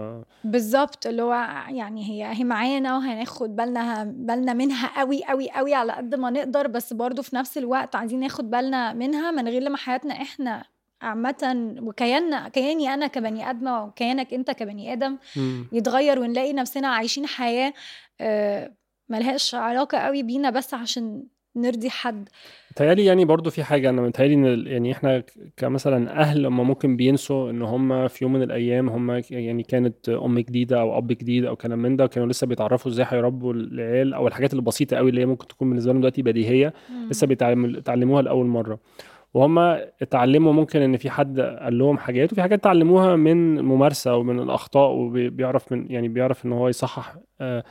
بالظبط 0.43 1.07
اللي 1.07 1.21
هو 1.21 1.33
يعني 1.69 2.09
هي 2.09 2.33
هي 2.39 2.43
معانا 2.43 2.97
وهناخد 2.97 3.55
بالنا 3.55 4.03
بالنا 4.03 4.53
منها 4.53 4.99
قوي 4.99 5.23
قوي 5.23 5.49
قوي 5.49 5.73
على 5.73 5.93
قد 5.93 6.15
ما 6.15 6.29
نقدر 6.29 6.67
بس 6.67 6.93
برضو 6.93 7.21
في 7.21 7.35
نفس 7.35 7.57
الوقت 7.57 7.95
عايزين 7.95 8.19
ناخد 8.19 8.49
بالنا 8.49 8.93
منها 8.93 9.31
من 9.31 9.47
غير 9.47 9.61
لما 9.61 9.77
حياتنا 9.77 10.13
إحنا 10.13 10.63
عامة 11.01 11.75
وكياننا 11.81 12.49
كياني 12.49 12.93
أنا 12.93 13.07
كبني 13.07 13.49
آدمة 13.49 13.83
وكيانك 13.83 14.33
أنت 14.33 14.51
كبني 14.51 14.93
آدم 14.93 15.17
مم. 15.35 15.67
يتغير 15.71 16.19
ونلاقي 16.19 16.53
نفسنا 16.53 16.87
عايشين 16.87 17.25
حياة 17.25 17.73
آه، 18.21 18.73
ملهاش 19.09 19.55
علاقة 19.55 19.97
قوي 19.97 20.23
بينا 20.23 20.49
بس 20.49 20.73
عشان 20.73 21.23
نرضي 21.55 21.89
حد. 21.89 22.29
متهيألي 22.71 23.05
يعني 23.05 23.25
برضو 23.25 23.49
في 23.49 23.63
حاجة 23.63 23.89
أنا 23.89 24.01
متهيألي 24.01 24.33
إن 24.33 24.67
يعني 24.67 24.91
إحنا 24.91 25.23
كمثلا 25.57 26.21
أهل 26.21 26.45
هم 26.45 26.67
ممكن 26.67 26.95
بينسوا 26.97 27.49
إن 27.49 27.61
هم 27.61 28.07
في 28.07 28.23
يوم 28.23 28.33
من 28.33 28.41
الأيام 28.41 28.89
هم 28.89 29.21
يعني 29.29 29.63
كانت 29.63 30.09
أم 30.09 30.39
جديدة 30.39 30.79
أو 30.81 30.97
أب 30.97 31.07
جديد 31.07 31.45
أو 31.45 31.55
كلام 31.55 31.79
من 31.79 31.95
ده 31.95 32.07
كانوا 32.07 32.27
لسه 32.27 32.47
بيتعرفوا 32.47 32.91
إزاي 32.91 33.05
هيربوا 33.09 33.53
العيال 33.53 34.13
أو 34.13 34.27
الحاجات 34.27 34.53
البسيطة 34.53 34.97
قوي 34.97 35.09
اللي 35.09 35.21
هي 35.21 35.25
ممكن 35.25 35.47
تكون 35.47 35.69
بالنسبة 35.69 35.91
لهم 35.91 36.01
دلوقتي 36.01 36.21
بديهية 36.21 36.73
لسه 37.09 37.27
بيتعلم- 37.27 37.71
بيتعلموها 37.75 38.21
لأول 38.21 38.45
مرة. 38.45 38.79
وهم 39.33 39.59
اتعلموا 40.01 40.53
ممكن 40.53 40.81
إن 40.81 40.97
في 40.97 41.09
حد 41.09 41.39
قال 41.39 41.77
لهم 41.77 41.97
حاجات 41.97 42.31
وفي 42.31 42.41
حاجات 42.41 42.59
اتعلموها 42.59 43.15
من 43.15 43.61
ممارسة 43.61 44.15
ومن 44.15 44.39
الأخطاء 44.39 44.91
وبيعرف 44.91 45.71
من 45.71 45.91
يعني 45.91 46.07
بيعرف 46.07 46.45
إن 46.45 46.51
هو 46.51 46.67
يصحح 46.69 47.15
آه، 47.41 47.63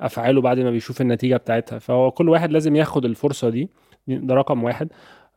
أفعاله 0.00 0.40
بعد 0.40 0.58
ما 0.58 0.70
بيشوف 0.70 1.00
النتيجة 1.00 1.36
بتاعتها. 1.36 1.78
فهو 1.78 2.10
كل 2.10 2.28
واحد 2.28 2.52
لازم 2.52 2.76
ياخد 2.76 3.04
الفرصة 3.04 3.48
دي 3.48 3.68
ده 4.08 4.34
رقم 4.34 4.64
واحد. 4.64 4.88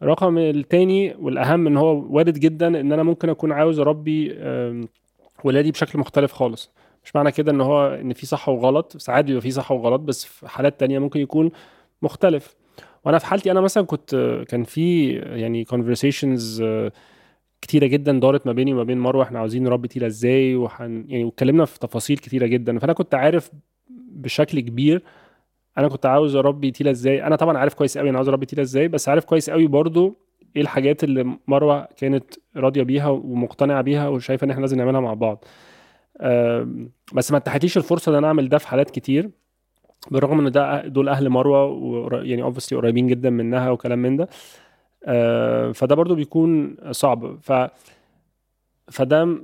الرقم 0.02 0.38
التاني 0.38 1.16
والأهم 1.20 1.68
إن 1.68 1.78
هو 1.78 2.06
وارد 2.16 2.40
جدا 2.40 2.68
إن 2.68 2.92
أنا 2.92 3.04
ممكن 3.04 3.30
أكون 3.30 3.52
عاوز 3.52 3.80
أربي 3.80 4.34
ولادي 5.44 5.72
بشكل 5.72 6.00
مختلف 6.00 6.32
خالص. 6.34 6.72
مش 7.04 7.16
معنى 7.16 7.32
كده 7.32 7.52
إن 7.52 7.62
هو 7.62 7.88
إن 7.88 8.14
في 8.14 8.26
صح 8.26 8.50
وغلط 8.50 8.98
ساعات 8.98 9.26
بيبقى 9.26 9.42
في 9.42 9.52
صح 9.52 9.72
وغلط 9.72 10.02
بس 10.02 10.26
في 10.26 10.48
حالات 10.50 10.80
تانية 10.80 11.00
ممكن 11.00 11.20
يكون 11.20 11.52
مختلف. 12.02 12.56
وأنا 13.06 13.18
في 13.18 13.26
حالتي 13.26 13.52
أنا 13.52 13.62
مثلا 13.62 13.86
كنت 13.86 14.44
كان 14.50 14.64
في 14.64 15.10
يعني 15.14 15.66
conversations 15.66 16.62
آه، 16.62 16.92
كتيرة 17.62 17.86
جدا 17.88 18.20
دارت 18.20 18.48
ما 18.48 18.54
بيني 18.54 18.74
وما 18.74 18.84
بين 18.84 19.00
مروة 19.00 19.24
إحنا 19.24 19.40
عاوزين 19.40 19.64
نربي 19.64 19.88
تيلا 19.88 20.08
إزاي؟ 20.08 20.56
وحن 20.56 21.06
يعني 21.08 21.24
واتكلمنا 21.24 21.66
في 21.66 21.80
تفاصيل 21.80 22.18
كتيرة 22.18 22.46
جدا. 22.46 22.80
فأنا 22.80 22.94
كنت 22.94 23.16
عارف 23.16 23.52
بشكل 24.12 24.60
كبير 24.60 25.04
أنا 25.78 25.88
كنت 25.88 26.06
عاوز 26.06 26.36
أربي 26.36 26.72
تيلا 26.72 26.92
إزاي. 26.92 27.24
أنا 27.24 27.36
طبعا 27.36 27.58
عارف 27.58 27.74
كويس 27.74 27.98
قوي 27.98 28.10
أنا 28.10 28.18
عاوز 28.18 28.30
أربي 28.30 28.46
تيلا 28.46 28.62
إزاي 28.62 28.88
بس 28.88 29.10
عارف 29.10 29.26
كويس 29.26 29.50
قوي 29.50 29.68
برضو 29.68 30.18
إيه 30.56 30.62
الحاجات 30.62 31.04
اللي 31.04 31.38
مروة 31.48 31.88
كانت 31.98 32.34
راضية 32.56 32.84
بيها 32.84 33.08
ومقتنعة 33.10 33.82
بيها 33.82 34.08
وشايفة 34.08 34.46
إن 34.46 34.52
إحنا 34.52 34.62
لازم 34.62 34.78
نعملها 34.78 35.00
مع 35.02 35.14
بعض. 35.14 35.46
بس 37.14 37.32
ما 37.32 37.38
اتاحتليش 37.38 37.78
الفرصة 37.78 38.12
إن 38.12 38.16
أنا 38.16 38.28
أعمل 38.28 38.50
ده 38.50 38.58
في 38.58 38.68
حالات 38.68 38.92
كتير. 38.92 39.30
بالرغم 40.12 40.40
إن 40.46 40.52
ده 40.52 40.88
دول 40.88 41.10
أهل 41.10 41.30
مروة 41.30 42.24
يعني 42.24 42.44
اوبسلي 42.44 42.78
قريبين 42.78 43.08
جدا 43.08 43.30
منها 43.30 43.70
وكلام 43.70 44.00
من 44.00 44.18
ده 44.18 44.28
آه، 45.06 45.72
فده 45.72 45.96
برضو 45.96 46.16
بيكون 46.16 46.78
صعب. 46.92 47.38
ف 47.42 47.52
فده 48.92 49.38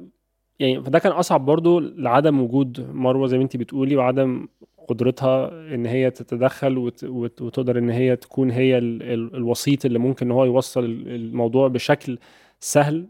يعني 0.60 0.84
فده 0.84 1.00
كان 1.00 1.12
أصعب 1.12 1.46
برضو 1.46 1.80
لعدم 1.80 2.42
وجود 2.42 2.92
مروة 2.94 3.28
زي 3.28 3.38
ما 3.38 3.44
انت 3.44 3.58
بتقولي 3.58 3.96
وعدم 3.96 4.48
قدرتها 4.88 5.50
إن 5.76 5.86
هي 5.86 6.12
تتدخل 6.12 6.78
وت... 6.78 7.04
وت... 7.04 7.42
وتقدر 7.42 7.78
إن 7.78 7.90
هي 7.90 8.16
تكون 8.16 8.52
هي 8.52 8.78
ال... 8.78 9.04
ال... 9.04 9.36
الوسيط 9.36 9.86
اللي 9.86 10.00
ممكن 10.00 10.26
إن 10.26 10.32
هو 10.32 10.46
يوصل 10.46 10.84
ال- 10.86 11.08
الموضوع 11.16 11.68
بشكل 11.68 12.20
سهل 12.60 13.08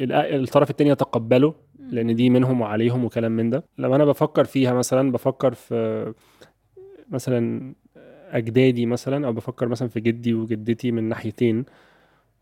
ال- 0.00 0.12
الطرف 0.12 0.70
التاني 0.70 0.90
يتقبله 0.90 1.54
لأن 1.90 2.14
دي 2.14 2.30
منهم 2.30 2.60
وعليهم 2.60 3.04
وكلام 3.04 3.32
من 3.32 3.50
ده. 3.50 3.64
لما 3.78 3.96
أنا 3.96 4.04
بفكر 4.04 4.44
فيها 4.44 4.72
مثلا 4.74 5.12
بفكر 5.12 5.54
في 5.54 6.12
مثلا 7.10 7.74
أجدادي 8.30 8.86
مثلا 8.86 9.26
أو 9.26 9.32
بفكر 9.32 9.68
مثلا 9.68 9.88
في 9.88 10.00
جدي 10.00 10.34
وجدتي 10.34 10.90
من 10.92 11.04
ناحيتين 11.08 11.64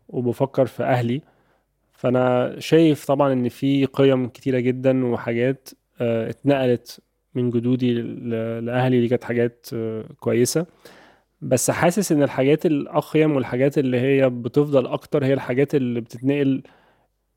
وبفكر 0.09 0.65
في 0.65 0.83
أهلي. 0.83 1.21
فأنا 1.93 2.55
شايف 2.59 3.05
طبعا 3.05 3.33
إن 3.33 3.49
في 3.49 3.85
قيم 3.85 4.27
كتيرة 4.27 4.59
جدا 4.59 5.05
وحاجات 5.05 5.69
آه، 6.01 6.29
اتنقلت 6.29 6.99
من 7.35 7.49
جدودي 7.49 7.93
لأهلي. 8.61 9.01
دي 9.01 9.07
كانت 9.07 9.23
حاجات 9.23 9.67
آه، 9.73 10.05
كويسة. 10.19 10.65
بس 11.41 11.71
حاسس 11.71 12.11
إن 12.11 12.23
الحاجات 12.23 12.65
الأقيم 12.65 13.35
والحاجات 13.35 13.77
اللي 13.77 13.99
هي 13.99 14.29
بتفضل 14.29 14.87
أكتر 14.87 15.25
هي 15.25 15.33
الحاجات 15.33 15.75
اللي 15.75 16.01
بتتنقل 16.01 16.63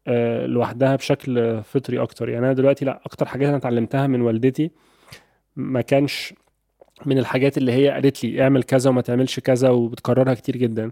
آه، 0.06 0.46
لوحدها 0.46 0.96
بشكل 0.96 1.62
فطري 1.62 2.02
أكتر. 2.02 2.28
يعني 2.28 2.46
أنا 2.46 2.54
دلوقتي 2.54 2.84
لأ 2.84 3.00
أكتر 3.06 3.26
حاجات 3.26 3.48
أنا 3.48 3.56
اتعلمتها 3.56 4.06
من 4.06 4.20
والدتي 4.20 4.70
ما 5.56 5.80
كانش 5.80 6.34
من 7.06 7.18
الحاجات 7.18 7.58
اللي 7.58 7.72
هي 7.72 7.90
قالت 7.90 8.24
لي 8.24 8.42
اعمل 8.42 8.62
كذا 8.62 8.90
وما 8.90 9.00
تعملش 9.00 9.40
كذا 9.40 9.70
وبتكررها 9.70 10.34
كتير 10.34 10.56
جدا. 10.56 10.90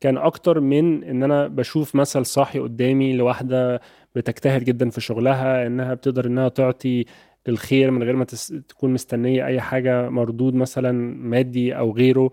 كان 0.00 0.16
أكتر 0.18 0.60
من 0.60 1.04
إن 1.04 1.22
أنا 1.22 1.48
بشوف 1.48 1.94
مثل 1.94 2.26
صاحي 2.26 2.58
قدامي 2.58 3.12
لواحدة 3.16 3.80
بتجتهد 4.14 4.64
جدا 4.64 4.90
في 4.90 5.00
شغلها 5.00 5.66
إنها 5.66 5.94
بتقدر 5.94 6.26
إنها 6.26 6.48
تعطي 6.48 7.04
للخير 7.48 7.90
من 7.90 8.02
غير 8.02 8.16
ما 8.16 8.24
تس... 8.24 8.54
تكون 8.68 8.92
مستنية 8.92 9.46
أي 9.46 9.60
حاجة 9.60 10.08
مردود 10.08 10.54
مثلا 10.54 10.92
مادي 11.16 11.78
أو 11.78 11.92
غيره. 11.92 12.30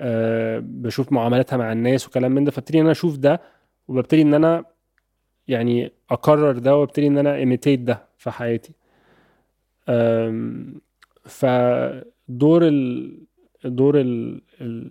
أه 0.00 0.62
بشوف 0.64 1.12
معاملاتها 1.12 1.56
مع 1.56 1.72
الناس 1.72 2.06
وكلام 2.08 2.32
من 2.32 2.44
ده 2.44 2.50
فابتدي 2.50 2.78
إن 2.78 2.82
أنا 2.82 2.92
أشوف 2.92 3.16
ده 3.16 3.40
وببتدي 3.88 4.22
إن 4.22 4.34
أنا 4.34 4.64
يعني 5.48 5.92
اكرر 6.10 6.58
ده 6.58 6.76
وابتدي 6.76 7.06
إن 7.06 7.18
أنا 7.18 7.34
ايميتيت 7.36 7.80
ده 7.80 8.08
في 8.18 8.30
حياتي. 8.30 8.72
أم، 9.88 10.80
فدور 12.28 12.68
ال 12.68 13.12
دور 13.64 14.00
ال 14.00 14.40
ال 14.60 14.90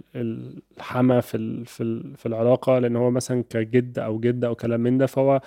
الحما 0.77 1.21
في 1.21 1.37
ال 1.37 1.65
في 1.65 1.83
ال 1.83 2.17
في 2.17 2.25
العلاقة 2.25 2.79
لأن 2.79 2.95
هو 2.95 3.11
مثلا 3.11 3.43
كجد 3.49 3.99
أو 3.99 4.19
جده 4.19 4.47
أو 4.47 4.55
كلام 4.55 4.79
من 4.81 4.97
ده 4.97 5.05
فهو 5.05 5.41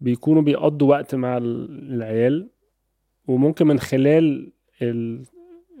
بيكونوا 0.00 0.42
بيقضوا 0.42 0.88
وقت 0.90 1.14
مع 1.14 1.36
ال- 1.36 1.92
العيال 1.94 2.48
وممكن 3.28 3.66
من 3.66 3.78
خلال 3.78 4.52
ال 4.82 5.22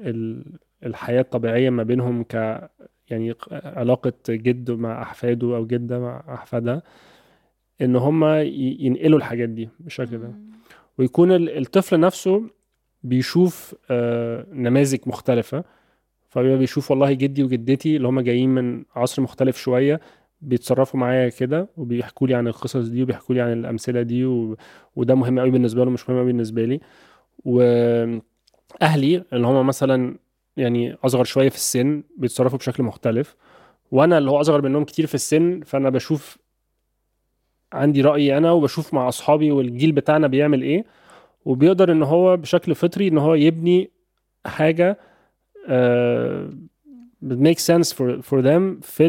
ال 0.00 0.44
الحياة 0.86 1.20
الطبيعية 1.20 1.70
ما 1.70 1.82
بينهم 1.82 2.22
ك 2.22 2.34
يعني 3.10 3.34
علاقة 3.52 4.12
جد 4.30 4.70
مع 4.70 5.02
أحفاده 5.02 5.56
أو 5.56 5.66
جده 5.66 5.98
مع 5.98 6.24
احفادها 6.34 6.82
إن 7.80 7.96
هم 7.96 8.24
ينقلوا 8.24 9.18
الحاجات 9.18 9.48
دي 9.48 9.68
بالشكل 9.80 10.18
ده. 10.18 10.32
ويكون 10.98 11.32
ال- 11.32 11.58
الطفل 11.58 12.00
نفسه 12.00 12.42
بيشوف 13.08 13.74
آه، 13.90 14.46
نماذج 14.52 14.98
مختلفة. 15.06 15.64
فبيبقى 16.28 16.58
بيشوف 16.58 16.90
والله 16.90 17.12
جدي 17.12 17.42
وجدتي 17.42 17.96
اللي 17.96 18.08
هم 18.08 18.20
جايين 18.20 18.50
من 18.50 18.84
عصر 18.96 19.22
مختلف 19.22 19.56
شوية 19.56 20.00
بيتصرفوا 20.40 21.00
معايا 21.00 21.28
كده 21.28 21.68
وبيحكوا 21.76 22.26
لي 22.26 22.34
عن 22.34 22.48
القصص 22.48 22.86
دي 22.88 23.02
وبيحكوا 23.02 23.34
لي 23.34 23.40
عن 23.40 23.52
الأمثلة 23.52 24.02
دي 24.02 24.24
و... 24.24 24.56
وده 24.96 25.14
مهم 25.14 25.38
قوي 25.38 25.50
بالنسبة 25.50 25.84
لهم 25.84 25.92
مش 25.92 26.08
مهم 26.10 26.18
قوي 26.18 26.26
بالنسبة 26.26 26.64
لي. 26.64 26.80
وأهلي 27.44 28.20
اللي 29.32 29.46
هم 29.46 29.66
مثلا 29.66 30.18
يعني 30.56 30.94
أصغر 31.04 31.24
شوية 31.24 31.48
في 31.48 31.56
السن 31.56 32.02
بيتصرفوا 32.16 32.58
بشكل 32.58 32.82
مختلف. 32.82 33.36
وأنا 33.90 34.18
اللي 34.18 34.30
هو 34.30 34.40
أصغر 34.40 34.62
منهم 34.62 34.84
كتير 34.84 35.06
في 35.06 35.14
السن 35.14 35.60
فأنا 35.66 35.90
بشوف 35.90 36.38
عندي 37.72 38.00
رأيي 38.02 38.38
أنا 38.38 38.50
وبشوف 38.50 38.94
مع 38.94 39.08
أصحابي 39.08 39.50
والجيل 39.50 39.92
بتاعنا 39.92 40.26
بيعمل 40.26 40.62
إيه. 40.62 40.84
وبيقدر 41.48 41.92
إن 41.92 42.02
هو 42.02 42.36
بشكل 42.36 42.74
فطري 42.74 43.08
إن 43.08 43.18
هو 43.18 43.34
يبني 43.34 43.90
حاجة 44.46 44.98
make 47.22 47.58
sense 47.58 47.92
for 47.92 48.22
for 48.28 48.42
them 48.42 48.82
في 48.82 49.08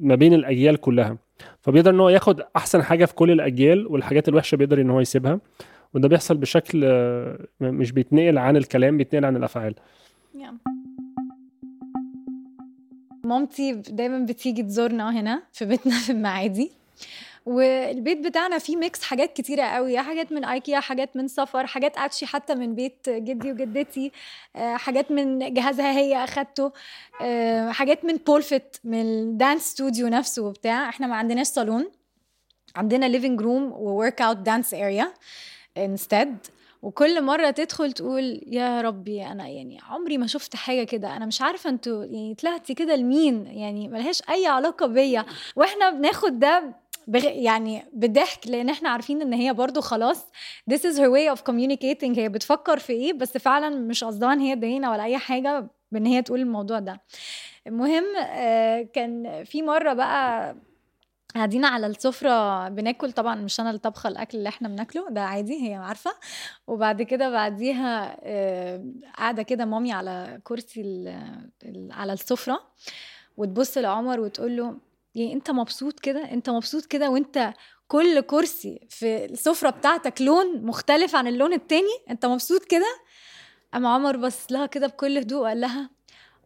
ما 0.00 0.14
بين 0.14 0.34
الأجيال 0.34 0.76
كلها. 0.76 1.16
فبيقدر 1.60 1.90
إن 1.90 2.00
هو 2.00 2.08
ياخد 2.08 2.42
أحسن 2.56 2.82
حاجة 2.82 3.04
في 3.04 3.14
كل 3.14 3.30
الأجيال 3.30 3.86
والحاجات 3.86 4.28
الوحشة 4.28 4.56
بيقدر 4.56 4.80
إن 4.80 4.90
هو 4.90 5.00
يسيبها. 5.00 5.40
وده 5.94 6.08
بيحصل 6.08 6.36
بشكل 6.36 6.82
آه، 6.84 7.46
مش 7.60 7.92
بيتنقل 7.92 8.38
عن 8.38 8.56
الكلام 8.56 8.96
بيتنقل 8.96 9.24
عن 9.24 9.36
الأفعال. 9.36 9.74
Yeah. 10.34 10.70
مامتي 13.24 13.72
دايما 13.72 14.26
بتيجي 14.26 14.62
تزورنا 14.62 15.20
هنا 15.20 15.42
في 15.52 15.64
بيتنا 15.64 15.98
في 15.98 16.12
المعادي. 16.12 16.70
والبيت 17.48 18.18
بتاعنا 18.18 18.58
فيه 18.58 18.76
mix 18.76 19.02
حاجات 19.02 19.32
كتيرة 19.32 19.62
قوي. 19.62 19.98
حاجات 19.98 20.32
من 20.32 20.44
ايكيا 20.44 20.80
حاجات 20.80 21.16
من 21.16 21.28
سفر 21.28 21.66
حاجات 21.66 21.98
اتشي 21.98 22.26
حتى 22.26 22.54
من 22.54 22.74
بيت 22.74 23.08
جدي 23.08 23.52
وجدتي. 23.52 24.12
آه، 24.56 24.76
حاجات 24.76 25.10
من 25.12 25.54
جهازها 25.54 25.92
هي 25.98 26.24
أخدته. 26.24 26.72
آه، 27.22 27.70
حاجات 27.70 28.04
من 28.04 28.16
بولفت 28.16 28.80
من 28.84 29.00
ال 29.00 29.10
dance 29.10 29.62
studio 29.62 30.08
نفسه 30.08 30.42
وبتاع. 30.42 30.88
إحنا 30.88 31.06
ما 31.06 31.16
عندناش 31.16 31.46
صالون. 31.46 31.90
عندنا 32.76 33.06
living 33.06 33.40
room 33.40 33.72
workout 33.72 34.36
dance 34.36 34.74
area 34.74 35.12
instead 35.78 36.36
وكل 36.82 37.22
مرة 37.22 37.50
تدخل 37.50 37.92
تقول 37.92 38.40
يا 38.46 38.80
ربي 38.80 39.26
أنا 39.26 39.48
يعني 39.48 39.78
عمري 39.88 40.18
ما 40.18 40.26
شفت 40.26 40.56
حاجة 40.56 40.84
كده. 40.84 41.16
أنا 41.16 41.26
مش 41.26 41.42
عارفة 41.42 41.70
أنتوا 41.70 42.04
يعني 42.04 42.34
طلعتي 42.34 42.74
كده 42.74 42.96
لمين؟ 42.96 43.46
يعني 43.46 43.88
ملهاش 43.88 44.22
أي 44.30 44.46
علاقة 44.46 44.86
بيا. 44.86 45.24
وإحنا 45.56 45.90
بناخد 45.90 46.38
ده 46.38 46.74
بغ... 47.08 47.24
يعني 47.24 47.82
بضحك 47.92 48.46
لأن 48.48 48.68
إحنا 48.68 48.88
عارفين 48.88 49.22
إن 49.22 49.32
هي 49.32 49.52
برضو 49.52 49.80
خلاص 49.80 50.24
this 50.70 50.78
is 50.78 50.96
her 50.96 51.08
way 51.10 51.36
of 51.36 51.40
communicating 51.50 52.18
هي 52.18 52.28
بتفكر 52.28 52.78
في 52.78 52.92
إيه 52.92 53.12
بس 53.12 53.36
فعلا 53.38 53.68
مش 53.68 54.04
قصدها 54.04 54.32
إن 54.32 54.40
هي 54.40 54.56
تضايقنا 54.56 54.90
ولا 54.90 55.04
أي 55.04 55.18
حاجة 55.18 55.70
بإن 55.92 56.06
هي 56.06 56.22
تقول 56.22 56.40
الموضوع 56.40 56.78
ده. 56.78 57.00
المهم 57.66 58.04
آه، 58.16 58.82
كان 58.82 59.44
في 59.44 59.62
مرة 59.62 59.92
بقى 59.92 60.56
قاعدين 61.34 61.64
على 61.64 61.86
السفرة 61.86 62.68
بناكل 62.68 63.12
طبعا 63.12 63.34
مش 63.34 63.60
أنا 63.60 63.68
اللي 63.70 63.80
طبخة 63.80 64.08
الأكل 64.08 64.38
اللي 64.38 64.48
إحنا 64.48 64.68
بناكله 64.68 65.08
ده 65.10 65.20
عادي 65.24 65.68
هي 65.70 65.74
عارفة. 65.74 66.10
وبعد 66.66 67.02
كده 67.02 67.30
بعديها 67.30 68.16
آه، 68.22 68.84
قاعدة 69.16 69.42
كده 69.42 69.64
مامي 69.64 69.92
على 69.92 70.40
كرسي 70.44 71.04
على 71.90 72.12
السفرة 72.12 72.60
وتبص 73.36 73.78
لعمر 73.78 74.20
وتقول 74.20 74.56
له 74.56 74.87
يعني 75.18 75.32
انت 75.32 75.50
مبسوط 75.50 76.00
كده؟ 76.00 76.32
انت 76.32 76.50
مبسوط 76.50 76.86
كده 76.86 77.10
وانت 77.10 77.54
كل 77.88 78.20
كرسي 78.20 78.80
في 78.90 79.24
السفرة 79.24 79.70
بتاعتك 79.70 80.22
لون 80.22 80.62
مختلف 80.66 81.16
عن 81.16 81.26
اللون 81.26 81.52
التاني؟ 81.52 81.98
انت 82.10 82.26
مبسوط 82.26 82.64
كده؟ 82.64 82.98
قام 83.72 83.86
عمر 83.86 84.16
بص 84.16 84.46
لها 84.50 84.66
كده 84.66 84.86
بكل 84.86 85.18
هدوء 85.18 85.42
وقال 85.42 85.60
لها 85.60 85.90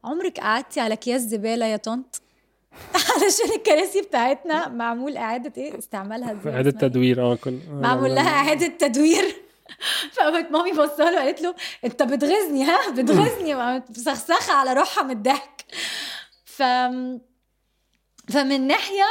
عمرك 0.04 0.40
قعدتي 0.40 0.80
على 0.80 0.94
أكياس 0.94 1.22
زبالة 1.22 1.66
يا 1.66 1.76
طنط؟ 1.76 2.22
علشان 3.14 3.56
الكراسي 3.56 4.00
بتاعتنا 4.02 4.68
معمول 4.68 5.16
إعادة 5.16 5.62
إيه؟ 5.62 5.78
استعمالها 5.78 6.32
إزاي؟ 6.32 6.40
اسمها 6.40 6.56
إيه؟ 6.56 6.70
تدوير 6.70 7.22
آه 7.22 7.34
كل 7.34 7.58
معمول 7.70 8.14
لها 8.14 8.28
إعادة 8.28 8.66
تدوير. 8.66 9.36
فقامت 10.12 10.50
مامي 10.50 10.72
بصها 10.72 11.10
له 11.10 11.16
وقالت 11.16 11.42
له 11.42 11.54
انت 11.84 12.02
بتغيظني 12.02 12.64
ها؟ 12.64 12.78
وقامت 13.56 13.90
مسخسخه 13.90 14.52
على 14.60 14.72
روحها 14.72 15.04
من 15.04 15.10
الضحك. 15.10 15.64
ف 16.44 16.62
فمن 18.28 18.66
ناحية 18.66 19.04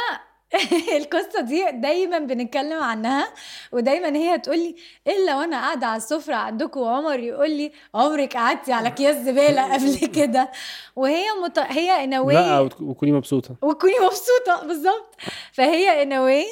القصة 0.98 1.40
دي 1.40 1.64
دايما 1.70 2.18
بنتكلم 2.18 2.82
عنها 2.82 3.28
ودايما 3.72 4.16
هي 4.16 4.38
تقول 4.38 4.58
لي 4.58 4.76
إلا 5.06 5.36
وأنا 5.36 5.60
قاعدة 5.60 5.86
على 5.86 5.96
السفرة 5.96 6.34
عندكم 6.34 6.80
وعمر 6.80 7.18
يقول 7.18 7.50
لي 7.50 7.72
عمرك 7.94 8.36
قعدتي 8.36 8.72
على 8.72 8.88
أكياس 8.88 9.16
زبالة 9.16 9.62
قبل 9.74 9.96
كده. 10.06 10.50
وهي 10.96 11.24
مت... 11.44 11.58
هي 11.58 12.04
ان 12.04 12.10
لا 12.28 12.60
وتكوني 12.60 13.12
مبسوطة. 13.12 13.56
وتكوني 13.62 13.94
مبسوطة 14.02 14.66
بالظبط. 14.66 15.14
فهي 15.52 16.02
ان 16.02 16.44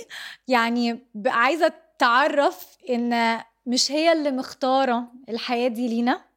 يعني 0.49 1.07
عايزة 1.27 1.73
تعرف 1.99 2.67
إن 2.91 3.41
مش 3.67 3.93
هي 3.93 4.13
اللي 4.13 4.31
مختارة 4.31 5.05
الحياة 5.29 5.69
دي 5.69 5.89
لينا. 5.89 6.30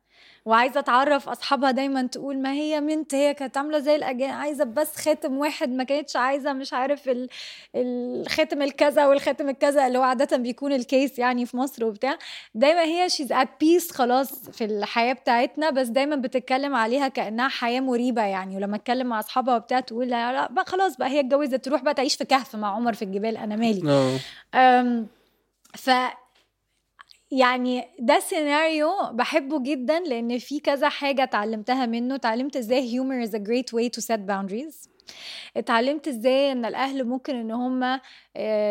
وعايزة 0.45 0.79
أتعرف 0.79 1.29
أصحابها 1.29 1.71
دايما 1.71 2.01
تقول 2.07 2.37
ما 2.41 2.51
هي 2.51 2.81
منت 2.81 3.15
هي 3.15 3.33
كانت 3.33 3.57
عاملة 3.57 3.79
زي 3.79 3.95
الاجانب 3.95 4.33
عايزة 4.33 4.63
بس 4.63 4.95
خاتم 4.95 5.37
واحد 5.37 5.69
ما 5.69 5.83
كانتش 5.83 6.15
عايزة 6.15 6.53
مش 6.53 6.73
عارف 6.73 7.09
ال... 7.09 7.29
الخاتم 7.75 8.61
الكذا 8.61 9.05
والخاتم 9.05 9.49
الكذا 9.49 9.87
اللي 9.87 9.97
هو 9.97 10.03
عادة 10.03 10.37
بيكون 10.37 10.73
الكيس 10.73 11.19
يعني 11.19 11.45
في 11.45 11.57
مصر 11.57 11.85
وبتاع. 11.85 12.17
دايما 12.55 12.81
هي 12.83 13.09
شيز 13.09 13.31
ات 13.31 13.49
بيس 13.59 13.91
خلاص 13.91 14.49
في 14.49 14.65
الحياة 14.65 15.13
بتاعتنا 15.13 15.69
بس 15.69 15.87
دايما 15.87 16.15
بتتكلم 16.15 16.75
عليها 16.75 17.07
كأنها 17.07 17.47
حياة 17.47 17.79
مريبة 17.81 18.21
يعني. 18.21 18.55
ولما 18.55 18.75
اتكلم 18.75 19.07
مع 19.07 19.19
أصحابها 19.19 19.55
وبتاع 19.55 19.79
تقول 19.79 20.07
لا, 20.09 20.33
لا 20.33 20.51
بقى 20.51 20.65
خلاص 20.65 20.97
بقى 20.97 21.09
هي 21.09 21.19
اتجوزت 21.19 21.55
تروح 21.65 21.81
بقى 21.83 21.93
تعيش 21.93 22.15
في 22.15 22.25
كهف 22.25 22.55
مع 22.55 22.75
عمر 22.75 22.93
في 22.93 23.01
الجبال 23.01 23.37
أنا 23.37 23.55
مالي. 23.55 24.19
آه. 24.53 25.03
ف 25.77 25.89
يعني 27.37 27.87
ده 27.99 28.19
سيناريو 28.19 28.91
بحبه 29.11 29.63
جدا 29.63 29.99
لأن 29.99 30.39
في 30.39 30.59
كذا 30.59 30.89
حاجة 30.89 31.23
اتعلمتها 31.23 31.85
منه. 31.85 32.15
اتعلمت 32.15 32.55
إزاي 32.57 32.99
humor 32.99 33.27
is 33.27 33.31
a 33.31 33.39
great 33.39 33.73
way 33.77 33.89
to 33.89 34.01
set 34.05 34.19
boundaries. 34.27 34.89
اتعلمت 35.57 36.07
إزاي 36.07 36.51
إن 36.51 36.65
الأهل 36.65 37.03
ممكن 37.03 37.35
إن 37.35 37.51
هم 37.51 37.99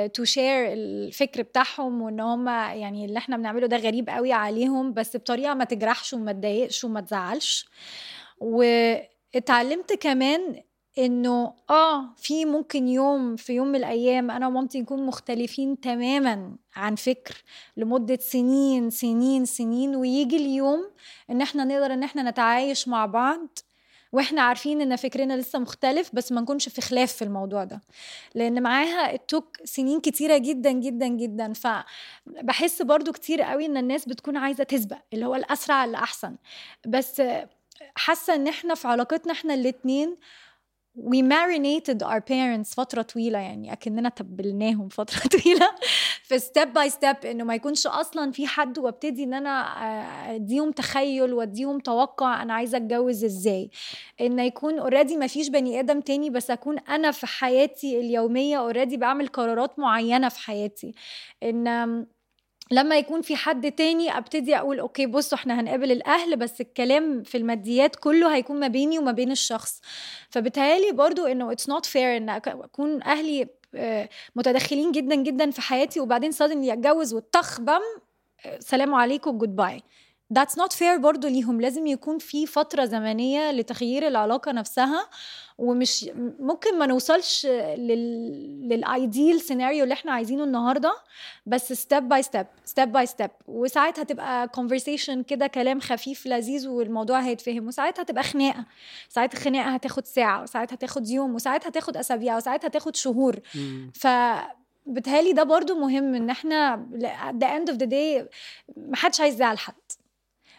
to 0.08 0.24
share 0.24 0.72
الفكر 0.72 1.42
بتاعهم 1.42 2.02
وإن 2.02 2.20
هم 2.20 2.48
يعني 2.48 3.04
اللي 3.04 3.18
إحنا 3.18 3.36
بنعمله 3.36 3.66
ده 3.66 3.76
غريب 3.76 4.10
قوي 4.10 4.32
عليهم 4.32 4.92
بس 4.92 5.16
بطريقة 5.16 5.54
ما 5.54 5.64
تجرحش 5.64 6.12
وما 6.12 6.32
تضايقش 6.32 6.84
وما 6.84 7.00
تزعلش. 7.00 7.68
واتعلمت 8.40 9.92
كمان 9.92 10.62
إنه 10.98 11.54
آه 11.70 12.14
في 12.16 12.44
ممكن 12.44 12.88
يوم 12.88 13.36
في 13.36 13.52
يوم 13.52 13.68
من 13.68 13.76
الأيام 13.76 14.30
أنا 14.30 14.46
ومامتي 14.46 14.80
نكون 14.80 15.06
مختلفين 15.06 15.80
تماما 15.80 16.56
عن 16.76 16.94
فكر 16.94 17.42
لمدة 17.76 18.16
سنين 18.20 18.90
سنين 18.90 19.44
سنين 19.44 19.96
ويجي 19.96 20.36
اليوم 20.36 20.90
إن 21.30 21.40
إحنا 21.40 21.64
نقدر 21.64 21.92
إن 21.94 22.02
إحنا 22.02 22.30
نتعايش 22.30 22.88
مع 22.88 23.06
بعض 23.06 23.58
وإحنا 24.12 24.42
عارفين 24.42 24.80
إن 24.80 24.96
فكرنا 24.96 25.34
لسه 25.36 25.58
مختلف 25.58 26.10
بس 26.12 26.32
ما 26.32 26.40
نكونش 26.40 26.68
في 26.68 26.80
خلاف 26.80 27.12
في 27.12 27.22
الموضوع 27.22 27.64
ده. 27.64 27.80
لأن 28.34 28.62
معاها 28.62 29.14
التوك 29.14 29.56
سنين 29.64 30.00
كتيرة 30.00 30.38
جدا 30.38 30.72
جدا 30.72 31.06
جدا. 31.08 31.52
فبحس 31.52 32.82
برضو 32.82 33.12
كتير 33.12 33.42
قوي 33.42 33.66
إن 33.66 33.76
الناس 33.76 34.08
بتكون 34.08 34.36
عايزة 34.36 34.64
تسبق 34.64 34.96
اللي 35.12 35.26
هو 35.26 35.34
الأسرع 35.34 35.84
اللي 35.84 35.96
احسن 35.96 36.36
بس 36.86 37.22
حاسة 37.94 38.34
إن 38.34 38.48
إحنا 38.48 38.74
في 38.74 38.88
علاقتنا 38.88 39.32
إحنا 39.32 39.54
الاتنين 39.54 40.16
we 40.94 41.22
marinated 41.22 42.02
our 42.02 42.20
parents 42.20 42.74
فترة 42.74 43.02
طويلة 43.02 43.38
يعني 43.38 43.72
أكننا 43.72 44.08
تبلناهم 44.08 44.88
فترة 44.88 45.20
طويلة. 45.42 45.68
في 46.22 46.38
step 46.38 46.72
by 46.72 46.90
step 46.90 47.16
إنه 47.24 47.44
ما 47.44 47.54
يكونش 47.54 47.86
أصلا 47.86 48.32
في 48.32 48.46
حد 48.46 48.78
وأبتدي 48.78 49.24
إن 49.24 49.34
أنا 49.34 49.50
أديهم 50.34 50.70
تخيل 50.72 51.32
وأديهم 51.32 51.78
توقع 51.78 52.42
أنا 52.42 52.54
عايزة 52.54 52.76
أتجوز 52.78 53.24
إزاي. 53.24 53.70
إن 54.20 54.38
يكون 54.38 54.78
already 54.78 55.16
ما 55.16 55.26
فيش 55.26 55.48
بني 55.48 55.80
آدم 55.80 56.00
تاني 56.00 56.30
بس 56.30 56.50
أكون 56.50 56.78
أنا 56.78 57.10
في 57.10 57.26
حياتي 57.26 58.00
اليومية 58.00 58.58
already 58.58 58.96
بعمل 58.96 59.26
قرارات 59.26 59.78
معينة 59.78 60.28
في 60.28 60.38
حياتي. 60.38 60.94
إن 61.42 62.06
لما 62.72 62.96
يكون 62.96 63.22
في 63.22 63.36
حد 63.36 63.72
تاني 63.72 64.18
أبتدي 64.18 64.56
أقول 64.56 64.78
okay 64.80 65.06
بصوا 65.06 65.38
إحنا 65.38 65.60
هنقابل 65.60 65.92
الأهل 65.92 66.36
بس 66.36 66.60
الكلام 66.60 67.22
في 67.22 67.38
الماديات 67.38 67.96
كله 67.96 68.34
هيكون 68.34 68.60
ما 68.60 68.68
بيني 68.68 68.98
وما 68.98 69.12
بين 69.12 69.30
الشخص. 69.30 69.80
فبالتالي 70.30 70.92
برضو 70.92 71.26
إنه 71.26 71.52
it's 71.52 71.68
not 71.68 71.86
fair 71.86 72.16
إن 72.16 72.28
أكون 72.28 73.02
أهلي 73.02 73.48
متدخلين 74.36 74.92
جدا 74.92 75.14
جدا 75.14 75.50
في 75.50 75.60
حياتي 75.60 76.00
وبعدين 76.00 76.32
suddenly 76.32 76.72
أتجوز 76.72 77.14
والطخ 77.14 77.60
بم 77.60 77.80
سلام 78.58 78.94
عليكم 78.94 79.38
goodbye 79.38 79.82
that's 80.38 80.54
not 80.54 80.72
fair 80.78 80.98
برضو 80.98 81.28
ليهم. 81.28 81.60
لازم 81.60 81.86
يكون 81.86 82.18
في 82.18 82.46
فترة 82.46 82.84
زمنية 82.84 83.50
لتغيير 83.50 84.06
العلاقة 84.08 84.52
نفسها 84.52 85.08
ومش 85.58 86.10
ممكن 86.38 86.78
ما 86.78 86.86
نوصلش 86.86 87.46
لل... 87.46 88.68
لل 88.68 88.89
ideal 88.89 89.40
scenario 89.40 89.82
اللي 89.84 89.94
إحنا 89.94 90.12
عايزينه 90.12 90.44
النهارده 90.44 90.94
بس 91.46 91.72
step 91.72 92.08
by 92.08 92.22
step 92.22 92.46
step 92.64 92.92
by 92.92 93.06
step 93.06 93.30
وساعات 93.48 93.98
هتبقى 93.98 94.48
conversation 94.48 95.22
كده 95.22 95.46
كلام 95.46 95.80
خفيف 95.80 96.26
لذيذ 96.26 96.68
والموضوع 96.68 97.20
هيتفهم. 97.20 97.66
وساعات 97.66 98.00
هتبقى 98.00 98.22
خناقة. 98.24 98.64
ساعات 99.08 99.34
الخناقة 99.34 99.68
هتاخد 99.70 100.06
ساعة 100.06 100.42
وساعات 100.42 100.72
هتاخد 100.72 101.08
يوم 101.08 101.34
وساعات 101.34 101.66
هتاخد 101.66 101.96
أسابيع 101.96 102.36
وساعات 102.36 102.64
هتاخد 102.64 102.96
شهور. 102.96 103.36
ف 103.94 104.06
بتهالي 104.86 105.32
ده 105.32 105.42
برضو 105.42 105.74
مهم 105.74 106.14
إن 106.14 106.30
إحنا 106.30 106.86
at 107.30 107.44
the 107.44 107.48
end 107.48 107.74
of 107.74 107.78
the 107.78 107.86
day 107.90 108.24
محدش 108.76 109.20
عايز 109.20 109.34
يزعل 109.34 109.58
حد. 109.58 109.74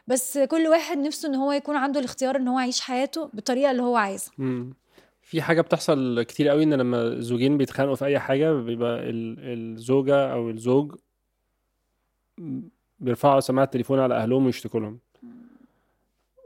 بس 0.07 0.37
كل 0.37 0.67
واحد 0.67 0.97
نفسه 0.97 1.29
إن 1.29 1.35
هو 1.35 1.51
يكون 1.51 1.75
عنده 1.75 1.99
الاختيار 1.99 2.35
إن 2.35 2.47
هو 2.47 2.59
يعيش 2.59 2.81
حياته 2.81 3.29
بالطريقة 3.33 3.71
اللي 3.71 3.81
هو 3.81 3.95
عايزها. 3.95 4.33
في 5.21 5.41
حاجة 5.41 5.61
بتحصل 5.61 6.23
كتير 6.23 6.47
قوي 6.47 6.63
إن 6.63 6.73
لما 6.73 7.01
الزوجين 7.01 7.57
بيتخانقوا 7.57 7.95
في 7.95 8.05
أي 8.05 8.19
حاجة 8.19 8.53
بيبقى 8.53 8.99
الزوجة 9.03 10.33
أو 10.33 10.49
الزوج 10.49 10.95
بيرفعوا 12.99 13.39
سماعة 13.39 13.65
التليفون 13.65 13.99
على 13.99 14.15
أهلهم 14.15 14.45
ويشتكوا 14.45 14.79
لهم. 14.79 14.99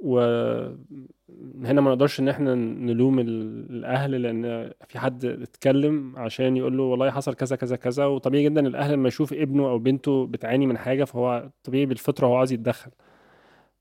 وهنا 0.01 1.81
ما 1.81 1.91
نقدرش 1.91 2.19
إن 2.19 2.29
إحنا 2.29 2.55
نلوم 2.55 3.19
الأهل 3.19 4.21
لأن 4.21 4.71
في 4.87 4.99
حد 4.99 5.25
اتكلم 5.25 6.13
عشان 6.17 6.57
يقول 6.57 6.77
له 6.77 6.83
والله 6.83 7.11
حصل 7.11 7.33
كذا 7.33 7.55
كذا 7.55 7.75
كذا. 7.75 8.05
وطبيعي 8.05 8.43
جدا 8.43 8.67
الأهل 8.67 8.93
لما 8.93 9.07
يشوف 9.07 9.33
ابنه 9.33 9.69
أو 9.69 9.79
بنته 9.79 10.27
بتعاني 10.27 10.67
من 10.67 10.77
حاجة 10.77 11.03
فهو 11.03 11.49
طبيعي 11.63 11.85
بالفطرة 11.85 12.27
هو 12.27 12.35
عايز 12.35 12.51
يتدخل. 12.51 12.91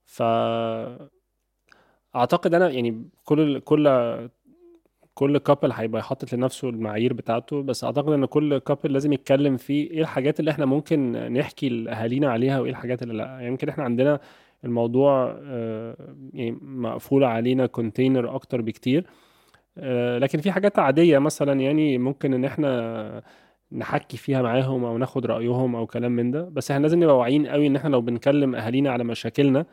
ف 0.07 0.23
أعتقد 2.17 2.55
أنا 2.55 2.71
يعني 2.71 3.09
كل 3.25 3.61
كل 3.61 3.89
كل 5.15 5.39
couple 5.39 5.73
هيبقى 5.73 6.03
حاطط 6.03 6.33
لنفسه 6.33 6.69
المعايير 6.69 7.13
بتاعته 7.13 7.63
بس 7.63 7.85
أعتقد 7.85 8.13
إن 8.13 8.25
كل 8.25 8.59
couple 8.59 8.93
لازم 8.93 9.13
يتكلم 9.13 9.57
في 9.57 9.73
إيه 9.73 10.01
الحاجات 10.01 10.41
اللي 10.41 10.51
إحنا 10.51 10.67
ممكن 10.67 11.13
نحكي 11.33 11.69
لأهالينا 11.69 12.31
عليها 12.31 12.61
وإيه 12.61 12.71
الحاجات 12.71 13.03
اللي 13.03 13.15
لأ. 13.15 13.25
يعني 13.25 13.47
يمكن 13.47 13.69
إحنا 13.69 13.85
عندنا 13.85 14.21
الموضوع 14.65 15.37
آه، 15.45 15.97
يعني 16.35 16.59
مقفول 16.63 17.25
علينا 17.25 17.67
كونتينر 17.67 18.35
أكتر 18.35 18.63
بكتير 18.63 19.07
آه، 19.79 20.19
لكن 20.19 20.41
في 20.41 20.53
حاجات 20.53 20.79
عادية 20.79 21.19
مثلا 21.19 21.61
يعني 21.61 21.99
ممكن 21.99 22.35
إن 22.35 22.45
إحنا 22.45 23.23
نحكي 23.73 24.17
فيها 24.17 24.43
معاهم 24.43 24.85
أو 24.85 24.99
ناخد 24.99 25.27
رأيهم 25.27 25.77
أو 25.77 25.87
كلام 25.87 26.13
من 26.13 26.31
ده 26.31 26.43
بس 26.53 26.71
إحنا 26.71 26.83
لازم 26.83 27.03
نبقى 27.03 27.19
واعيين 27.19 27.47
قوي 27.47 27.67
إن 27.67 27.77
إحنا 27.77 27.89
لو 27.89 28.01
بنكلم 28.01 28.55
أهالينا 28.55 28.91
على 28.91 29.05
مشاكلنا 29.05 29.67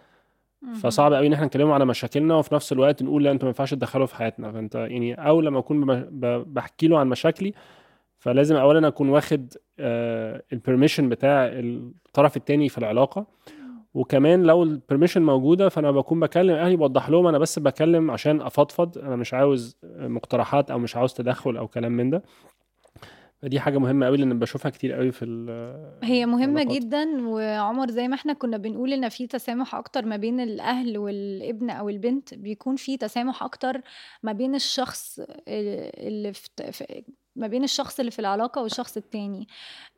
فصعب 0.81 1.13
قوي 1.13 1.27
ان 1.27 1.33
إحنا 1.33 1.45
نكلمهم 1.45 1.71
على 1.71 1.85
مشاكلنا 1.85 2.35
وفي 2.35 2.55
نفس 2.55 2.71
الوقت 2.71 3.03
نقول 3.03 3.23
لا 3.23 3.31
أنتوا 3.31 3.45
ما 3.45 3.49
ينفعش 3.49 3.71
تدخلوا 3.73 4.05
في 4.05 4.15
حياتنا. 4.15 4.51
فانت 4.51 4.75
يعني 4.75 5.13
اول 5.13 5.45
لما 5.45 5.59
اكون 5.59 5.85
بحكي 6.43 6.87
له 6.87 6.99
عن 6.99 7.07
مشاكلي 7.07 7.53
فلازم 8.19 8.55
اولا 8.55 8.87
أكون 8.87 9.09
واخد 9.09 9.53
ال 10.53 10.58
permission 10.58 11.09
بتاع 11.09 11.49
الطرف 11.53 12.37
الثاني 12.37 12.69
في 12.69 12.77
العلاقة. 12.77 13.25
وكمان 13.93 14.43
لو 14.43 14.63
ال 14.63 14.68
permission 14.68 15.21
موجودة 15.21 15.69
فأنا 15.69 15.91
بكون 15.91 16.19
بكلم 16.19 16.55
أهلي 16.55 16.75
بوضح 16.75 17.09
لهم 17.09 17.27
أنا 17.27 17.37
بس 17.37 17.59
بكلم 17.59 18.11
عشان 18.11 18.41
أفضفض 18.41 18.97
أنا 18.97 19.15
مش 19.15 19.33
عاوز 19.33 19.77
مقترحات 19.97 20.71
أو 20.71 20.79
مش 20.79 20.95
عاوز 20.95 21.13
تدخل 21.13 21.57
أو 21.57 21.67
كلام 21.67 21.91
من 21.91 22.09
ده. 22.09 22.23
دي 23.43 23.59
حاجة 23.59 23.77
مهمة 23.77 24.05
قوي 24.05 24.17
لأن 24.17 24.39
بشوفها 24.39 24.71
كتير 24.71 24.93
قوي 24.93 25.11
في 25.11 25.25
هي 26.03 26.25
مهمة 26.25 26.61
العلاقات. 26.61 26.81
جدا 26.81 27.27
وعمر 27.27 27.91
زي 27.91 28.07
ما 28.07 28.15
إحنا 28.15 28.33
كنا 28.33 28.57
بنقول 28.57 28.93
إن 28.93 29.09
في 29.09 29.27
تسامح 29.27 29.75
أكتر 29.75 30.05
ما 30.05 30.17
بين 30.17 30.39
الأهل 30.39 30.97
والابن 30.97 31.69
أو 31.69 31.89
البنت 31.89 32.33
بيكون 32.33 32.75
في 32.75 32.97
تسامح 32.97 33.43
أكتر 33.43 33.81
ما 34.23 34.31
بين 34.31 34.55
الشخص 34.55 35.19
اللي 35.47 36.33
في 36.33 37.03
ما 37.35 37.47
بين 37.47 37.63
الشخص 37.63 37.99
اللي 37.99 38.11
في 38.11 38.19
العلاقة 38.19 38.61
والشخص 38.61 38.97
التاني 38.97 39.47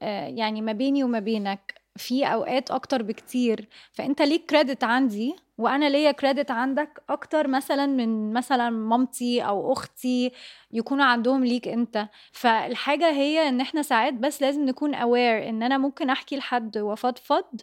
آه، 0.01 0.27
يعني 0.27 0.61
ما 0.61 0.71
بيني 0.71 1.03
وما 1.03 1.19
بينك 1.19 1.81
في 1.95 2.25
أوقات 2.25 2.71
أكتر 2.71 3.03
بكتير 3.03 3.67
فأنت 3.91 4.21
ليك 4.21 4.45
كريدت 4.45 4.83
عندي 4.83 5.35
وأنا 5.57 5.89
ليا 5.89 6.11
كريدت 6.11 6.51
عندك 6.51 7.03
أكتر 7.09 7.47
مثلا 7.47 7.85
من 7.85 8.33
مثلا 8.33 8.69
مامتي 8.69 9.41
أو 9.41 9.73
أختي 9.73 10.31
يكونوا 10.71 11.05
عندهم 11.05 11.45
ليك 11.45 11.67
أنت. 11.67 12.07
فالحاجة 12.31 13.09
هي 13.11 13.49
إن 13.49 13.61
إحنا 13.61 13.81
ساعات 13.81 14.13
بس 14.13 14.41
لازم 14.41 14.65
نكون 14.65 14.93
اوير 14.95 15.49
إن 15.49 15.63
أنا 15.63 15.77
ممكن 15.77 16.09
أحكي 16.09 16.37
لحد 16.37 16.77
وافضفض 16.77 17.61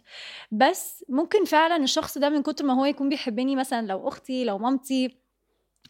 بس 0.51 1.05
ممكن 1.09 1.45
فعلا 1.45 1.75
الشخص 1.83 2.17
ده 2.17 2.29
من 2.29 2.41
كتر 2.43 2.65
ما 2.65 2.73
هو 2.73 2.85
يكون 2.85 3.09
بيحبني 3.09 3.55
مثلا 3.55 3.87
لو 3.87 4.07
أختي 4.07 4.43
لو 4.45 4.57
مامتي 4.57 5.17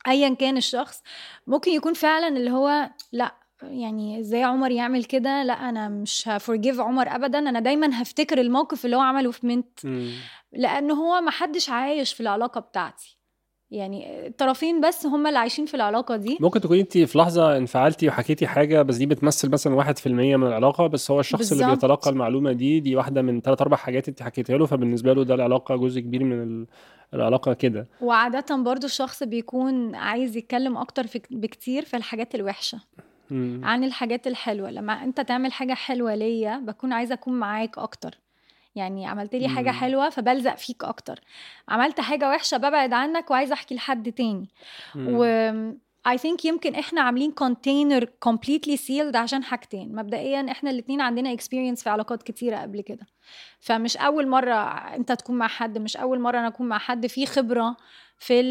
ايا 0.08 0.34
كان 0.36 0.58
الشخص 0.58 1.04
ممكن 1.47 1.72
يكون 1.72 1.93
فعلا 1.93 2.28
اللي 2.28 2.51
هو 2.51 2.89
لأ 3.12 3.36
يعني 3.72 4.20
إزاي 4.20 4.43
عمر 4.43 4.72
يعمل 4.72 5.03
كده؟ 5.03 5.43
لأ 5.43 5.53
أنا 5.53 5.89
مش 5.89 6.28
هفورجيف 6.28 6.80
عمر 6.80 7.07
ابدا. 7.07 7.39
أنا 7.39 7.59
دايما 7.59 8.01
هفتكر 8.01 8.41
الموقف 8.41 8.86
اللي 8.86 8.95
هو 8.95 9.01
عمله 9.01 9.32
في 9.32 9.47
منت. 9.47 9.80
لأن 10.53 10.91
هو 10.91 11.22
ما 11.22 11.32
حدش 11.32 11.70
عايش 11.70 12.14
في 12.14 12.22
العلاقة 12.22 12.61
بتاعتي. 12.61 13.18
يعني 13.72 14.28
الطرفين 14.28 14.82
بس 14.82 15.05
هم 15.05 15.28
اللي 15.28 15.39
عايشين 15.39 15.66
في 15.66 15.74
العلاقة 15.74 16.16
دي. 16.16 16.38
ممكن 16.39 16.61
تكوني 16.61 16.82
انت 16.82 16.97
في 16.97 17.18
لحظة 17.18 17.57
انفعلتي 17.57 18.07
وحكيتي 18.07 18.47
حاجة 18.47 18.82
بس 18.82 18.95
دي 18.95 19.05
بتمثل 19.05 19.49
مثلا 19.49 19.76
1% 19.76 20.07
من 20.07 20.47
العلاقة 20.47 20.88
بس 20.88 21.11
هو 21.11 21.20
الشخص 21.20 21.51
اللي 21.51 21.64
بالظبط. 21.64 21.86
بيتلقى 21.86 22.09
المعلومة 22.09 22.51
دي 22.51 22.80
دي 22.80 22.95
واحدة 22.95 23.22
من 23.22 23.41
ثلاث 23.41 23.61
أربع 23.61 23.78
حاجات 23.78 24.07
انت 24.09 24.24
حكيتها 24.24 24.57
له 24.57 24.66
فبالنسبة 24.66 25.14
له 25.14 25.24
ده 25.24 25.34
العلاقة 25.36 25.76
جزء 25.76 25.99
كبير 26.01 26.24
من 26.24 26.43
ال- 26.43 26.68
العلاقة 27.14 27.53
كده. 27.53 27.88
وعاده 28.01 28.55
برضو 28.55 28.86
الشخص 28.86 29.24
بيكون 29.24 29.95
عايز 29.95 30.38
يتكلم 30.38 30.78
أكتر 30.78 31.07
في 31.07 31.22
بكتير 31.32 31.86
في 31.86 31.97
الحاجات 31.97 32.36
الوحشة. 32.36 32.80
مم. 33.34 33.65
عن 33.65 33.84
الحاجات 33.84 34.27
الحلوة. 34.27 34.71
لما 34.71 35.03
أنت 35.03 35.21
تعمل 35.21 35.53
حاجة 35.53 35.73
حلوة 35.73 36.15
ليا 36.15 36.57
بكون 36.57 36.93
عايزة 36.93 37.13
أكون 37.13 37.34
معاك 37.34 37.77
أكتر. 37.77 38.17
يعني 38.75 39.07
عملت 39.07 39.36
لي 39.36 39.47
حاجة. 39.47 39.71
حلوة 39.71 40.09
فبلزق 40.09 40.55
فيك 40.55 40.84
أكتر. 40.84 41.19
عملت 41.69 41.99
حاجة 41.99 42.29
وحشة 42.29 42.57
ببعد 42.57 42.93
عنك 42.93 43.31
وعايزة 43.31 43.53
أحكي 43.53 43.75
لحد 43.75 44.11
تاني. 44.11 44.49
مم. 44.95 45.07
و 45.09 45.73
I 46.07 46.17
think 46.17 46.45
يمكن 46.45 46.75
إحنا 46.75 47.01
عاملين 47.01 47.31
كونتينر 47.31 48.05
completely 48.05 48.77
sealed 48.77 49.15
عشان 49.15 49.43
حاجتين. 49.43 49.95
مبدئيا 49.95 50.51
إحنا 50.51 50.69
الاتنين 50.69 51.01
عندنا 51.01 51.36
experience 51.36 51.84
في 51.84 51.89
علاقات 51.89 52.23
كتيرة 52.23 52.57
قبل 52.57 52.81
كده. 52.81 53.07
فمش 53.59 53.97
أول 53.97 54.27
مرة 54.27 54.55
أنت 54.95 55.11
تكون 55.11 55.38
مع 55.38 55.47
حد 55.47 55.77
مش 55.77 55.97
أول 55.97 56.19
مرة 56.19 56.39
أنا 56.39 56.47
أكون 56.47 56.67
مع 56.67 56.77
حد 56.77 57.07
في 57.07 57.25
خبرة 57.25 57.77
في 58.17 58.43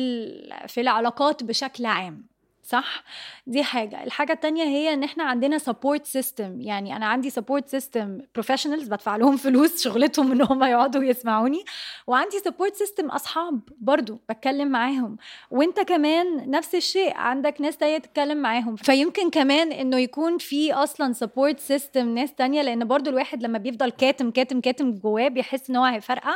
في 0.68 0.80
العلاقات 0.80 1.42
بشكل 1.42 1.86
عام. 1.86 2.31
صح؟ 2.62 3.02
دي 3.46 3.62
حاجة. 3.64 4.04
الحاجة 4.04 4.32
التانية 4.32 4.64
هي 4.64 4.94
إن 4.94 5.02
إحنا 5.02 5.24
عندنا 5.24 5.58
support 5.58 6.18
system. 6.18 6.50
يعني 6.56 6.96
أنا 6.96 7.06
عندي 7.06 7.30
support 7.30 7.62
system 7.76 8.22
professionals 8.38 8.88
بدفع 8.88 9.16
لهم 9.16 9.36
فلوس 9.46 9.82
شغلتهم 9.84 10.32
إن 10.32 10.42
هم 10.42 10.64
يقعدوا 10.64 11.04
يسمعوني. 11.04 11.64
وعندي 12.06 12.36
support 12.38 12.72
system 12.72 13.14
أصحاب 13.14 13.60
برضو 13.78 14.20
بتكلم 14.28 14.68
معاهم. 14.68 15.16
وإنت 15.50 15.80
كمان 15.80 16.50
نفس 16.50 16.74
الشيء. 16.74 17.16
عندك 17.16 17.60
ناس 17.60 17.76
تانية 17.76 17.98
تتكلم 17.98 18.38
معاهم. 18.38 18.76
فيمكن 18.76 19.30
كمان 19.30 19.72
إنه 19.72 19.98
يكون 19.98 20.38
في 20.38 20.72
أصلا 20.72 21.12
support 21.12 21.60
system 21.60 22.14
ناس 22.14 22.34
تانية. 22.34 22.62
لأن 22.62 22.84
برضو 22.84 23.10
الواحد 23.10 23.42
لما 23.42 23.58
بيفضل 23.58 23.90
كاتم 23.90 24.30
كاتم 24.30 24.60
كاتم 24.60 24.92
جواه 24.92 25.28
بيحس 25.28 25.70
إن 25.70 25.76
هو 25.76 25.84
هيفرقع. 25.84 26.34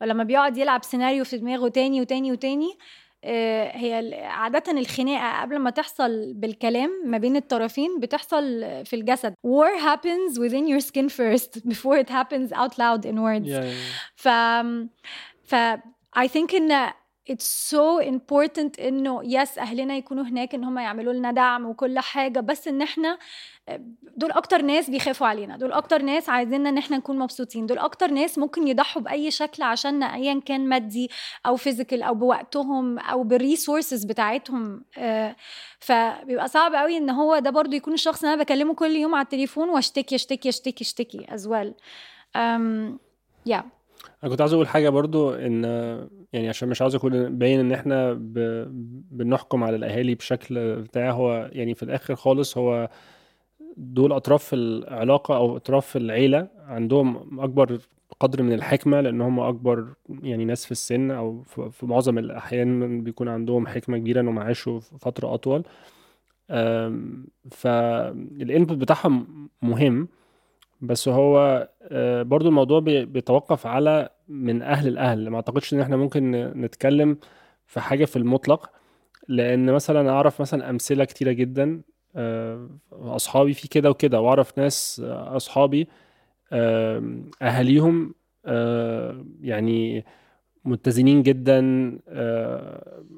ولما 0.00 0.24
بيقعد 0.24 0.56
يلعب 0.56 0.84
سيناريو 0.84 1.24
في 1.24 1.38
دماغه 1.38 1.68
تاني 1.68 2.00
وتاني 2.00 2.32
وتاني 2.32 2.78
هي 3.24 4.14
عادة 4.24 4.72
الخناقة 4.72 5.40
قبل 5.40 5.58
ما 5.58 5.70
تحصل 5.70 6.32
بالكلام 6.34 6.90
ما 7.04 7.18
بين 7.18 7.36
الطرفين 7.36 8.00
بتحصل 8.00 8.42
في 8.84 8.96
الجسد 8.96 9.34
war 9.46 9.80
happens 9.80 10.38
within 10.38 10.66
your 10.68 10.80
skin 10.80 11.08
first 11.08 11.68
before 11.68 11.96
it 11.98 12.08
happens 12.10 12.52
out 12.52 12.78
loud 12.78 13.04
in 13.06 13.14
words 13.18 13.48
Yeah, 13.48 13.64
yeah. 13.64 14.16
ف 14.16 14.28
ف 15.44 15.54
I 16.16 16.26
think 16.28 16.54
ان 16.54 16.92
it's 17.32 17.72
so 17.74 18.04
important 18.04 18.80
إنه 18.80 19.20
يس 19.24 19.58
أهلنا 19.58 19.96
يكونوا 19.96 20.24
هناك 20.24 20.54
إن 20.54 20.64
هم 20.64 20.78
يعملوا 20.78 21.12
لنا 21.12 21.32
دعم 21.32 21.66
وكل 21.66 21.98
حاجة 21.98 22.40
بس 22.40 22.68
إن 22.68 22.82
إحنا 22.82 23.18
دول 24.16 24.32
أكتر 24.32 24.62
ناس 24.62 24.90
بيخافوا 24.90 25.26
علينا 25.26 25.56
دول 25.56 25.72
أكتر 25.72 26.02
ناس 26.02 26.28
عايزيننا 26.28 26.68
إن 26.68 26.78
إحنا 26.78 26.96
نكون 26.96 27.18
مبسوطين 27.18 27.66
دول 27.66 27.78
أكتر 27.78 28.10
ناس 28.10 28.38
ممكن 28.38 28.68
يضحوا 28.68 29.02
بأي 29.02 29.30
شكل 29.30 29.62
عشاننا 29.62 30.14
ايا 30.14 30.40
كان 30.46 30.68
مادي 30.68 31.10
أو 31.46 31.56
physical 31.56 32.02
أو 32.02 32.14
بوقتهم 32.14 32.98
أو 32.98 33.22
بال 33.22 33.37
resources 33.37 34.04
بتاعتهم. 34.04 34.84
آه، 34.98 35.36
فبيبقى 35.78 36.48
صعب 36.48 36.74
قوي 36.74 36.96
إن 36.96 37.10
هو 37.10 37.38
ده 37.38 37.50
برضو 37.50 37.76
يكون 37.76 37.92
الشخص 37.92 38.22
اللي 38.24 38.34
أنا 38.34 38.42
بكلمه 38.42 38.74
كل 38.74 38.90
يوم 38.90 39.14
على 39.14 39.24
التليفون 39.24 39.68
وأشتكي 39.68 40.14
أشتكي 40.14 40.48
أشتكي 40.48 40.84
أشتكي 40.84 41.26
well. 41.48 41.72
um, 42.36 42.98
yeah. 43.48 43.77
أنا 44.22 44.30
كنت 44.30 44.40
عاوز 44.40 44.52
أقول 44.52 44.68
حاجة 44.68 44.88
برضو 44.88 45.30
إن 45.34 45.64
يعني 46.32 46.48
عشان 46.48 46.68
مش 46.68 46.82
عاوز 46.82 46.94
أكون 46.94 47.38
باين 47.38 47.60
إن 47.60 47.72
إحنا 47.72 48.12
ب... 48.12 48.32
بنحكم 49.10 49.64
على 49.64 49.76
الأهالي 49.76 50.14
بشكل 50.14 50.76
بتاع 50.76 51.10
هو 51.10 51.50
يعني 51.52 51.74
في 51.74 51.82
الآخر 51.82 52.14
خالص 52.16 52.58
هو 52.58 52.88
دول 53.76 54.12
أطراف 54.12 54.54
العلاقة 54.54 55.36
أو 55.36 55.56
أطراف 55.56 55.96
العيلة 55.96 56.48
عندهم 56.66 57.40
أكبر 57.40 57.78
قدر 58.20 58.42
من 58.42 58.52
الحكمة 58.52 59.00
لأن 59.00 59.20
هم 59.20 59.40
أكبر 59.40 59.94
يعني 60.22 60.44
ناس 60.44 60.64
في 60.64 60.72
السن 60.72 61.10
أو 61.10 61.42
في 61.42 61.70
في 61.70 61.86
معظم 61.86 62.18
الأحيان 62.18 63.02
بيكون 63.04 63.28
عندهم 63.28 63.66
حكمة 63.66 63.98
كبيرة 63.98 64.20
إنهم 64.20 64.38
عاشوا 64.38 64.80
فترة 64.80 65.34
أطول. 65.34 65.62
فالانبوت 67.50 68.76
بتاعهم 68.78 69.48
مهم. 69.62 70.08
بس 70.80 71.08
هو 71.08 71.68
آه، 71.82 72.22
برضو 72.22 72.48
الموضوع 72.48 72.80
بي- 72.80 73.04
بيتوقف 73.04 73.66
على 73.66 74.08
من 74.28 74.62
أهل 74.62 74.88
الأهل. 74.88 75.28
ما 75.30 75.36
أعتقدش 75.36 75.74
إن 75.74 75.80
إحنا 75.80 75.96
ممكن 75.96 76.30
نتكلم 76.56 77.18
في 77.66 77.80
حاجة 77.80 78.04
في 78.04 78.16
المطلق 78.16 78.70
لأن 79.28 79.72
مثلا 79.72 80.10
أعرف 80.10 80.40
مثلا 80.40 80.70
أمثلة 80.70 81.04
كتيرة 81.04 81.32
جدا 81.32 81.82
آه، 82.16 82.68
أصحابي 82.92 83.54
في 83.54 83.68
كده 83.68 83.90
وكده 83.90 84.20
وأعرف 84.20 84.58
ناس 84.58 85.02
آه، 85.04 85.36
أصحابي 85.36 85.88
أهاليهم 87.42 88.14
يعني 89.40 90.04
متزنين 90.64 91.22
جدا 91.22 91.58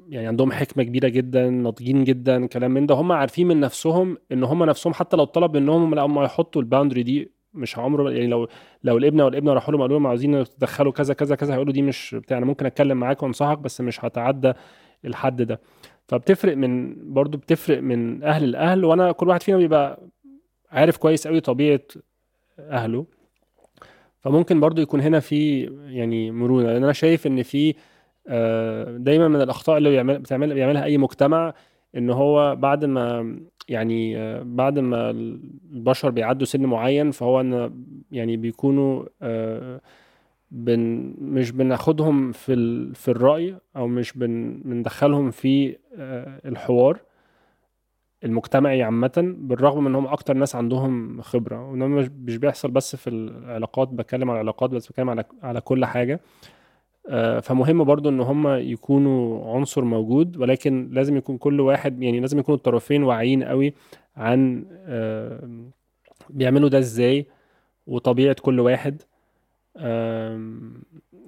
يعني 0.09 0.27
عندهم 0.27 0.53
حكمة 0.53 0.83
كبيرة 0.85 1.09
جدا 1.09 1.51
ناضجين 1.51 2.05
جدا 2.05 2.47
كلام 2.47 2.71
من 2.71 2.87
ده. 2.87 2.95
هم 2.95 3.13
عارفين 3.13 3.49
من 3.49 3.61
نفسهم 3.61 4.17
إن 4.33 4.45
هم 4.45 4.65
نفسهم 4.65 4.93
حتى 4.93 5.17
لو 5.17 5.25
طلب 5.25 5.57
منهم 5.57 5.95
لا 5.95 6.03
هم 6.03 6.23
يحطوا 6.25 6.63
الباوندري 6.63 7.03
دي 7.03 7.33
مش 7.55 7.79
عمره 7.79 8.11
يعني 8.11 8.27
لو 8.27 8.49
لو 8.85 8.99
الابن 8.99 9.21
أو 9.21 9.29
الابنه 9.29 9.53
راحوا 9.53 9.73
لهم 9.73 9.83
قالوا 9.83 9.99
لهم 9.99 10.07
عاوزين 10.07 10.45
تدخلوا 10.45 10.93
كذا 10.93 11.15
كذا 11.15 11.37
كذا 11.37 11.55
هيقولوا 11.55 11.73
دي 11.73 11.83
مش 11.83 12.15
بتاع 12.15 12.39
أنا 12.39 12.47
ممكن 12.47 12.67
أتكلم 12.67 12.97
معاك 13.01 13.23
وأنصحك 13.23 13.59
بس 13.59 13.81
مش 13.81 14.05
هتعدى 14.05 14.53
الحد 15.05 15.43
ده. 15.43 15.61
فبتفرق 16.09 16.57
من 16.57 16.97
برضو 17.15 17.39
بتفرق 17.39 17.83
من 17.83 18.23
أهل 18.23 18.45
الاهل 18.45 18.85
وأنا 18.85 19.13
كل 19.13 19.29
واحد 19.29 19.43
فينا 19.43 19.59
بيبقى 19.59 20.01
عارف 20.71 20.97
كويس 20.97 21.27
قوي 21.29 21.41
طبيعة 21.41 21.81
أهله. 22.59 23.07
فممكن 24.21 24.61
برضو 24.61 24.83
يكون 24.83 25.01
هنا 25.01 25.21
في 25.21 25.61
يعني 25.87 26.31
مرونة 26.31 26.67
لأن 26.73 26.85
أنا 26.85 26.93
شايف 26.93 27.27
إن 27.27 27.43
في 27.43 27.75
آه، 28.29 28.97
دايما 28.97 29.29
من 29.29 29.41
الأخطاء 29.41 29.79
اللي 29.79 29.91
بيعمل 29.91 30.19
بتعمل 30.19 30.55
بيعملها 30.55 30.85
أي 30.85 30.99
مجتمع 30.99 31.55
إن 31.97 32.11
هو 32.11 32.57
بعد 32.57 32.85
ما 32.85 33.37
يعني 33.69 34.15
بعد 34.45 34.79
ما 34.79 35.11
البشر 35.11 36.11
بيعدوا 36.11 36.47
سن 36.47 36.67
معين 36.67 37.11
فهو 37.11 37.41
إن 37.41 37.85
يعني 38.13 38.37
بيكونوا 38.37 39.05
آه، 39.23 39.81
بن 40.51 41.15
مش 41.21 41.51
بناخدهم 41.51 42.33
في 42.33 42.53
ال 42.53 42.95
في 42.95 43.11
الرأي 43.11 43.57
أو 43.77 43.87
مش 43.87 44.13
بن 44.19 44.61
بندخلهم 44.65 45.31
في 45.31 45.77
آه، 45.97 46.41
الحوار 46.49 46.99
المجتمعي 48.25 48.83
عامة 48.83 49.35
بالرغم 49.39 49.81
من 49.81 49.87
انهم 49.87 50.07
أكتر 50.07 50.35
ناس 50.35 50.57
عندهم 50.57 51.23
خبرة. 51.23 51.71
وده 51.71 51.87
مش 51.87 52.37
بيحصل 52.37 52.71
بس 52.71 52.97
في 52.97 53.11
العلاقات 53.11 53.89
بتكلم 53.89 54.31
على 54.31 54.37
العلاقات 54.37 54.71
بس 54.71 54.87
بتكلم 54.89 55.11
على 55.11 55.25
على 55.43 55.61
كل 55.61 55.85
حاجة. 55.85 56.21
فمهم 57.43 57.85
برضو 57.85 58.09
إن 58.09 58.21
هم 58.21 58.49
يكونوا 58.49 59.55
عنصر 59.57 59.85
موجود 59.85 60.37
ولكن 60.37 60.89
لازم 60.93 61.17
يكون 61.17 61.39
كل 61.39 61.61
واحد 61.61 62.03
يعني 62.03 62.21
لازم 62.21 62.39
يكونوا 62.39 62.57
الطرفين 62.57 63.03
واعيين 63.03 63.45
قوي 63.45 63.75
عن 64.17 64.65
آه، 64.73 65.49
بيعملوا 66.31 66.69
ده 66.69 66.79
إزاي 66.79 67.27
وطبيعة 67.87 68.37
كل 68.43 68.61
واحد. 68.61 69.03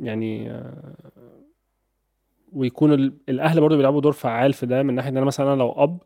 يعني 0.00 0.50
آه، 0.50 0.94
ويكون 2.52 2.92
ال- 2.92 3.12
الأهل 3.28 3.60
برضو 3.60 3.76
بيلعبوا 3.76 4.00
دور 4.00 4.12
فعال 4.12 4.52
في 4.52 4.66
ده 4.66 4.82
من 4.82 4.94
ناحية 4.94 5.08
إن 5.10 5.16
أنا 5.16 5.26
مثلا 5.26 5.56
لو 5.56 5.72
أب 5.72 5.98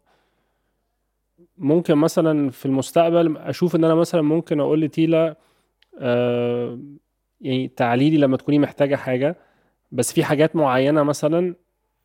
ممكن 1.59 1.95
مثلا 1.95 2.51
في 2.51 2.67
المستقبل 2.67 3.37
أشوف 3.37 3.77
إن 3.77 3.85
أنا 3.85 3.95
مثلا 3.95 4.23
ممكن 4.23 4.61
أقول 4.61 4.81
لتيلا 4.81 5.37
آه، 5.99 6.79
يعني 7.41 7.69
تعالي 7.69 8.11
لي 8.11 8.17
لما 8.17 8.37
تكوني 8.37 8.59
محتاجة 8.59 8.97
حاجة 8.97 9.37
بس 9.93 10.13
في 10.13 10.25
حاجات 10.25 10.57
معينة 10.57 11.03
مثلا 11.03 11.55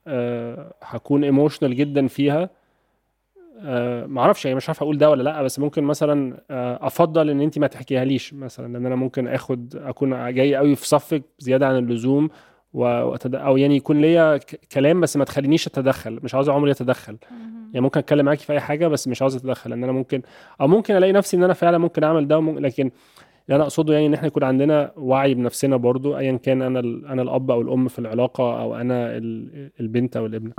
آه، 0.07 0.73
هكون 0.83 1.23
emotional 1.23 1.75
جدا 1.75 2.07
فيها. 2.07 2.49
آه، 3.63 4.05
معرفش 4.05 4.45
يعني 4.45 4.55
مش 4.57 4.69
عارف 4.69 4.81
أقول 4.83 4.97
ده 4.97 5.09
ولا 5.09 5.23
لأ 5.23 5.41
بس 5.43 5.59
ممكن 5.59 5.83
مثلا 5.83 6.37
آه، 6.51 6.79
أفضل 6.87 7.29
إن 7.29 7.41
انت 7.41 7.59
ما 7.59 7.67
تحكيها 7.67 8.05
ليش 8.05 8.33
مثلا 8.33 8.73
لأن 8.73 8.85
أنا 8.85 8.95
ممكن 8.95 9.27
آخد 9.27 9.75
أكون 9.75 10.33
جاي 10.33 10.55
قوي 10.55 10.75
في 10.75 10.87
صفك 10.87 11.23
زيادة 11.39 11.67
عن 11.67 11.77
اللزوم 11.77 12.29
و... 12.73 13.15
وأتد- 13.17 13.35
أو 13.35 13.57
يعني 13.57 13.75
يكون 13.75 14.01
ليا 14.01 14.37
ك- 14.37 14.59
كلام 14.71 15.01
بس 15.01 15.17
ما 15.17 15.23
تخلينيش 15.25 15.67
أتدخل 15.67 16.19
مش 16.23 16.35
عاوز 16.35 16.49
عمري 16.49 16.71
أتدخل. 16.71 17.17
يعني 17.73 17.81
ممكن 17.81 17.99
أتكلم 17.99 18.25
معاكي 18.25 18.45
في 18.45 18.53
أي 18.53 18.59
حاجة 18.59 18.87
بس 18.87 19.07
مش 19.07 19.21
عاوز 19.21 19.35
أتدخل 19.35 19.69
لأن 19.69 19.83
أنا 19.83 19.91
ممكن 19.91 20.21
أو 20.61 20.67
ممكن 20.67 20.97
ألاقي 20.97 21.11
نفسي 21.13 21.37
إن 21.37 21.43
أنا 21.43 21.53
فعلا 21.53 21.77
ممكن 21.77 22.03
أعمل 22.03 22.27
ده 22.27 22.37
وممكن 22.37 22.61
لكن 22.61 22.91
اللي 23.45 23.55
أنا 23.55 23.63
أقصده 23.63 23.93
يعني 23.93 24.05
إن 24.05 24.13
إحنا 24.13 24.27
يكون 24.27 24.43
عندنا 24.43 24.91
وعي 24.97 25.33
بنفسنا 25.33 25.75
برضو 25.77 26.17
ايا 26.17 26.37
كان 26.37 26.61
أنا 26.61 26.79
أنا 26.79 27.21
الأب 27.21 27.51
أو 27.51 27.61
الأم 27.61 27.87
في 27.87 27.99
العلاقة 27.99 28.61
أو 28.61 28.75
أنا 28.75 29.17
ال- 29.17 29.71
البنت 29.79 30.17
أو 30.17 30.25
الابن. 30.25 30.51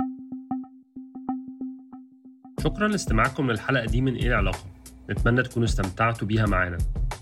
شكرا 2.63 2.87
لاستماعكم 2.87 3.51
للحلقة 3.51 3.85
دي 3.85 4.01
من 4.01 4.15
إيه 4.15 4.27
العلاقة. 4.27 4.59
نتمنى 5.09 5.43
تكونوا 5.43 5.67
استمتعتوا 5.67 6.27
بيها 6.27 6.45
معانا. 6.45 6.77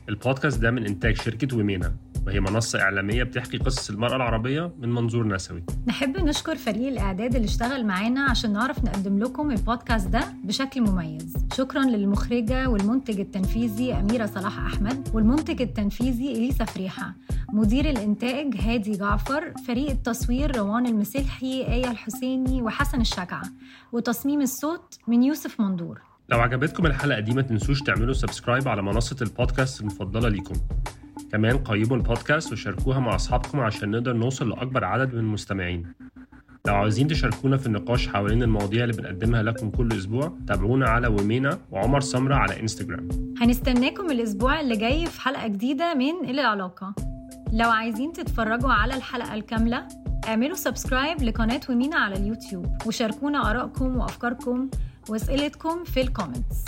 البودكاست 0.09 0.61
ده 0.61 0.71
من 0.71 0.85
إنتاج 0.87 1.15
شركة 1.15 1.57
ومينا 1.57 1.95
وهي 2.27 2.39
منصة 2.39 2.81
إعلامية 2.81 3.23
بتحكي 3.23 3.57
قصص 3.57 3.89
المرأة 3.89 4.15
العربية 4.15 4.71
من 4.79 4.89
منظور 4.91 5.27
نسوي. 5.27 5.63
نحب 5.87 6.17
نشكر 6.17 6.55
فريق 6.55 6.87
الإعداد 6.87 7.35
اللي 7.35 7.45
اشتغل 7.45 7.85
معانا 7.85 8.23
عشان 8.23 8.53
نعرف 8.53 8.83
نقدم 8.83 9.19
لكم 9.19 9.51
البودكاست 9.51 10.07
ده 10.07 10.23
بشكل 10.43 10.81
مميز. 10.81 11.37
شكرا 11.57 11.83
للمخرجة 11.85 12.69
والمنتج 12.69 13.19
التنفيذي 13.19 13.93
أميرة 13.93 14.25
صلاح 14.25 14.59
أحمد 14.59 15.09
والمنتج 15.13 15.61
التنفيذي 15.61 16.31
إليسا 16.31 16.65
فريحة. 16.65 17.13
مدير 17.53 17.89
الإنتاج 17.89 18.55
هادي 18.59 18.91
جعفر 18.91 19.53
فريق 19.67 19.89
التصوير 19.89 20.57
روان 20.57 20.85
المسلحي 20.85 21.65
آية 21.67 21.91
الحسيني 21.91 22.61
وحسن 22.61 23.01
الشكعة 23.01 23.43
وتصميم 23.91 24.41
الصوت 24.41 24.97
من 25.07 25.23
يوسف 25.23 25.61
مندور. 25.61 26.01
لو 26.29 26.39
عجبتكم 26.39 26.85
الحلقة 26.85 27.19
دي 27.19 27.33
ما 27.33 27.41
تنسوش 27.41 27.81
تعملوا 27.81 28.13
subscribe 28.13 28.67
على 28.67 28.81
منصة 28.81 29.15
البودكاست 29.21 29.81
المفضلة 29.81 30.29
ليكم. 30.29 30.55
كمان 31.31 31.57
قيموا 31.57 31.97
البودكاست 31.97 32.51
وشاركوها 32.51 32.99
مع 32.99 33.15
أصحابكم 33.15 33.59
عشان 33.59 33.91
نقدر 33.91 34.13
نوصل 34.13 34.49
لأكبر 34.49 34.85
عدد 34.85 35.13
من 35.13 35.19
المستمعين. 35.19 35.93
لو 36.67 36.75
عاوزين 36.75 37.07
تشاركونا 37.07 37.57
في 37.57 37.67
النقاش 37.67 38.07
حوالين 38.07 38.43
المواضيع 38.43 38.83
اللي 38.83 38.95
بنقدمها 38.97 39.43
لكم 39.43 39.69
كل 39.69 39.93
أسبوع 39.93 40.33
تابعونا 40.47 40.89
على 40.89 41.07
ومينا 41.07 41.57
وعمر 41.71 41.99
سمرة 41.99 42.35
على 42.35 42.59
إنستجرام. 42.59 43.07
هنستناكم 43.41 44.11
الأسبوع 44.11 44.59
اللي 44.59 44.75
جاي 44.75 45.05
في 45.05 45.21
حلقة 45.21 45.47
جديدة 45.47 45.93
من 45.93 46.29
إلى 46.29 46.41
العلاقة 46.41 46.95
لو 47.53 47.69
عايزين 47.69 48.13
تتفرجوا 48.13 48.71
على 48.71 48.95
الحلقة 48.95 49.33
الكاملة 49.33 49.87
اعملوا 50.27 50.55
subscribe 50.55 51.23
لقناة 51.23 51.61
ومينا 51.69 51.97
على 51.97 52.15
اليوتيوب 52.15 52.65
وشاركونا 52.87 53.51
آرائكم 53.51 53.97
وأفكاركم 53.97 54.69
وأسئلتكم 55.09 55.83
في 55.83 56.01
الكومنتس 56.01 56.65